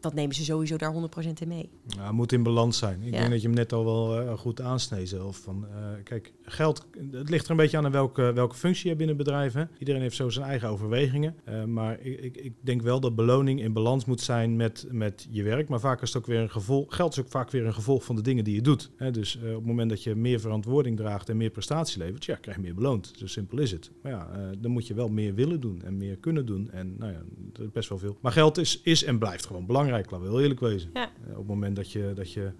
dat 0.00 0.14
nemen 0.14 0.34
ze 0.34 0.44
sowieso 0.44 0.76
daar 0.76 0.92
100% 0.94 0.98
in 1.40 1.48
mee. 1.48 1.70
Ja, 1.86 2.02
het 2.04 2.12
moet 2.12 2.32
in 2.32 2.42
balans 2.42 2.78
zijn. 2.78 3.02
Ik 3.02 3.12
Ja. 3.12 3.18
denk 3.18 3.30
dat 3.30 3.40
je 3.40 3.46
hem 3.46 3.56
net 3.56 3.72
al 3.72 3.84
wel 3.84 4.20
eh, 4.20 4.38
goed 4.38 4.60
aansneed 4.60 5.08
zelf. 5.08 5.36
Van, 5.36 5.66
eh, 5.74 5.78
kijk, 6.04 6.32
geld, 6.44 6.86
het 7.10 7.30
ligt 7.30 7.44
er 7.44 7.50
een 7.50 7.56
beetje 7.56 7.76
aan 7.76 7.90
welke, 7.90 8.32
welke 8.32 8.54
functie 8.54 8.82
je 8.82 8.88
hebt 8.88 8.98
binnen 8.98 9.16
bedrijven. 9.16 9.70
Iedereen 9.78 10.00
heeft 10.00 10.16
zo 10.16 10.28
zijn 10.28 10.46
eigen 10.46 10.68
overwegingen. 10.68 11.34
Eh, 11.44 11.64
maar 11.64 12.00
ik, 12.00 12.20
ik, 12.20 12.36
ik 12.36 12.52
denk 12.60 12.82
wel 12.82 13.00
dat 13.00 13.14
beloning 13.14 13.60
in 13.60 13.72
balans 13.72 14.04
moet 14.04 14.20
zijn 14.20 14.56
met, 14.56 14.86
met 14.90 15.26
je 15.30 15.42
werk. 15.42 15.68
Maar 15.68 15.80
vaak 15.80 16.02
is 16.02 16.08
het 16.08 16.22
ook 16.22 16.26
weer 16.28 16.40
een 16.40 16.50
gevolg. 16.50 16.96
Geld 16.96 17.12
is 17.12 17.20
ook 17.20 17.28
vaak 17.28 17.50
weer 17.50 17.66
een 17.66 17.74
gevolg 17.74 18.04
van 18.04 18.16
de 18.16 18.22
dingen 18.22 18.44
die 18.44 18.54
je 18.54 18.60
doet. 18.60 18.90
Hè, 18.96 19.10
dus 19.10 19.36
eh, 19.36 19.48
op 19.48 19.54
het 19.56 19.66
moment 19.66 19.90
dat 19.90 20.02
je 20.02 20.14
meer 20.14 20.40
verantwoording 20.40 20.96
draagt 20.96 21.28
en 21.28 21.36
meer 21.36 21.50
prestatie 21.50 21.98
levert, 21.98 22.24
ja, 22.24 22.36
krijg 22.36 22.56
je 22.56 22.62
meer 22.62 22.74
beloond. 22.74 23.12
Zo 23.16 23.26
simpel 23.26 23.58
is 23.58 23.70
het. 23.70 23.90
Maar 24.02 24.12
ja, 24.12 24.28
eh, 24.32 24.40
dan 24.58 24.70
moet 24.70 24.86
je 24.86 24.94
wel 24.94 25.08
meer 25.08 25.34
willen 25.34 25.60
doen 25.60 25.82
en 25.82 25.96
meer 25.96 26.16
kunnen 26.16 26.46
doen. 26.46 26.70
En 26.70 26.94
nou 26.98 27.12
ja, 27.12 27.22
dat 27.52 27.64
is 27.66 27.72
best 27.72 27.88
wel 27.88 27.98
veel. 27.98 28.18
Maar 28.20 28.32
geld 28.32 28.58
is, 28.58 28.80
is 28.82 29.04
en 29.04 29.18
blijft 29.18 29.46
gewoon 29.46 29.66
belangrijk, 29.66 30.10
laten 30.10 30.26
we 30.26 30.32
heel 30.32 30.42
eerlijk 30.42 30.60
wezen. 30.60 30.90
Ja. 30.94 31.10
Op 31.30 31.36
het 31.36 31.46
moment 31.46 31.76
dat 31.76 31.92
je, 31.92 32.12
dat 32.14 32.32
je 32.32 32.52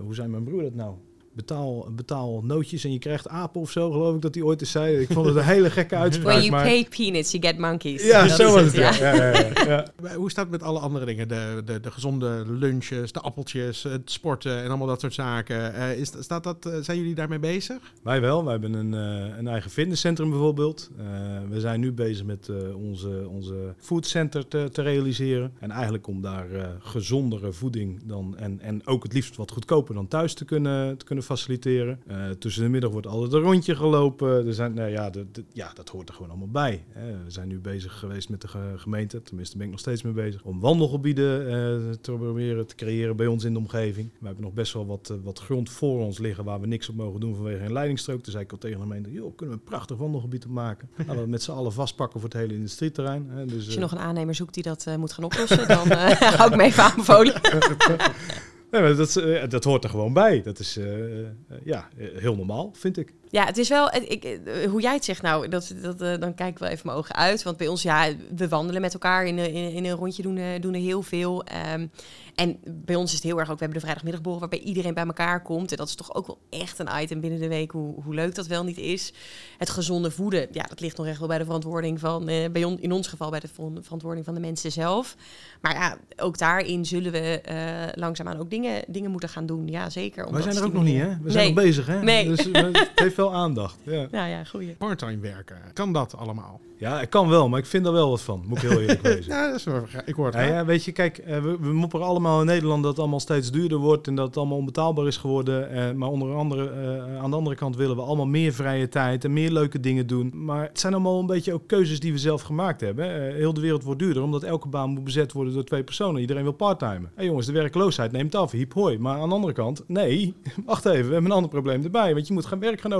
hoe 0.00 0.14
zei 0.14 0.28
mijn 0.28 0.44
broer 0.44 0.62
dat 0.62 0.74
nou? 0.74 0.94
Betaal, 1.40 1.86
betaal 1.90 2.40
nootjes 2.42 2.84
en 2.84 2.92
je 2.92 2.98
krijgt 2.98 3.28
apen 3.28 3.60
of 3.60 3.70
zo, 3.70 3.90
geloof 3.90 4.14
ik 4.14 4.22
dat 4.22 4.34
hij 4.34 4.44
ooit 4.44 4.60
eens 4.60 4.70
zei. 4.70 4.96
Ik 4.96 5.12
vond 5.12 5.26
het 5.26 5.36
een 5.36 5.42
hele 5.42 5.70
gekke 5.70 5.96
uitspraak. 6.04 6.26
When 6.26 6.44
you 6.44 6.50
maar... 6.50 6.64
pay 6.64 6.86
peanuts, 6.96 7.30
you 7.30 7.42
get 7.46 7.58
monkeys. 7.58 8.06
Ja, 8.06 8.26
Dat 8.26 8.36
zo 8.36 8.46
is 8.46 8.52
was 8.52 8.62
het. 8.62 8.74
ja. 8.74 8.94
Ja. 8.94 9.14
Ja, 9.14 9.38
ja, 9.38 9.52
ja. 9.66 9.86
Maar 10.02 10.14
Hoe 10.14 10.30
staat 10.30 10.42
het 10.44 10.52
met 10.52 10.62
alle 10.62 10.78
andere 10.78 11.04
dingen? 11.04 11.28
De, 11.28 11.62
de, 11.64 11.80
de 11.80 11.90
gezonde 11.90 12.44
lunches, 12.48 13.12
de 13.12 13.20
appeltjes, 13.20 13.82
het 13.82 14.10
sporten 14.10 14.62
en 14.62 14.68
allemaal 14.68 14.86
dat 14.86 15.00
soort 15.00 15.14
zaken. 15.14 15.74
Eh, 15.74 15.98
is, 15.98 16.12
staat 16.18 16.44
dat, 16.44 16.66
eh, 16.66 16.72
zijn 16.80 16.98
jullie 16.98 17.14
daarmee 17.14 17.38
bezig? 17.38 17.78
Wij 18.02 18.20
wel. 18.20 18.42
Wij 18.44 18.52
hebben 18.52 18.72
een, 18.72 18.94
eh, 18.94 19.38
een 19.38 19.48
eigen 19.48 19.70
fitnesscentrum 19.70 20.30
bijvoorbeeld. 20.30 20.90
Eh, 20.98 21.04
we 21.48 21.60
zijn 21.60 21.80
nu 21.80 21.92
bezig 21.92 22.24
met 22.24 22.48
eh, 22.48 22.76
onze, 22.76 23.26
onze 23.28 23.74
foodcenter 23.78 24.48
te, 24.48 24.68
te 24.72 24.82
realiseren. 24.82 25.52
En 25.58 25.70
eigenlijk 25.70 26.06
om 26.06 26.22
daar 26.22 26.46
gezondere 26.80 27.52
voeding 27.52 28.00
dan 28.04 28.36
en, 28.36 28.60
en 28.60 28.86
ook 28.86 29.02
het 29.02 29.12
liefst 29.12 29.36
wat 29.36 29.50
goedkoper 29.50 29.94
dan 29.94 30.08
thuis 30.08 30.34
te 30.34 30.44
kunnen, 30.44 30.98
te 30.98 31.04
kunnen 31.04 31.24
faciliteren. 31.36 32.00
Eh, 32.06 32.30
tussen 32.38 32.62
de 32.62 32.68
middag 32.68 32.90
wordt 32.90 33.06
altijd 33.06 33.32
een 33.32 33.40
rondje 33.40 33.76
gelopen. 33.76 34.46
Er 34.46 34.54
zijn, 34.54 34.74
nou 34.74 34.90
ja, 34.90 35.10
dat- 35.10 35.34
dat- 35.34 35.44
ja, 35.52 35.70
dat 35.74 35.88
hoort 35.88 36.08
er 36.08 36.14
gewoon 36.14 36.30
allemaal 36.30 36.48
bij. 36.48 36.84
hè. 36.88 37.24
We 37.24 37.30
zijn 37.30 37.48
nu 37.48 37.58
bezig 37.58 37.98
geweest 37.98 38.28
met 38.28 38.40
de 38.40 38.48
ge- 38.48 38.74
gemeente, 38.76 39.22
tenminste 39.22 39.56
ben 39.56 39.64
ik 39.66 39.70
nog 39.72 39.80
steeds 39.80 40.02
mee 40.02 40.12
bezig, 40.12 40.42
om 40.42 40.60
wandelgebieden 40.60 41.40
eh, 41.46 41.90
te 42.00 42.12
proberen 42.12 42.66
te 42.66 42.74
creëren 42.74 43.16
bij 43.16 43.26
ons 43.26 43.44
in 43.44 43.52
de 43.52 43.58
omgeving. 43.58 44.08
We 44.20 44.26
hebben 44.26 44.44
nog 44.44 44.52
best 44.52 44.72
wel 44.72 44.86
wat, 44.86 45.10
eh, 45.10 45.16
wat 45.22 45.38
grond 45.38 45.70
voor 45.70 46.00
ons 46.04 46.18
liggen 46.18 46.44
waar 46.44 46.60
we 46.60 46.66
niks 46.66 46.88
op 46.88 46.94
mogen 46.94 47.20
doen 47.20 47.34
vanwege 47.34 47.64
een 47.64 47.72
leidingstrook. 47.72 48.22
Toen 48.22 48.32
zei 48.32 48.44
ik 48.44 48.52
al 48.52 48.58
tegen 48.58 48.76
de 48.76 48.82
gemeente, 48.82 49.12
joh, 49.12 49.36
kunnen 49.36 49.56
we 49.56 49.62
een 49.62 49.68
prachtig 49.70 49.96
wandelgebied 49.96 50.44
op 50.44 50.50
maken. 50.50 50.88
Laten 50.96 51.14
we 51.14 51.20
het 51.20 51.28
met 51.30 51.42
z'n 51.42 51.50
allen 51.50 51.72
vastpakken 51.72 52.20
voor 52.20 52.28
het 52.28 52.38
hele 52.38 52.54
industrieterrein. 52.54 53.26
Hè. 53.30 53.44
Dus, 53.46 53.64
Als 53.64 53.74
je 53.74 53.80
nog 53.80 53.92
een 53.92 53.98
aannemer 53.98 54.34
zoekt 54.34 54.54
die 54.54 54.62
dat 54.62 54.84
eh, 54.86 54.96
moet 54.96 55.12
gaan 55.12 55.24
oplossen, 55.24 55.68
dan 55.68 55.90
eh 55.90 56.20
hou 56.38 56.50
ik 56.50 56.56
me 56.56 56.62
even 56.62 56.82
aanbevolen. 56.82 57.40
nee, 58.70 58.80
maar 58.80 58.96
dat, 58.96 59.16
eh, 59.16 59.48
dat 59.48 59.64
hoort 59.64 59.84
er 59.84 59.90
gewoon 59.90 60.12
bij. 60.12 60.42
Dat 60.42 60.58
is 60.58 60.76
eh, 60.76 61.20
eh, 61.20 61.26
ja, 61.64 61.88
heel 61.96 62.36
normaal, 62.36 62.70
vind 62.74 62.98
ik. 62.98 63.12
Ja, 63.30 63.44
het 63.44 63.58
is 63.58 63.68
wel, 63.68 63.94
ik, 63.94 64.24
eh, 64.24 64.70
hoe 64.70 64.80
jij 64.80 64.94
het 64.94 65.04
zegt 65.04 65.22
nou, 65.22 65.48
dat, 65.48 65.74
dat, 65.82 66.00
eh, 66.00 66.18
dan 66.18 66.34
kijk 66.34 66.50
ik 66.50 66.58
wel 66.58 66.68
even 66.68 66.86
mijn 66.86 66.98
ogen 66.98 67.14
uit. 67.14 67.42
Want 67.42 67.56
bij 67.56 67.68
ons, 67.68 67.82
ja, 67.82 68.08
we 68.36 68.48
wandelen 68.48 68.80
met 68.80 68.92
elkaar 68.92 69.26
in, 69.26 69.38
een- 69.38 69.52
in, 69.52 69.72
in 69.72 69.84
een 69.84 69.96
rondje, 69.96 70.22
doen, 70.22 70.36
eh, 70.36 70.44
doen 70.60 70.74
er 70.74 70.80
heel 70.80 71.02
veel. 71.02 71.44
Ehm, 71.44 71.86
en 72.34 72.58
bij 72.66 72.94
ons 72.94 73.08
is 73.10 73.14
het 73.16 73.22
heel 73.26 73.38
erg 73.38 73.48
ook, 73.50 73.54
we 73.58 73.60
hebben 73.64 73.74
de 73.78 73.84
vrijdagmiddagborrel 73.84 74.40
waarbij 74.40 74.58
iedereen 74.58 74.94
bij 74.94 75.04
elkaar 75.06 75.42
komt. 75.42 75.70
En 75.70 75.76
dat 75.76 75.88
is 75.88 75.94
toch 75.94 76.14
ook 76.14 76.26
wel 76.26 76.38
echt 76.50 76.78
een 76.78 76.88
item 77.02 77.20
binnen 77.20 77.40
de 77.40 77.48
week, 77.48 77.70
hoe, 77.70 78.02
hoe 78.02 78.14
leuk 78.14 78.34
dat 78.34 78.46
wel 78.46 78.64
niet 78.64 78.78
is. 78.78 79.12
Het 79.58 79.70
gezonde 79.70 80.10
voeden, 80.10 80.48
ja, 80.52 80.62
dat 80.68 80.80
ligt 80.80 80.96
nog 80.96 81.06
echt 81.06 81.18
wel 81.18 81.28
bij 81.28 81.38
de 81.38 81.44
verantwoording 81.44 82.00
van, 82.00 82.28
eh, 82.28 82.50
bij 82.50 82.64
on, 82.64 82.80
in 82.80 82.92
ons 82.92 83.06
geval 83.08 83.30
bij 83.30 83.40
de 83.40 83.48
ver- 83.54 83.70
verantwoording 83.82 84.24
van 84.24 84.34
de 84.34 84.40
mensen 84.40 84.72
zelf. 84.72 85.16
Maar 85.60 85.74
ja, 85.74 85.96
ook 86.16 86.38
daarin 86.38 86.84
zullen 86.84 87.12
we 87.12 87.40
eh, 87.40 87.56
langzaamaan 87.94 88.38
ook 88.38 88.50
dingen, 88.50 88.82
dingen 88.86 89.10
moeten 89.10 89.28
gaan 89.28 89.46
doen. 89.46 89.66
Ja, 89.68 89.90
zeker. 89.90 90.32
dat 90.32 90.42
zijn 90.42 90.56
er 90.56 90.64
ook 90.64 90.72
nog 90.72 90.82
niet, 90.84 91.00
hè? 91.00 91.08
We 91.22 91.30
zijn 91.30 91.44
Nee. 91.44 91.54
nog 91.54 91.64
bezig, 91.64 91.86
hè? 91.86 92.02
Nee. 92.02 92.26
Dus 92.26 92.50
eh, 92.50 92.62
het 92.62 92.90
heeft 92.94 93.14
aandacht. 93.28 93.78
Ja. 93.82 94.06
Ja, 94.10 94.24
ja, 94.26 94.44
goeie. 94.44 94.74
Parttime 94.78 95.18
werken, 95.18 95.56
kan 95.72 95.92
dat 95.92 96.16
allemaal? 96.16 96.60
ja, 96.76 97.00
ik 97.00 97.10
kan 97.10 97.28
wel, 97.28 97.48
maar 97.48 97.58
ik 97.58 97.66
vind 97.66 97.86
er 97.86 97.92
wel 97.92 98.10
wat 98.10 98.20
van. 98.22 98.42
Moet 98.46 98.62
ik 98.62 98.68
heel 98.70 98.80
eerlijk 98.80 99.02
wezen. 99.14 99.32
Ja, 99.32 99.46
dat 99.46 99.54
is 99.54 99.64
wel, 99.64 99.84
ik 100.04 100.14
hoor 100.14 100.26
het 100.26 100.34
Ja, 100.34 100.64
weet 100.64 100.84
je, 100.84 100.92
kijk, 100.92 101.18
eh, 101.18 101.42
we, 101.42 101.56
we 101.60 101.72
mopperen 101.72 102.06
allemaal 102.06 102.40
in 102.40 102.46
Nederland 102.46 102.82
dat 102.82 102.90
het 102.90 103.00
allemaal 103.00 103.20
steeds 103.20 103.50
duurder 103.50 103.78
wordt 103.78 104.06
en 104.06 104.14
dat 104.14 104.26
het 104.26 104.36
allemaal 104.36 104.56
onbetaalbaar 104.56 105.06
is 105.06 105.16
geworden. 105.16 105.70
eh, 105.70 105.92
maar 105.92 106.08
onder 106.08 106.34
andere, 106.34 106.70
eh, 106.70 107.22
aan 107.22 107.30
de 107.30 107.36
andere 107.36 107.56
kant 107.56 107.76
willen 107.76 107.96
we 107.96 108.02
allemaal 108.02 108.26
meer 108.26 108.52
vrije 108.52 108.88
tijd 108.88 109.24
en 109.24 109.32
meer 109.32 109.50
leuke 109.50 109.80
dingen 109.80 110.06
doen. 110.06 110.32
Maar 110.34 110.62
het 110.62 110.80
zijn 110.80 110.92
allemaal 110.92 111.18
een 111.20 111.26
beetje 111.26 111.52
ook 111.52 111.66
keuzes 111.66 112.00
die 112.00 112.12
we 112.12 112.18
zelf 112.18 112.42
gemaakt 112.42 112.80
hebben. 112.80 113.28
Eh, 113.28 113.34
heel 113.34 113.54
de 113.54 113.60
wereld 113.60 113.82
wordt 113.84 114.00
duurder, 114.00 114.22
omdat 114.22 114.42
elke 114.42 114.68
baan 114.68 114.90
moet 114.90 115.04
bezet 115.04 115.32
worden 115.32 115.54
door 115.54 115.64
twee 115.64 115.84
personen. 115.84 116.20
Iedereen 116.20 116.42
wil 116.42 116.52
parttime. 116.52 117.08
Hé 117.14 117.22
jongens, 117.24 117.46
de 117.46 117.52
werkloosheid 117.52 118.12
neemt 118.12 118.34
af, 118.34 118.50
hiep 118.50 118.72
hoi. 118.72 118.98
Maar 118.98 119.18
aan 119.20 119.28
de 119.28 119.34
andere 119.34 119.52
kant, 119.52 119.82
nee, 119.86 120.34
wacht 120.66 120.84
even, 120.84 121.06
we 121.06 121.12
hebben 121.12 121.30
een 121.30 121.36
ander 121.36 121.50
probleem 121.50 121.84
erbij. 121.84 122.14
Want 122.14 122.26
je 122.26 122.32
moet 122.32 122.46
gaan 122.46 122.58
werk 122.60 122.80
gaan 122.80 122.92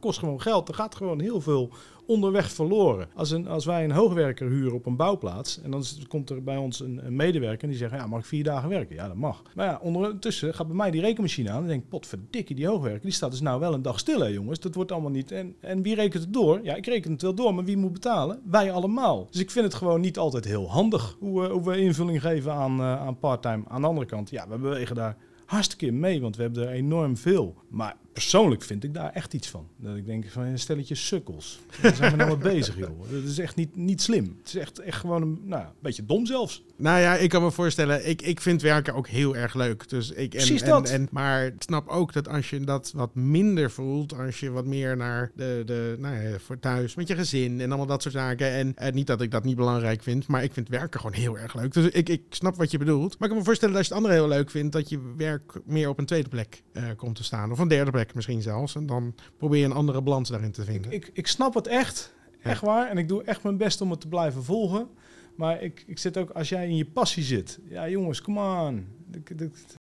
kost 0.00 0.18
gewoon 0.18 0.40
geld. 0.40 0.68
Er 0.68 0.74
gaat 0.74 0.94
gewoon 0.94 1.20
heel 1.20 1.40
veel 1.40 1.70
onderweg 2.06 2.50
verloren. 2.52 3.08
Als, 3.14 3.30
een, 3.30 3.48
als 3.48 3.64
wij 3.64 3.84
een 3.84 3.90
hoogwerker 3.90 4.48
huren 4.48 4.72
op 4.74 4.86
een 4.86 4.96
bouwplaats 4.96 5.60
en 5.62 5.70
dan 5.70 5.82
komt 6.08 6.30
er 6.30 6.42
bij 6.42 6.56
ons 6.56 6.80
een, 6.80 7.00
een 7.06 7.16
medewerker 7.16 7.62
en 7.62 7.68
die 7.68 7.78
zegt, 7.78 7.92
ja, 7.92 8.06
mag 8.06 8.18
ik 8.18 8.24
vier 8.24 8.44
dagen 8.44 8.68
werken? 8.68 8.94
Ja, 8.96 9.06
dat 9.06 9.16
mag. 9.16 9.42
Maar 9.54 9.66
ja, 9.66 9.78
ondertussen 9.82 10.54
gaat 10.54 10.66
bij 10.66 10.76
mij 10.76 10.90
die 10.90 11.00
rekenmachine 11.00 11.50
aan 11.50 11.62
en 11.62 11.68
denk 11.68 11.82
ik, 11.82 11.88
potverdikkie, 11.88 12.56
die 12.56 12.66
hoogwerker, 12.66 13.00
die 13.02 13.12
staat 13.12 13.30
dus 13.30 13.40
nou 13.40 13.60
wel 13.60 13.74
een 13.74 13.82
dag 13.82 13.98
stil, 13.98 14.20
hè 14.20 14.26
jongens. 14.26 14.60
Dat 14.60 14.74
wordt 14.74 14.92
allemaal 14.92 15.10
niet. 15.10 15.30
En, 15.32 15.54
en 15.60 15.82
wie 15.82 15.94
rekent 15.94 16.22
het 16.22 16.32
door? 16.32 16.60
Ja, 16.62 16.74
ik 16.74 16.86
reken 16.86 17.12
het 17.12 17.22
wel 17.22 17.34
door, 17.34 17.54
maar 17.54 17.64
wie 17.64 17.76
moet 17.76 17.92
betalen? 17.92 18.40
Wij 18.50 18.72
allemaal. 18.72 19.26
Dus 19.30 19.40
ik 19.40 19.50
vind 19.50 19.64
het 19.64 19.74
gewoon 19.74 20.00
niet 20.00 20.18
altijd 20.18 20.44
heel 20.44 20.70
handig 20.70 21.16
hoe, 21.18 21.40
we- 21.40 21.48
hoe 21.48 21.62
we 21.64 21.78
invulling 21.80 22.20
geven 22.20 22.52
aan, 22.52 22.78
eh, 22.80 23.00
aan 23.06 23.18
parttime. 23.18 23.62
Aan 23.68 23.80
de 23.80 23.86
andere 23.86 24.06
kant, 24.06 24.30
ja, 24.30 24.48
we 24.48 24.58
bewegen 24.58 24.96
daar 24.96 25.16
hartstikke 25.46 25.90
mee, 25.92 26.20
want 26.20 26.36
we 26.36 26.42
hebben 26.42 26.62
er 26.62 26.72
enorm 26.72 27.16
veel. 27.16 27.54
Maar 27.68 27.96
persoonlijk 28.12 28.62
vind 28.62 28.84
ik 28.84 28.94
daar 28.94 29.12
echt 29.12 29.34
iets 29.34 29.48
van. 29.48 29.68
Dat 29.76 29.96
ik 29.96 30.06
denk 30.06 30.28
van 30.28 30.42
een 30.42 30.58
stelletje 30.58 30.94
sukkels. 30.94 31.60
Daar 31.82 31.94
zijn 31.94 32.10
we 32.10 32.16
nou 32.16 32.38
mee 32.38 32.52
bezig, 32.52 32.78
joh. 32.78 33.10
Dat 33.10 33.22
is 33.22 33.38
echt 33.38 33.56
niet, 33.56 33.76
niet 33.76 34.02
slim. 34.02 34.36
Het 34.38 34.48
is 34.48 34.56
echt, 34.56 34.78
echt 34.78 35.00
gewoon 35.00 35.22
een, 35.22 35.40
nou, 35.44 35.64
een 35.64 35.72
beetje 35.80 36.06
dom 36.06 36.26
zelfs. 36.26 36.62
Nou 36.82 37.00
ja, 37.00 37.16
ik 37.16 37.28
kan 37.28 37.42
me 37.42 37.50
voorstellen, 37.50 38.08
ik, 38.08 38.22
ik 38.22 38.40
vind 38.40 38.62
werken 38.62 38.94
ook 38.94 39.08
heel 39.08 39.36
erg 39.36 39.54
leuk. 39.54 39.88
Dus 39.88 40.10
ik, 40.10 40.18
en, 40.18 40.28
Precies 40.28 40.62
en, 40.62 40.68
dat. 40.68 40.88
En, 40.88 41.08
maar 41.10 41.46
ik 41.46 41.54
snap 41.58 41.88
ook 41.88 42.12
dat 42.12 42.28
als 42.28 42.50
je 42.50 42.60
dat 42.60 42.92
wat 42.94 43.14
minder 43.14 43.70
voelt, 43.70 44.18
als 44.18 44.40
je 44.40 44.50
wat 44.50 44.66
meer 44.66 44.96
naar 44.96 45.30
de, 45.34 45.62
de 45.66 45.96
nou 45.98 46.14
ja, 46.14 46.38
voor 46.38 46.58
thuis, 46.58 46.94
met 46.94 47.08
je 47.08 47.14
gezin 47.14 47.60
en 47.60 47.68
allemaal 47.68 47.86
dat 47.86 48.02
soort 48.02 48.14
zaken. 48.14 48.74
En, 48.76 48.94
niet 48.94 49.06
dat 49.06 49.20
ik 49.20 49.30
dat 49.30 49.44
niet 49.44 49.56
belangrijk 49.56 50.02
vind, 50.02 50.26
maar 50.26 50.42
ik 50.42 50.52
vind 50.52 50.68
werken 50.68 51.00
gewoon 51.00 51.16
heel 51.16 51.38
erg 51.38 51.54
leuk. 51.54 51.72
Dus 51.72 51.88
ik, 51.88 52.08
ik 52.08 52.22
snap 52.28 52.56
wat 52.56 52.70
je 52.70 52.78
bedoelt. 52.78 53.18
Maar 53.18 53.28
ik 53.28 53.28
kan 53.28 53.36
me 53.36 53.44
voorstellen 53.44 53.74
dat 53.74 53.82
als 53.82 53.88
je 53.88 53.94
het 53.94 54.04
andere 54.04 54.22
heel 54.22 54.36
leuk 54.36 54.50
vindt, 54.50 54.72
dat 54.72 54.88
je 54.88 55.14
werk 55.16 55.52
meer 55.64 55.88
op 55.88 55.98
een 55.98 56.06
tweede 56.06 56.28
plek 56.28 56.62
eh, 56.72 56.84
komt 56.96 57.16
te 57.16 57.24
staan. 57.24 57.52
Of 57.52 57.58
een 57.58 57.68
derde 57.68 57.90
plek 57.90 58.14
misschien 58.14 58.42
zelfs. 58.42 58.74
En 58.74 58.86
dan 58.86 59.14
probeer 59.36 59.58
je 59.58 59.64
een 59.64 59.72
andere 59.72 60.02
balans 60.02 60.28
daarin 60.28 60.52
te 60.52 60.64
vinden. 60.64 60.92
Ik, 60.92 61.10
ik 61.12 61.26
snap 61.26 61.54
het 61.54 61.66
echt. 61.66 62.14
Echt 62.42 62.60
waar. 62.60 62.90
En 62.90 62.98
ik 62.98 63.08
doe 63.08 63.22
echt 63.22 63.42
mijn 63.42 63.56
best 63.56 63.80
om 63.80 63.90
het 63.90 64.00
te 64.00 64.08
blijven 64.08 64.44
volgen. 64.44 64.88
Maar 65.34 65.62
ik, 65.62 65.84
ik 65.86 65.98
zit 65.98 66.16
ook, 66.16 66.30
als 66.30 66.48
jij 66.48 66.68
in 66.68 66.76
je 66.76 66.84
passie 66.84 67.22
zit. 67.22 67.60
Ja, 67.68 67.88
jongens, 67.88 68.22
come 68.22 68.66
on. 68.66 68.86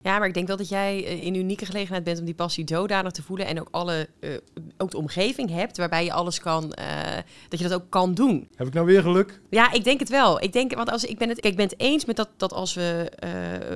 Ja, 0.03 0.19
maar 0.19 0.29
ik 0.29 0.35
denk 0.35 0.47
wel 0.47 0.57
dat 0.57 0.69
jij 0.69 1.05
eh, 1.05 1.23
in 1.25 1.35
een 1.35 1.41
unieke 1.41 1.67
gelegenheid 1.67 2.05
bent 2.05 2.19
om 2.19 2.25
die 2.25 2.35
passie 2.35 2.65
zodanig 2.69 3.13
te 3.13 3.23
voelen. 3.23 3.47
En 3.47 3.61
ook, 3.61 3.69
alle, 3.71 4.09
eh, 4.21 4.31
ook 4.79 4.91
de 4.91 4.97
omgeving 4.97 5.51
hebt 5.51 5.77
waarbij 5.77 6.05
je 6.05 6.13
alles 6.13 6.41
kan, 6.41 6.73
eh, 6.73 6.87
dat 7.49 7.59
je 7.61 7.69
dat 7.69 7.81
ook 7.83 7.91
kan 7.91 8.15
doen. 8.15 8.49
heb 8.57 8.67
ik 8.67 8.73
nou 8.75 8.87
weer 8.87 9.03
geluk? 9.03 9.41
Ja, 9.51 9.73
ik 9.73 9.85
denk 9.85 10.01
het 10.01 10.09
wel. 10.09 10.43
Ik 10.43 10.53
denk, 10.53 10.75
want 10.75 10.91
als 10.91 11.05
ik 11.05 11.19
ben 11.19 11.29
het, 11.29 11.41
kijk, 11.41 11.53
ik 11.53 11.59
ben 11.59 11.69
het 11.69 11.81
eens 11.81 12.05
met 12.05 12.17
dat, 12.17 12.29
dat 12.37 12.53
als 12.53 12.75
we 12.75 13.11
eh 13.19 13.29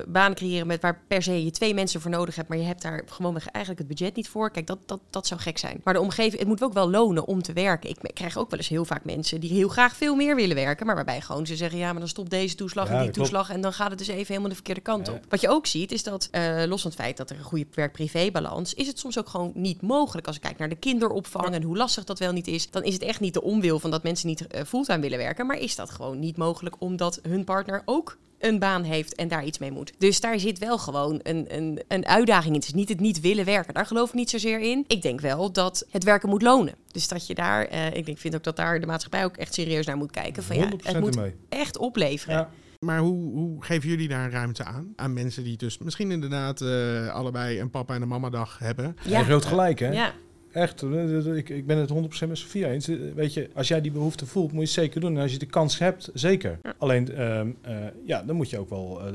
banen 0.07 0.35
creëren 0.35 0.67
met 0.67 0.81
waar 0.81 1.01
per 1.07 1.21
se 1.23 1.43
je 1.43 1.51
twee 1.51 1.73
mensen 1.73 2.01
voor 2.01 2.11
nodig 2.11 2.35
hebt, 2.35 2.49
maar 2.49 2.57
je 2.57 2.63
hebt 2.63 2.81
daar 2.81 3.03
gewoon 3.05 3.37
eigenlijk 3.51 3.87
het 3.87 3.97
budget 3.97 4.15
niet 4.15 4.29
voor. 4.29 4.51
Kijk, 4.51 4.67
dat, 4.67 4.79
dat, 4.85 4.99
dat 5.09 5.27
zou 5.27 5.39
gek 5.39 5.57
zijn. 5.57 5.81
Maar 5.83 5.93
de 5.93 5.99
omgeving, 5.99 6.39
het 6.39 6.47
moet 6.47 6.63
ook 6.63 6.73
wel 6.73 6.89
lonen 6.89 7.25
om 7.25 7.41
te 7.41 7.53
werken. 7.53 7.89
Ik 7.89 7.97
krijg 8.13 8.37
ook 8.37 8.49
wel 8.49 8.59
eens 8.59 8.67
heel 8.67 8.85
vaak 8.85 9.05
mensen 9.05 9.39
die 9.39 9.51
heel 9.51 9.67
graag 9.67 9.95
veel 9.95 10.15
meer 10.15 10.35
willen 10.35 10.55
werken, 10.55 10.85
maar 10.85 10.95
waarbij 10.95 11.21
gewoon 11.21 11.45
ze 11.45 11.55
zeggen, 11.55 11.79
ja, 11.79 11.91
maar 11.91 11.99
dan 11.99 12.07
stopt 12.09 12.29
deze 12.29 12.55
toeslag 12.55 12.87
Ja, 12.87 12.93
en 12.93 13.01
die 13.01 13.11
klopt. 13.11 13.29
toeslag 13.29 13.49
en 13.49 13.61
dan 13.61 13.73
gaat 13.73 13.89
het 13.89 13.97
dus 13.99 14.07
even 14.07 14.25
helemaal 14.27 14.49
de 14.49 14.55
verkeerde 14.55 14.81
kant 14.81 15.07
Ja. 15.07 15.13
op. 15.13 15.25
Wat 15.29 15.41
je 15.41 15.44
ook 15.49 15.65
ziet, 15.65 15.91
is 15.91 16.03
dat 16.03 16.27
eh, 16.31 16.63
los 16.65 16.81
van 16.81 16.91
het 16.91 16.99
feit 16.99 17.17
dat 17.17 17.29
er 17.29 17.37
een 17.37 17.43
goede 17.43 17.65
werk-privé-balans, 17.73 18.73
is 18.73 18.87
het 18.87 18.99
soms 18.99 19.19
ook 19.19 19.29
gewoon 19.29 19.51
niet 19.53 19.81
mogelijk. 19.81 20.27
Als 20.27 20.35
ik 20.35 20.41
kijk 20.41 20.57
naar 20.57 20.69
de 20.69 20.75
kinderopvang 20.75 21.53
en 21.53 21.63
hoe 21.63 21.77
lastig 21.77 22.03
dat 22.03 22.19
wel 22.19 22.31
niet 22.31 22.47
is, 22.47 22.69
dan 22.71 22.83
is 22.83 22.93
het 22.93 23.03
echt 23.03 23.19
niet 23.19 23.33
de 23.33 23.41
onwil 23.41 23.79
van 23.79 23.91
dat 23.91 24.03
mensen 24.03 24.27
niet 24.27 24.47
eh, 24.47 24.63
fulltime 24.63 24.99
willen 24.99 25.17
werken, 25.17 25.45
maar 25.45 25.57
is 25.57 25.75
dat 25.75 25.89
gewoon 25.89 26.19
niet 26.19 26.37
mogelijk 26.37 26.75
omdat 26.79 27.19
hun 27.21 27.43
partner 27.43 27.81
ook 27.85 28.17
een 28.39 28.59
baan 28.59 28.83
heeft 28.83 29.15
en 29.15 29.27
daar 29.27 29.45
iets 29.45 29.57
mee 29.57 29.71
moet. 29.71 29.93
Dus 29.97 30.19
daar 30.19 30.39
zit 30.39 30.59
wel 30.59 30.77
gewoon 30.77 31.19
een, 31.23 31.45
een, 31.55 31.81
een 31.87 32.05
uitdaging 32.05 32.53
in. 32.53 32.59
Het 32.59 32.67
is 32.67 32.73
niet 32.73 32.89
het 32.89 32.99
niet 32.99 33.21
willen 33.21 33.45
werken. 33.45 33.73
Daar 33.73 33.85
geloof 33.85 34.07
ik 34.09 34.15
niet 34.15 34.29
zozeer 34.29 34.59
in. 34.59 34.83
Ik 34.87 35.01
denk 35.01 35.21
wel 35.21 35.51
dat 35.51 35.85
het 35.89 36.03
werken 36.03 36.29
moet 36.29 36.41
lonen. 36.41 36.75
Dus 36.91 37.07
dat 37.07 37.27
je 37.27 37.35
daar, 37.35 37.65
eh, 37.65 37.93
ik 37.93 38.05
denk, 38.05 38.17
vind 38.17 38.35
ook 38.35 38.43
dat 38.43 38.55
daar 38.55 38.79
de 38.79 38.85
maatschappij 38.85 39.23
ook 39.23 39.37
echt 39.37 39.53
serieus 39.53 39.85
naar 39.85 39.97
moet 39.97 40.11
kijken. 40.11 40.43
Van 40.43 40.55
ja, 40.55 40.69
100% 40.69 40.75
het 40.81 40.99
moet 40.99 41.17
echt 41.49 41.77
opleveren. 41.77 42.35
Ja. 42.35 42.49
Maar 42.85 42.99
hoe, 42.99 43.31
hoe 43.31 43.63
geven 43.63 43.89
jullie 43.89 44.07
daar 44.07 44.31
ruimte 44.31 44.63
aan? 44.63 44.93
Aan 44.95 45.13
mensen 45.13 45.43
die 45.43 45.57
dus 45.57 45.77
misschien 45.77 46.11
inderdaad 46.11 46.61
eh, 46.61 47.07
allebei 47.07 47.59
een 47.59 47.69
papa 47.69 47.95
en 47.95 48.01
een 48.01 48.07
mama 48.07 48.29
dag 48.29 48.59
hebben. 48.59 48.95
Ja. 49.03 49.19
En 49.19 49.25
groot 49.25 49.45
gelijk, 49.45 49.79
hè? 49.79 49.91
Ja. 49.91 50.13
Echt, 50.51 50.81
eh, 50.81 51.35
ik, 51.35 51.49
ik 51.49 51.65
ben 51.65 51.77
het 51.77 51.89
100% 52.25 52.27
met 52.27 52.37
Sofia 52.37 52.67
eens. 52.67 52.87
Eh, 52.87 52.97
Weet 53.15 53.33
je, 53.33 53.49
als 53.53 53.67
jij 53.67 53.81
die 53.81 53.91
behoefte 53.91 54.25
voelt, 54.25 54.51
moet 54.51 54.61
je 54.61 54.67
het 54.67 54.85
zeker 54.85 55.01
doen. 55.01 55.15
En 55.15 55.21
als 55.21 55.31
je 55.31 55.37
de 55.37 55.45
kans 55.45 55.79
hebt, 55.79 56.09
zeker. 56.13 56.59
Alleen, 56.77 57.11
ehm, 57.11 57.49
eh, 57.61 57.75
ja, 58.05 58.23
dan 58.23 58.35
moet 58.35 58.49
je 58.49 58.59
ook 58.59 58.69
wel 58.69 59.01
eh, 59.01 59.07
eh, 59.07 59.13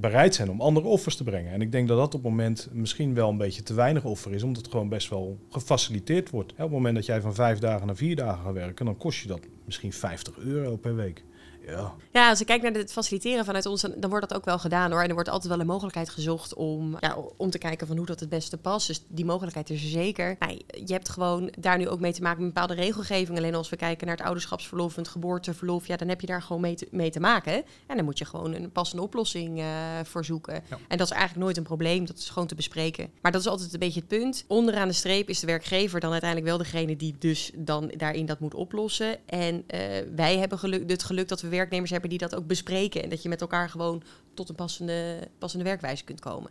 bereid 0.00 0.34
zijn 0.34 0.50
om 0.50 0.60
andere 0.60 0.86
offers 0.86 1.16
te 1.16 1.24
brengen. 1.24 1.52
En 1.52 1.60
ik 1.60 1.72
denk 1.72 1.88
dat 1.88 1.96
dat 1.96 2.14
op 2.14 2.22
het 2.22 2.30
moment 2.30 2.68
misschien 2.72 3.14
wel 3.14 3.28
een 3.28 3.36
beetje 3.36 3.62
te 3.62 3.74
weinig 3.74 4.04
offer 4.04 4.32
is, 4.32 4.42
omdat 4.42 4.62
het 4.62 4.70
gewoon 4.70 4.88
best 4.88 5.08
wel 5.08 5.38
gefaciliteerd 5.50 6.30
wordt. 6.30 6.52
Op 6.52 6.58
het 6.58 6.70
moment 6.70 6.94
dat 6.94 7.06
jij 7.06 7.20
van 7.20 7.34
vijf 7.34 7.58
dagen 7.58 7.86
naar 7.86 7.96
vier 7.96 8.16
dagen 8.16 8.44
gaat 8.44 8.54
werken, 8.54 8.84
dan 8.84 8.96
kost 8.96 9.20
je 9.20 9.28
dat 9.28 9.40
misschien 9.64 9.92
50 9.92 10.38
euro 10.38 10.76
per 10.76 10.96
week. 10.96 11.24
Ja, 11.68 11.94
Ja, 12.12 12.28
als 12.28 12.40
ik 12.40 12.46
kijk 12.46 12.62
naar 12.62 12.72
het 12.72 12.92
faciliteren 12.92 13.44
vanuit 13.44 13.66
ons, 13.66 13.80
dan 13.96 14.10
wordt 14.10 14.28
dat 14.28 14.38
ook 14.38 14.44
wel 14.44 14.58
gedaan 14.58 14.90
hoor. 14.90 15.02
En 15.02 15.08
er 15.08 15.14
wordt 15.14 15.28
altijd 15.28 15.52
wel 15.52 15.60
een 15.60 15.66
mogelijkheid 15.66 16.08
gezocht 16.08 16.54
om, 16.54 16.96
ja, 17.00 17.16
om 17.36 17.50
te 17.50 17.58
kijken 17.58 17.86
van 17.86 17.96
hoe 17.96 18.06
dat 18.06 18.20
het 18.20 18.28
beste 18.28 18.56
past. 18.56 18.86
Dus 18.86 19.02
die 19.08 19.24
mogelijkheid 19.24 19.70
is 19.70 19.82
er 19.82 19.88
zeker. 19.88 20.36
Maar 20.38 20.52
je 20.84 20.92
hebt 20.92 21.08
gewoon 21.08 21.52
daar 21.58 21.78
nu 21.78 21.88
ook 21.88 22.00
mee 22.00 22.12
te 22.12 22.22
maken 22.22 22.42
met 22.42 22.52
bepaalde 22.54 22.74
regelgeving. 22.74 23.38
Alleen 23.38 23.54
als 23.54 23.68
we 23.68 23.76
kijken 23.76 24.06
naar 24.06 24.16
het 24.16 24.24
ouderschapsverlof 24.24 24.96
en 24.96 25.02
het 25.02 25.10
geboorteverlof, 25.10 25.86
ja, 25.86 25.96
dan 25.96 26.08
heb 26.08 26.20
je 26.20 26.26
daar 26.26 26.42
gewoon 26.42 26.62
mee 26.62 26.74
te, 26.74 26.88
mee 26.90 27.10
te 27.10 27.20
maken. 27.20 27.54
En 27.86 27.96
dan 27.96 28.04
moet 28.04 28.18
je 28.18 28.24
gewoon 28.24 28.54
een 28.54 28.72
passende 28.72 29.02
oplossing 29.02 29.58
eh, 29.58 29.66
voor 30.02 30.24
zoeken. 30.24 30.62
En 30.88 30.98
dat 30.98 31.06
is 31.06 31.12
eigenlijk 31.12 31.44
nooit 31.44 31.56
een 31.56 31.62
probleem, 31.62 32.06
dat 32.06 32.18
is 32.18 32.28
gewoon 32.28 32.48
te 32.48 32.54
bespreken. 32.54 33.10
Maar 33.20 33.32
dat 33.32 33.40
is 33.40 33.46
altijd 33.46 33.72
een 33.72 33.78
beetje 33.78 34.00
het 34.00 34.08
punt. 34.08 34.44
Onderaan 34.46 34.88
de 34.88 34.94
streep 34.94 35.28
is 35.28 35.40
de 35.40 35.46
werkgever 35.46 36.00
dan 36.00 36.10
uiteindelijk 36.10 36.50
wel 36.50 36.58
degene 36.58 36.96
die 36.96 37.16
dus 37.18 37.50
dan 37.54 37.92
daarin 37.96 38.26
dat 38.26 38.40
moet 38.40 38.54
oplossen. 38.54 39.16
En 39.26 39.64
eh, 39.66 39.80
wij 40.16 40.38
hebben 40.38 40.58
geluk, 40.58 40.90
het 40.90 41.02
geluk 41.02 41.28
dat 41.28 41.40
we 41.40 41.48
werknemers 41.58 41.90
hebben 41.90 42.10
die 42.10 42.18
dat 42.18 42.36
ook 42.36 42.46
bespreken. 42.46 43.02
En 43.02 43.08
dat 43.08 43.22
je 43.22 43.28
met 43.28 43.40
elkaar 43.40 43.68
gewoon 43.68 44.02
tot 44.34 44.48
een 44.48 44.54
passende, 44.54 45.28
passende 45.38 45.64
werkwijze 45.64 46.04
kunt 46.04 46.20
komen. 46.20 46.50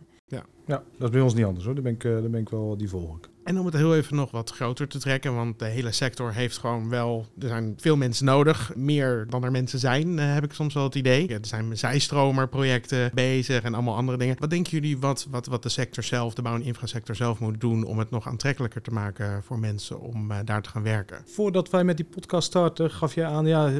ja, 0.66 0.82
dat 0.98 1.08
is 1.08 1.10
bij 1.10 1.20
ons 1.20 1.34
niet 1.34 1.44
anders 1.44 1.64
hoor. 1.64 1.74
Daar 1.74 1.82
ben 1.82 1.94
ik, 1.94 2.04
eh, 2.04 2.12
daar 2.12 2.30
ben 2.30 2.40
ik 2.40 2.48
wel, 2.48 2.76
die 2.76 2.88
volg 2.88 3.16
ik. 3.16 3.28
En 3.48 3.58
om 3.58 3.66
het 3.66 3.74
heel 3.74 3.96
even 3.96 4.16
nog 4.16 4.30
wat 4.30 4.50
groter 4.50 4.88
te 4.88 4.98
trekken, 4.98 5.34
want 5.34 5.58
de 5.58 5.64
hele 5.64 5.92
sector 5.92 6.32
heeft 6.32 6.58
gewoon 6.58 6.88
wel, 6.88 7.26
er 7.40 7.48
zijn 7.48 7.74
veel 7.76 7.96
mensen 7.96 8.24
nodig, 8.24 8.72
meer 8.74 9.26
dan 9.28 9.44
er 9.44 9.50
mensen 9.50 9.78
zijn, 9.78 10.18
eh, 10.18 10.32
heb 10.32 10.44
ik 10.44 10.52
soms 10.52 10.74
wel 10.74 10.82
het 10.84 10.94
idee. 10.94 11.28
Er 11.28 11.38
zijn 11.42 11.76
zijstromerprojecten 11.76 13.10
bezig 13.14 13.62
en 13.62 13.74
allemaal 13.74 13.96
andere 13.96 14.18
dingen. 14.18 14.36
Wat 14.38 14.50
denken 14.50 14.72
jullie 14.72 14.98
wat, 14.98 15.26
wat, 15.30 15.46
wat 15.46 15.62
de 15.62 15.68
sector 15.68 16.02
zelf, 16.02 16.34
de 16.34 16.42
bouw- 16.42 16.54
en 16.54 16.62
infrasector 16.62 17.16
zelf 17.16 17.38
moet 17.38 17.60
doen 17.60 17.84
om 17.84 17.98
het 17.98 18.10
nog 18.10 18.28
aantrekkelijker 18.28 18.82
te 18.82 18.90
maken 18.90 19.42
voor 19.42 19.58
mensen 19.58 20.00
om 20.00 20.30
eh, 20.30 20.38
daar 20.44 20.62
te 20.62 20.68
gaan 20.68 20.82
werken? 20.82 21.22
Voordat 21.26 21.70
wij 21.70 21.84
met 21.84 21.96
die 21.96 22.06
podcast 22.06 22.46
starten, 22.46 22.90
gaf 22.90 23.14
jij 23.14 23.26
aan, 23.26 23.46
ja, 23.46 23.70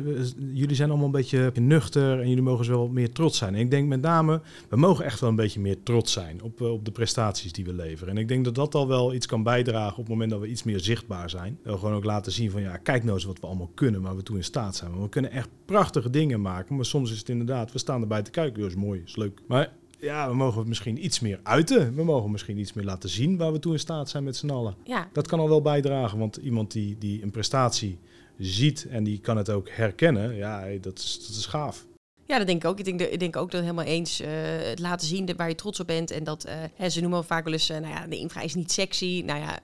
jullie 0.53 0.77
zijn 0.77 0.89
allemaal 0.89 1.07
een 1.07 1.13
beetje 1.13 1.53
nuchter 1.55 2.21
en 2.21 2.29
jullie 2.29 2.43
mogen 2.43 2.67
dus 2.67 2.75
wel 2.75 2.89
meer 2.89 3.13
trots 3.13 3.39
zijn. 3.39 3.55
En 3.55 3.61
ik 3.61 3.71
denk 3.71 3.89
met 3.89 4.01
name, 4.01 4.41
we 4.69 4.77
mogen 4.77 5.05
echt 5.05 5.21
wel 5.21 5.31
een 5.31 5.37
beetje 5.37 5.61
meer 5.61 5.83
trots 5.83 6.13
zijn 6.13 6.43
op, 6.43 6.61
eh, 6.61 6.73
op 6.73 6.85
de 6.85 6.91
prestaties 6.91 7.53
die 7.53 7.65
we 7.65 7.73
leveren. 7.73 8.15
En 8.15 8.21
ik 8.21 8.29
denk 8.29 8.45
dat 8.45 8.55
dat 8.55 8.75
al 8.75 8.89
wel 8.89 9.15
iets 9.15 9.27
kan 9.27 9.43
bijdragen 9.43 9.57
op 9.67 9.97
het 9.97 10.09
moment 10.09 10.31
dat 10.31 10.41
we 10.41 10.49
iets 10.49 10.63
meer 10.63 10.81
zichtbaar 10.81 11.31
zijn. 11.31 11.59
Gewoon 11.65 11.95
ook 11.95 12.05
laten 12.05 12.33
zien 12.33 12.51
van, 12.51 12.63
ja, 12.63 12.77
kijk 12.77 13.03
nou 13.03 13.15
eens 13.15 13.25
wat 13.25 13.41
we 13.41 13.47
allemaal 13.47 13.71
kunnen, 13.75 14.03
waar 14.03 14.17
we 14.17 14.23
toe 14.23 14.37
in 14.37 14.45
staat 14.45 14.77
zijn. 14.77 14.91
Want 14.91 15.03
we 15.03 15.09
kunnen 15.09 15.31
echt 15.31 15.49
prachtige 15.65 16.11
dingen 16.11 16.41
maken, 16.41 16.77
maar 16.77 16.85
soms 16.85 17.13
is 17.13 17.19
het 17.19 17.29
inderdaad, 17.29 17.73
we 17.73 17.79
staan 17.79 18.01
erbij 18.01 18.23
te 18.23 18.31
kijken, 18.31 18.61
dat 18.61 18.71
is 18.71 18.77
mooi, 18.77 19.03
is 19.05 19.17
leuk. 19.17 19.41
Maar 19.49 19.73
ja, 19.99 20.29
we 20.29 20.35
mogen 20.35 20.59
het 20.59 20.69
misschien 20.69 21.05
iets 21.05 21.21
meer 21.21 21.41
uiten. 21.43 21.95
We 21.95 22.05
mogen 22.05 22.31
misschien 22.31 22.59
iets 22.59 22.73
meer 22.73 22.85
laten 22.85 23.09
zien 23.09 23.37
waar 23.37 23.53
we 23.53 23.59
toe 23.59 23.73
in 23.73 23.79
staat 23.79 24.09
zijn 24.09 24.25
met 24.25 24.37
z'n 24.37 24.51
allen. 24.51 24.75
Ja, 24.85 25.09
Dat 25.13 25.27
kan 25.27 25.41
al 25.41 25.49
wel 25.49 25.63
bijdragen, 25.63 26.19
want 26.19 26.37
iemand 26.37 26.73
die, 26.73 26.99
die 26.99 27.23
een 27.23 27.31
prestatie 27.31 27.99
ziet 28.39 28.87
en 28.91 29.05
die 29.05 29.19
kan 29.19 29.37
het 29.37 29.51
ook 29.51 29.69
herkennen, 29.71 30.35
ja, 30.35 30.65
dat 30.81 30.99
is, 30.99 31.27
dat 31.27 31.37
is 31.37 31.47
gaaf. 31.47 31.87
Ja, 32.29 32.39
dat 32.39 32.47
denk 32.47 32.63
ik 32.63 32.69
ook. 32.69 32.79
Ik 32.79 32.85
denk, 32.85 33.01
ik 33.01 33.19
denk 33.19 33.37
ook 33.37 33.51
dat 33.51 33.61
helemaal 33.61 33.85
eens 33.85 34.21
eh, 34.21 34.29
het 34.61 34.79
laten 34.79 35.07
zien 35.07 35.37
waar 35.37 35.49
je 35.49 35.55
trots 35.55 35.81
op 35.81 35.87
bent. 35.87 36.11
En 36.11 36.25
dat, 36.25 36.45
eh, 36.77 36.89
ze 36.89 37.01
noemen 37.01 37.25
vaak 37.25 37.45
wel 37.45 37.53
eens, 37.53 37.69
eh, 37.69 37.79
nou 37.79 37.95
ja, 37.95 38.07
de 38.07 38.19
infra 38.19 38.41
is 38.41 38.55
niet 38.55 38.73
sexy. 38.73 39.23
Nou 39.27 39.41
ja, 39.41 39.63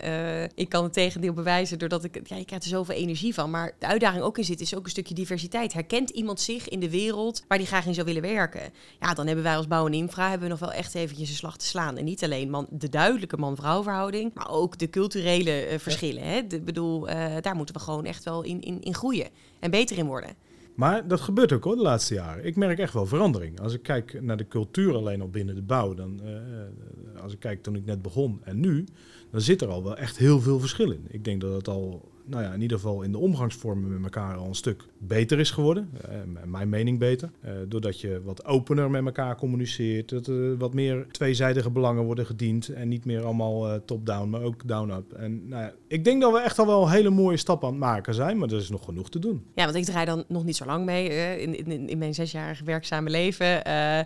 ik 0.55 0.69
kan 0.69 0.85
het 0.85 0.93
tegendeel 0.93 1.33
bewijzen 1.33 1.79
doordat 1.79 2.05
ik, 2.05 2.29
ja, 2.29 2.37
je 2.37 2.45
krijgt 2.45 2.65
er 2.65 2.71
zoveel 2.71 2.95
energie 2.95 3.35
van. 3.35 3.51
Maar 3.51 3.73
de 3.79 3.87
uitdaging 3.87 4.23
ook 4.23 4.39
in 4.39 4.45
zit, 4.45 4.61
is 4.61 4.75
ook 4.75 4.85
een 4.85 4.91
stukje 4.91 5.15
diversiteit. 5.15 5.73
Herkent 5.73 6.11
iemand 6.11 6.41
zich 6.41 6.69
in 6.69 6.81
de 6.81 6.91
wereld 6.91 7.45
waar 7.49 7.59
die 7.59 7.67
graag 7.67 7.87
in 7.87 7.95
zou 7.95 8.07
willen 8.07 8.23
werken? 8.23 8.73
Ja, 9.01 9.15
dan 9.15 9.27
hebben 9.27 9.45
wij 9.45 9.57
als 9.57 9.69
bouw 9.69 9.87
en 9.87 9.95
infra 9.95 10.29
hebben 10.29 10.49
we 10.49 10.55
nog 10.55 10.61
wel 10.61 10.73
echt 10.73 10.95
eventjes 10.95 11.29
een 11.29 11.35
slag 11.35 11.57
te 11.57 11.67
slaan. 11.67 11.97
En 11.97 12.05
niet 12.05 12.25
alleen 12.25 12.51
man, 12.51 12.67
de 12.71 12.89
duidelijke 12.89 13.37
man-vrouw 13.37 13.83
verhouding, 13.83 14.31
maar 14.35 14.51
ook 14.51 14.79
de 14.79 14.91
culturele 14.91 15.77
verschillen. 15.79 16.49
De, 16.49 16.61
bedoel, 16.61 17.07
daar 17.41 17.57
moeten 17.57 17.75
we 17.75 17.81
gewoon 17.81 18.05
echt 18.05 18.25
wel 18.25 18.43
in, 18.43 18.61
in, 18.61 18.83
in 18.83 18.95
groeien 18.95 19.29
en 19.61 19.71
beter 19.71 19.99
in 19.99 20.07
worden. 20.07 20.44
Maar 20.75 21.09
dat 21.09 21.21
gebeurt 21.21 21.53
ook 21.53 21.65
hoor, 21.65 21.77
de 21.77 21.83
laatste 21.83 22.15
jaren. 22.15 22.45
Ik 22.45 22.57
merk 22.57 22.79
echt 22.79 22.93
wel 22.93 23.07
verandering. 23.07 23.61
Als 23.61 23.75
ik 23.75 23.83
kijk 23.83 24.23
naar 24.23 24.37
de 24.37 24.49
cultuur 24.49 24.95
alleen 24.95 25.21
al 25.21 25.29
binnen 25.29 25.55
de 25.55 25.63
bouw, 25.63 25.95
dan, 25.95 26.21
eh, 26.25 27.23
als 27.23 27.33
ik 27.33 27.41
kijk 27.41 27.63
toen 27.63 27.77
ik 27.77 27.85
net 27.85 28.03
begon 28.03 28.41
en 28.45 28.61
nu, 28.61 28.85
dan 29.31 29.41
zit 29.41 29.63
er 29.63 29.69
al 29.69 29.85
wel 29.85 29.97
echt 29.97 30.17
heel 30.17 30.41
veel 30.41 30.61
verschil 30.61 30.91
in. 30.91 31.05
Ik 31.09 31.25
denk 31.25 31.41
dat 31.41 31.53
het 31.53 31.69
al, 31.69 32.13
nou 32.25 32.43
ja, 32.43 32.53
in 32.53 32.61
ieder 32.61 32.77
geval 32.77 33.03
in 33.03 33.13
de 33.13 33.19
omgangsvormen 33.19 33.91
met 33.91 34.03
elkaar 34.03 34.37
al 34.37 34.47
een 34.47 34.55
stuk 34.55 34.85
beter 34.99 35.39
is 35.39 35.51
geworden. 35.51 35.91
Eh, 36.09 36.17
mijn 36.45 36.69
mening 36.69 36.99
beter. 36.99 37.31
Eh, 37.41 37.53
doordat 37.69 38.01
je 38.01 38.21
wat 38.25 38.45
opener 38.45 38.91
met 38.91 39.05
elkaar 39.05 39.37
communiceert, 39.37 40.09
dat 40.09 40.27
er 40.27 40.57
wat 40.57 40.75
meer 40.75 41.07
tweezijdige 41.11 41.71
belangen 41.71 42.05
worden 42.05 42.27
gediend 42.27 42.69
en 42.69 42.89
niet 42.89 43.05
meer 43.05 43.25
allemaal 43.25 43.69
eh, 43.69 43.81
top-down, 43.85 44.29
maar 44.29 44.43
ook 44.43 44.69
down-up. 44.69 45.13
En 45.13 45.49
nou 45.49 45.63
ja, 45.63 45.73
ik 45.89 46.05
denk 46.05 46.21
dat 46.21 46.33
we 46.33 46.41
echt 46.41 46.59
al 46.59 46.67
wel 46.67 46.91
hele 46.91 47.11
mooie 47.11 47.37
stappen 47.37 47.69
aan 47.69 47.75
het 47.75 47.83
maken 47.83 48.15
zijn, 48.15 48.39
maar 48.39 48.49
er 48.49 48.57
is 48.57 48.71
nog 48.71 48.85
genoeg 48.85 49.11
te 49.11 49.19
doen. 49.19 49.45
Ja, 49.55 49.65
want 49.65 49.77
ik 49.77 49.85
draai 49.85 50.07
dan 50.07 50.25
nog 50.29 50.45
niet 50.45 50.57
zo 50.57 50.65
lang 50.65 50.85
mee 50.85 51.09
in, 51.41 51.67
in, 51.67 51.89
in 51.89 51.99
mijn 51.99 52.15
zesjarige 52.15 52.65
werkzame 52.65 53.11
leven. 53.11 53.47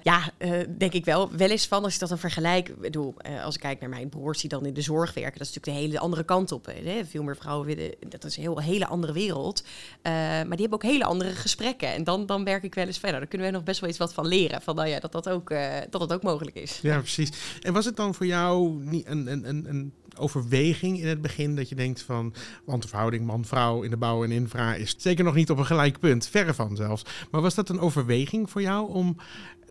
Ja, 0.03 0.31
denk 0.79 0.93
ik 0.93 1.05
wel. 1.05 1.31
Wel 1.37 1.51
eens 1.51 1.67
van 1.67 1.85
als 1.85 1.95
ik 1.95 2.01
dat 2.01 2.09
dan 2.09 2.19
vergelijk. 2.19 2.69
Ik 2.69 2.79
bedoel, 2.79 3.15
als 3.45 3.55
ik 3.55 3.61
kijk 3.61 3.81
naar 3.81 3.89
mijn 3.89 4.09
broers 4.09 4.41
die 4.41 4.51
dan 4.51 4.67
in 4.67 4.75
de 4.75 4.81
zorg 4.81 5.15
werken, 5.15 5.39
dat 5.39 5.49
is 5.49 5.55
natuurlijk 5.55 5.83
de 5.83 5.87
hele 5.87 5.99
andere 5.99 6.25
kant 6.25 6.53
op. 6.53 6.67
Hè. 6.67 7.05
Veel 7.05 7.23
meer 7.23 7.37
vrouwen 7.37 7.67
willen, 7.67 7.95
dat 8.09 8.25
is 8.25 8.37
een 8.37 8.43
heel, 8.43 8.61
hele 8.61 8.87
andere 8.87 9.13
wereld. 9.13 9.65
Eh, 10.03 10.13
maar 10.13 10.57
die 10.57 10.61
hebben 10.61 10.73
ook 10.73 10.91
hele 10.91 11.05
andere 11.05 11.31
gesprekken. 11.31 11.93
En 11.93 12.05
dan, 12.05 12.27
dan 12.27 12.45
werk 12.45 12.63
ik 12.63 12.75
wel 12.75 12.87
eens 12.87 12.99
verder. 12.99 13.19
Daar 13.19 13.29
kunnen 13.29 13.47
we 13.47 13.53
nog 13.53 13.63
best 13.65 13.81
wel 13.81 13.89
iets 13.89 13.99
wat 13.99 14.15
van 14.15 14.27
leren. 14.27 14.63
Van 14.63 14.75
nou 14.75 14.89
ja, 14.89 15.01
dat 15.01 15.13
dat 15.13 15.29
ook, 15.29 15.51
eh, 15.51 15.77
dat 15.91 16.01
dat 16.01 16.13
ook 16.13 16.23
mogelijk 16.23 16.57
is. 16.57 16.79
Ja, 16.83 16.99
precies. 16.99 17.31
En 17.61 17.73
was 17.73 17.85
het 17.85 17.97
dan 17.97 18.15
voor 18.15 18.27
jou 18.27 18.85
niet 18.85 19.07
een, 19.07 19.33
een, 19.33 19.49
een, 19.49 19.69
een 19.69 19.93
overweging 20.19 21.01
in 21.01 21.07
het 21.07 21.21
begin 21.21 21.57
dat 21.57 21.69
je 21.69 21.75
denkt 21.75 22.03
van, 22.03 22.35
want 22.65 22.83
de 22.83 22.89
verhouding 22.89 23.27
man-vrouw 23.27 23.83
in 23.83 23.91
de 23.91 23.97
bouw 23.97 24.25
en 24.25 24.31
infra 24.31 24.75
is 24.75 24.95
zeker 24.99 25.25
nog 25.25 25.35
niet 25.35 25.51
op 25.51 25.59
een 25.59 25.67
gelijk 25.67 25.99
punt, 25.99 26.27
verre 26.27 26.55
van 26.55 26.77
zelfs. 26.77 27.05
Maar 27.31 27.41
was 27.41 27.55
dat 27.55 27.69
een 27.69 27.81
overweging 27.81 28.51
voor 28.51 28.63
jou 28.63 28.93
om 28.93 29.17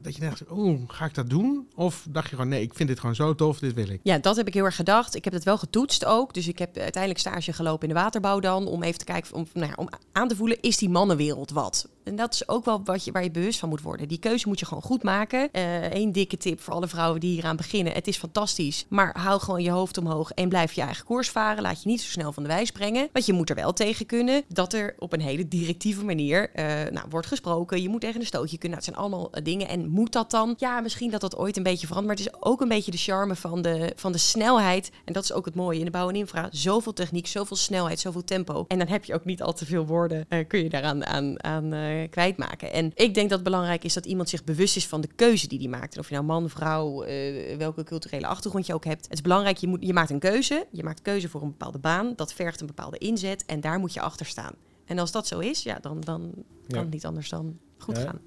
dat 0.01 0.15
je 0.15 0.21
dacht, 0.21 0.47
oh, 0.47 0.81
ga 0.88 1.05
ik 1.05 1.13
dat 1.13 1.29
doen? 1.29 1.67
Of 1.75 2.07
dacht 2.10 2.29
je 2.29 2.36
gewoon, 2.36 2.49
nee, 2.49 2.62
ik 2.62 2.73
vind 2.73 2.89
dit 2.89 2.99
gewoon 2.99 3.15
zo 3.15 3.36
tof, 3.36 3.60
dit 3.60 3.73
wil 3.73 3.89
ik. 3.89 3.99
Ja, 4.03 4.17
dat 4.17 4.36
heb 4.36 4.47
ik 4.47 4.53
heel 4.53 4.65
erg 4.65 4.75
gedacht. 4.75 5.15
Ik 5.15 5.23
heb 5.23 5.33
het 5.33 5.43
wel 5.43 5.57
getoetst 5.57 6.05
ook. 6.05 6.33
Dus 6.33 6.47
ik 6.47 6.60
heb 6.60 6.77
uiteindelijk 6.77 7.19
stage 7.19 7.53
gelopen 7.53 7.88
in 7.88 7.93
de 7.93 7.99
waterbouw 7.99 8.39
dan. 8.39 8.67
Om 8.67 8.83
even 8.83 8.99
te 8.99 9.05
kijken, 9.05 9.33
om, 9.36 9.47
nou 9.53 9.67
ja, 9.67 9.73
om 9.75 9.89
aan 10.12 10.27
te 10.27 10.36
voelen, 10.36 10.62
is 10.62 10.77
die 10.77 10.89
mannenwereld 10.89 11.51
wat? 11.51 11.88
En 12.07 12.15
dat 12.15 12.33
is 12.33 12.47
ook 12.47 12.65
wel 12.65 12.81
wat 12.83 13.03
je, 13.03 13.11
waar 13.11 13.23
je 13.23 13.31
bewust 13.31 13.59
van 13.59 13.69
moet 13.69 13.81
worden. 13.81 14.07
Die 14.07 14.19
keuze 14.19 14.47
moet 14.47 14.59
je 14.59 14.65
gewoon 14.65 14.83
goed 14.83 15.03
maken. 15.03 15.49
Eén 15.97 16.11
dikke 16.11 16.37
tip 16.37 16.61
voor 16.61 16.73
alle 16.73 16.87
vrouwen 16.87 17.19
die 17.19 17.31
hieraan 17.31 17.55
beginnen. 17.55 17.93
Het 17.93 18.07
is 18.07 18.17
fantastisch, 18.17 18.85
maar 18.89 19.19
hou 19.19 19.39
gewoon 19.39 19.63
je 19.63 19.69
hoofd 19.69 19.97
omhoog 19.97 20.31
en 20.31 20.49
blijf 20.49 20.73
je 20.73 20.81
eigen 20.81 21.05
koers 21.05 21.29
varen. 21.29 21.61
Laat 21.61 21.83
je 21.83 21.89
niet 21.89 22.01
zo 22.01 22.09
snel 22.09 22.31
van 22.33 22.43
de 22.43 22.49
wijs 22.49 22.71
brengen. 22.71 23.09
Want 23.11 23.25
je 23.25 23.33
moet 23.33 23.49
er 23.49 23.55
wel 23.55 23.73
tegen 23.73 24.05
kunnen 24.05 24.43
dat 24.47 24.73
er 24.73 24.95
op 24.99 25.13
een 25.13 25.21
hele 25.21 25.47
directieve 25.47 26.05
manier 26.05 26.49
eh, 26.53 26.65
nou, 26.91 27.05
wordt 27.09 27.27
gesproken. 27.27 27.81
Je 27.81 27.89
moet 27.89 28.01
tegen 28.01 28.19
een 28.19 28.25
stootje 28.25 28.57
kunnen. 28.57 28.77
Nou, 28.77 28.91
het 28.91 28.95
zijn 28.95 28.95
allemaal 28.95 29.31
eh, 29.31 29.43
dingen. 29.43 29.67
En 29.67 29.87
moet 29.89 30.11
dat 30.11 30.31
dan? 30.31 30.53
Ja, 30.57 30.79
misschien 30.79 31.11
dat 31.11 31.21
dat 31.21 31.37
ooit 31.37 31.57
een 31.57 31.63
beetje 31.63 31.87
verandert. 31.87 32.17
Maar 32.17 32.25
het 32.25 32.35
is 32.35 32.41
ook 32.49 32.61
een 32.61 32.67
beetje 32.67 32.91
de 32.91 32.97
charme 32.97 33.35
van 33.35 33.61
de, 33.61 33.91
van 33.95 34.11
de 34.11 34.17
snelheid. 34.17 34.91
En 35.05 35.13
dat 35.13 35.23
is 35.23 35.33
ook 35.33 35.45
het 35.45 35.55
mooie 35.55 35.79
in 35.79 35.85
de 35.85 35.91
bouw 35.91 36.09
en 36.09 36.15
infra. 36.15 36.47
Zoveel 36.51 36.93
techniek, 36.93 37.27
zoveel 37.27 37.57
snelheid, 37.57 37.99
zoveel 37.99 38.23
tempo. 38.23 38.65
En 38.67 38.77
dan 38.77 38.87
heb 38.87 39.05
je 39.05 39.13
ook 39.13 39.25
niet 39.25 39.41
al 39.41 39.53
te 39.53 39.65
veel 39.65 39.85
woorden. 39.85 40.25
eh, 40.29 40.47
kun 40.47 40.63
je 40.63 40.69
daaraan 40.69 41.05
aan, 41.05 41.43
aan, 41.43 41.73
eh, 41.73 41.96
kwijtmaken. 42.10 42.71
En 42.71 42.91
ik 42.95 43.13
denk 43.13 43.29
dat 43.29 43.39
het 43.39 43.43
belangrijk 43.43 43.83
is 43.83 43.93
dat 43.93 44.05
iemand 44.05 44.29
zich 44.29 44.43
bewust 44.43 44.75
is 44.75 44.88
van 44.88 45.01
de 45.01 45.10
keuze 45.15 45.47
die 45.47 45.60
hij 45.60 45.67
maakt. 45.67 45.93
En 45.93 45.99
of 45.99 46.07
je 46.07 46.13
nou 46.13 46.25
man, 46.25 46.49
vrouw, 46.49 47.03
eh, 47.03 47.57
welke 47.57 47.83
culturele 47.83 48.27
achtergrond 48.27 48.65
je 48.65 48.73
ook 48.73 48.86
hebt. 48.86 49.03
Het 49.03 49.13
is 49.13 49.21
belangrijk, 49.21 49.57
je, 49.57 49.67
moet, 49.67 49.86
je 49.86 49.93
maakt 49.93 50.10
een 50.10 50.19
keuze. 50.19 50.67
Je 50.71 50.83
maakt 50.83 51.01
keuze 51.01 51.29
voor 51.29 51.41
een 51.41 51.49
bepaalde 51.49 51.79
baan. 51.79 52.13
Dat 52.15 52.33
vergt 52.33 52.62
een 52.62 52.67
bepaalde 52.67 52.97
inzet. 52.97 53.45
En 53.45 53.62
daar 53.62 53.79
moet 53.79 53.93
je 53.93 54.01
achter 54.01 54.25
staan. 54.25 54.53
En 54.86 54.99
als 54.99 55.12
dat 55.12 55.27
zo 55.27 55.39
is, 55.39 55.63
ja, 55.63 55.79
dan, 55.81 55.99
dan 55.99 56.33
kan 56.67 56.79
het 56.79 56.91
niet 56.91 57.05
anders 57.05 57.29
dan 57.29 57.57
goed 57.77 57.97
Ja, 57.97 58.03
gaan. 58.03 58.19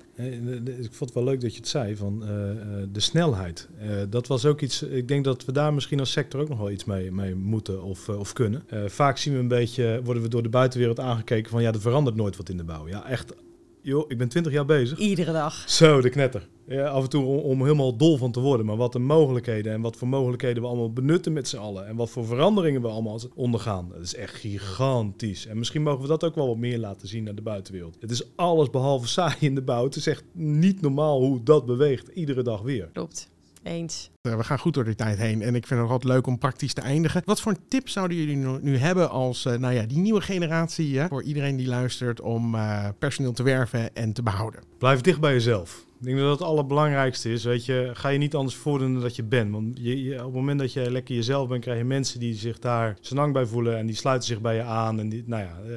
Ik 0.65 0.93
vond 0.93 1.01
het 1.01 1.15
wel 1.15 1.25
leuk 1.25 1.41
dat 1.41 1.53
je 1.53 1.59
het 1.59 1.69
zei, 1.69 1.97
van 1.97 2.25
eh, 2.25 2.51
eh, 2.51 2.89
de 2.93 3.01
snelheid. 3.01 3.69
Eh, 3.79 3.89
dat 4.09 4.27
was 4.27 4.45
ook 4.45 4.61
iets, 4.61 4.83
ik 4.83 5.09
denk 5.09 5.25
dat 5.25 5.45
we 5.45 5.53
daar 5.53 5.75
misschien 5.75 6.01
als 6.01 6.11
sector 6.11 6.41
ook 6.41 6.49
nog 6.49 6.59
wel 6.59 6.71
iets 6.71 6.85
mee, 6.85 7.13
mee 7.13 7.35
moeten 7.35 7.83
of, 7.83 8.09
eh, 8.09 8.19
of 8.19 8.33
kunnen. 8.33 8.63
Eh, 8.67 8.85
vaak 8.87 9.19
zien 9.19 9.33
we 9.33 9.39
een 9.39 9.49
beetje, 9.49 10.01
worden 10.05 10.23
we 10.23 10.29
door 10.29 10.43
de 10.43 10.49
buitenwereld 10.49 11.01
aangekeken 11.01 11.51
van 11.51 11.63
ja, 11.63 11.73
er 11.73 11.81
verandert 11.81 12.17
nooit 12.17 12.37
wat 12.37 12.49
in 12.49 12.57
de 12.57 12.65
bouw. 12.65 12.89
Ja, 12.89 13.07
echt, 13.07 13.35
joh, 13.83 14.05
ik 14.09 14.19
ben 14.19 14.29
20 14.29 14.53
jaar 14.53 14.65
bezig. 14.65 14.99
Iedere 14.99 15.33
dag. 15.33 15.71
Zo, 15.71 16.01
de 16.01 16.11
knetter. 16.11 16.49
Ja, 16.67 16.87
af 16.87 17.03
en 17.03 17.09
toe 17.09 17.25
om, 17.25 17.39
om 17.39 17.63
helemaal 17.63 17.97
dol 17.97 18.17
van 18.17 18.33
te 18.33 18.41
worden. 18.41 18.67
Maar 18.67 18.77
wat 18.77 18.93
de 18.93 18.99
mogelijkheden 18.99 19.73
en 19.73 19.81
wat 19.81 19.97
voor 19.97 20.09
mogelijkheden 20.09 20.63
we 20.63 20.69
allemaal 20.69 20.93
benutten 20.93 21.33
met 21.33 21.49
z'n 21.49 21.57
allen. 21.57 21.87
En 21.87 21.97
wat 21.97 22.11
voor 22.11 22.25
veranderingen 22.25 22.83
we 22.83 22.89
allemaal 22.89 23.21
ondergaan. 23.35 23.89
Dat 23.89 24.03
is 24.03 24.15
echt 24.15 24.35
gigantisch. 24.35 25.47
En 25.47 25.59
misschien 25.59 25.83
mogen 25.83 26.03
we 26.03 26.09
dat 26.09 26.25
ook 26.25 26.35
wel 26.35 26.47
wat 26.47 26.57
meer 26.57 26.79
laten 26.79 27.09
zien 27.09 27.25
naar 27.25 27.35
de 27.35 27.43
buitenwereld. 27.43 27.97
Het 28.01 28.11
is 28.11 28.37
alles 28.37 28.71
behalve 28.71 29.09
saai 29.09 29.37
in 29.41 29.55
de 29.55 29.63
bouw. 29.63 29.85
Het 29.85 29.97
is 29.97 30.07
echt 30.07 30.25
niet 30.33 30.81
normaal 30.81 31.21
hoe 31.21 31.43
dat 31.43 31.67
beweegt. 31.67 32.09
Iedere 32.09 32.43
dag 32.43 32.63
weer. 32.63 32.89
Klopt. 32.93 33.31
Eens. 33.63 34.11
Eh, 34.23 34.37
We 34.37 34.45
gaan 34.45 34.59
goed 34.59 34.75
door 34.75 34.85
die 34.85 34.95
tijd 34.95 35.19
heen 35.19 35.43
en 35.43 35.55
ik 35.55 35.67
vind 35.67 35.81
het 35.81 35.89
ook 35.89 35.95
altijd 35.95 36.13
leuk 36.13 36.27
om 36.27 36.39
praktisch 36.39 36.73
te 36.73 36.81
eindigen. 36.81 37.23
Wat 37.25 37.41
voor 37.41 37.53
een 37.53 37.69
tip 37.69 37.89
zouden 37.89 38.17
jullie 38.17 38.37
nu, 38.37 38.59
nu 38.61 38.77
hebben 38.77 39.11
als 39.11 39.45
eh, 39.45 39.59
nou 39.59 39.75
ja, 39.75 39.83
die 39.83 39.99
nieuwe 39.99 40.21
generatie, 40.21 40.99
hè, 40.99 41.09
voor 41.09 41.23
iedereen 41.23 41.57
die 41.57 41.67
luistert, 41.69 42.21
om 42.21 42.55
eh, 42.55 42.89
personeel 42.99 43.33
te 43.33 43.43
werven 43.43 43.95
en 43.95 44.13
te 44.13 44.23
behouden? 44.23 44.61
Blijf 44.79 45.01
dicht 45.01 45.21
bij 45.21 45.33
jezelf. 45.33 45.85
Ik 46.01 46.07
denk 46.07 46.19
dat 46.19 46.29
dat 46.29 46.39
het 46.39 46.49
allerbelangrijkste 46.49 47.33
is. 47.33 47.45
Weet 47.45 47.65
je, 47.65 47.91
ga 47.93 48.09
je 48.09 48.19
niet 48.19 48.35
anders 48.35 48.57
voordoen 48.57 48.93
dan 48.93 49.03
dat 49.03 49.17
je 49.17 49.23
bent. 49.23 49.51
Want 49.53 49.79
je, 49.81 50.03
je- 50.05 50.19
op 50.19 50.25
het 50.25 50.35
moment 50.35 50.59
dat 50.59 50.73
je 50.73 50.91
lekker 50.91 51.15
jezelf 51.15 51.49
bent, 51.49 51.63
krijg 51.63 51.79
je 51.79 51.85
mensen 51.85 52.21
die 52.21 52.35
zich 52.35 52.59
daar 52.59 52.97
senang 53.01 53.33
bij 53.33 53.47
voelen. 53.47 53.77
En 53.79 53.87
die 53.87 53.97
sluiten 53.97 54.29
zich 54.29 54.41
bij 54.41 54.55
je 54.55 54.63
aan. 54.63 55.01
En 55.01 55.09
die, 55.09 55.23
nou 55.27 55.43
ja, 55.43 55.59
eh, 55.67 55.73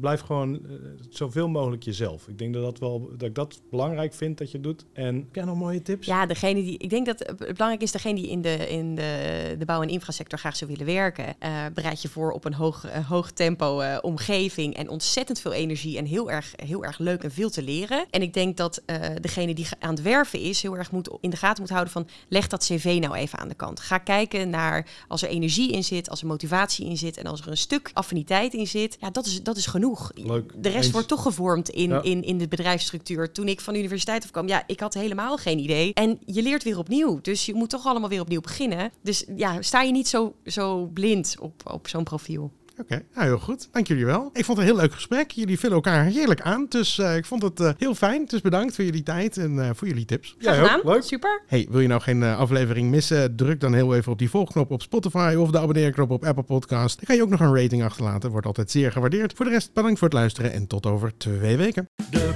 blijf 0.00 0.20
gewoon 0.20 0.54
eh, 0.54 0.60
zoveel 1.08 1.48
mogelijk 1.48 1.82
jezelf. 1.82 2.28
Ik 2.28 2.38
denk 2.38 2.54
dat, 2.54 2.62
dat, 2.62 2.78
wel, 2.78 3.10
dat 3.18 3.28
ik 3.28 3.34
dat 3.34 3.60
belangrijk 3.70 4.14
vind 4.14 4.38
dat 4.38 4.50
je 4.50 4.60
doet. 4.60 4.84
En 4.92 5.14
heb 5.14 5.34
jij 5.34 5.44
nog 5.44 5.56
mooie 5.56 5.82
tips? 5.82 6.06
Ja, 6.06 6.26
degene 6.26 6.62
die. 6.62 6.78
Ik 6.78 6.90
denk 6.90 7.06
dat 7.06 7.18
het 7.18 7.38
belangrijk 7.38 7.82
is, 7.82 7.92
degene 7.92 8.14
die 8.20 8.28
in 8.30 8.42
de, 8.42 8.54
in 8.68 8.94
de, 8.94 9.54
de 9.58 9.64
bouw- 9.64 9.82
en 9.82 9.88
infrasector 9.88 10.38
graag 10.38 10.56
zou 10.56 10.70
willen 10.70 10.86
werken. 10.86 11.34
eh, 11.38 11.64
bereid 11.74 12.02
je 12.02 12.08
voor 12.08 12.30
op 12.32 12.44
een 12.44 12.54
hoog, 12.54 12.86
hoog 13.08 13.30
tempo 13.30 13.80
eh, 13.80 13.98
omgeving 14.00 14.74
en 14.76 14.88
ontzettend 14.88 15.40
veel 15.40 15.52
energie 15.52 15.98
en 15.98 16.04
heel 16.04 16.30
erg, 16.30 16.52
heel 16.64 16.84
erg 16.84 16.98
leuk 16.98 17.22
en 17.22 17.30
veel 17.30 17.50
te 17.50 17.62
leren. 17.62 18.04
En 18.10 18.22
ik 18.22 18.32
denk 18.34 18.56
dat 18.56 18.82
eh, 18.86 18.98
degene 19.20 19.54
die 19.54 19.66
aan 19.78 19.90
het 19.94 20.02
werven 20.02 20.40
is, 20.40 20.62
heel 20.62 20.76
erg 20.76 20.90
moet, 20.90 21.10
in 21.20 21.30
de 21.30 21.36
gaten 21.36 21.60
moet 21.62 21.70
houden 21.70 21.92
van 21.92 22.08
leg 22.28 22.46
dat 22.46 22.64
cv 22.64 22.96
nou 23.00 23.14
even 23.14 23.38
aan 23.38 23.48
de 23.48 23.54
kant. 23.54 23.80
Ga 23.80 23.98
kijken 23.98 24.50
naar 24.50 24.86
als 25.08 25.22
er 25.22 25.28
energie 25.28 25.72
in 25.72 25.84
zit, 25.84 26.10
als 26.10 26.20
er 26.20 26.26
motivatie 26.26 26.86
in 26.86 26.96
zit 26.96 27.16
en 27.16 27.26
als 27.26 27.40
er 27.40 27.48
een 27.48 27.56
stuk 27.56 27.90
affiniteit 27.92 28.54
in 28.54 28.66
zit. 28.66 28.96
Ja, 29.00 29.10
dat 29.10 29.26
is, 29.26 29.42
dat 29.42 29.56
is 29.56 29.66
genoeg. 29.66 30.10
Leuk. 30.14 30.52
De 30.56 30.68
rest 30.68 30.82
Eens. 30.84 30.92
wordt 30.92 31.08
toch 31.08 31.22
gevormd 31.22 31.68
in, 31.68 31.88
Ja. 31.90 32.02
in, 32.02 32.22
in 32.22 32.38
de 32.38 32.48
bedrijfsstructuur. 32.48 33.32
Toen 33.32 33.48
ik 33.48 33.60
van 33.60 33.72
de 33.72 33.78
universiteit 33.78 34.22
afkwam, 34.24 34.48
ja, 34.48 34.62
ik 34.66 34.80
had 34.80 34.94
helemaal 34.94 35.36
geen 35.36 35.58
idee. 35.58 35.94
En 35.94 36.18
je 36.26 36.42
leert 36.42 36.62
weer 36.62 36.78
opnieuw. 36.78 37.20
Dus 37.20 37.46
je 37.46 37.54
moet 37.54 37.70
toch 37.70 37.86
allemaal 37.86 38.08
weer 38.08 38.20
opnieuw 38.20 38.40
beginnen. 38.40 38.90
Dus 39.02 39.24
ja, 39.36 39.62
sta 39.62 39.82
je 39.82 39.92
niet 39.92 40.08
zo, 40.08 40.34
zo 40.46 40.86
blind 40.86 41.36
op, 41.40 41.70
op 41.72 41.88
zo'n 41.88 42.04
profiel. 42.04 42.50
Oké, 42.80 43.02
nou 43.14 43.26
heel 43.26 43.38
goed. 43.38 43.68
Dank 43.72 43.86
jullie 43.86 44.04
wel. 44.04 44.30
Ik 44.32 44.44
vond 44.44 44.58
het 44.58 44.68
een 44.68 44.74
heel 44.74 44.82
leuk 44.82 44.92
gesprek. 44.92 45.30
Jullie 45.30 45.58
vullen 45.58 45.74
elkaar 45.74 46.04
heerlijk 46.04 46.40
aan. 46.40 46.66
Dus 46.68 46.98
eh, 46.98 47.16
ik 47.16 47.24
vond 47.24 47.42
het 47.42 47.60
eh, 47.60 47.70
heel 47.78 47.94
fijn. 47.94 48.24
Dus 48.26 48.40
bedankt 48.40 48.74
voor 48.74 48.84
jullie 48.84 49.02
tijd 49.02 49.36
en 49.36 49.64
eh, 49.64 49.70
voor 49.74 49.88
jullie 49.88 50.04
tips. 50.04 50.36
Ook? 50.36 50.54
gedaan. 50.54 50.80
Leuk. 50.84 51.02
Super. 51.02 51.42
Hey, 51.46 51.66
wil 51.70 51.80
je 51.80 51.88
nou 51.88 52.00
geen 52.00 52.22
aflevering 52.22 52.90
missen? 52.90 53.36
Druk 53.36 53.60
dan 53.60 53.74
heel 53.74 53.94
even 53.94 54.12
op 54.12 54.18
die 54.18 54.30
volgknop 54.30 54.70
op 54.70 54.82
Spotify 54.82 55.34
of 55.38 55.50
de 55.50 55.58
abonneerknop 55.58 56.10
op 56.10 56.24
Apple 56.24 56.42
Podcast. 56.42 56.96
Dan 56.96 57.04
kan 57.04 57.16
je 57.16 57.22
ook 57.22 57.28
nog 57.28 57.40
een 57.40 57.56
rating 57.62 57.84
achterlaten. 57.84 58.30
Wordt 58.30 58.46
altijd 58.46 58.70
zeer 58.70 58.92
gewaardeerd. 58.92 59.32
Voor 59.32 59.44
de 59.44 59.50
rest, 59.50 59.72
bedankt 59.72 59.98
voor 59.98 60.08
het 60.08 60.16
luisteren 60.16 60.52
en 60.52 60.66
tot 60.66 60.86
over 60.86 61.16
twee 61.16 61.56
weken. 61.56 61.88
De 62.10 62.30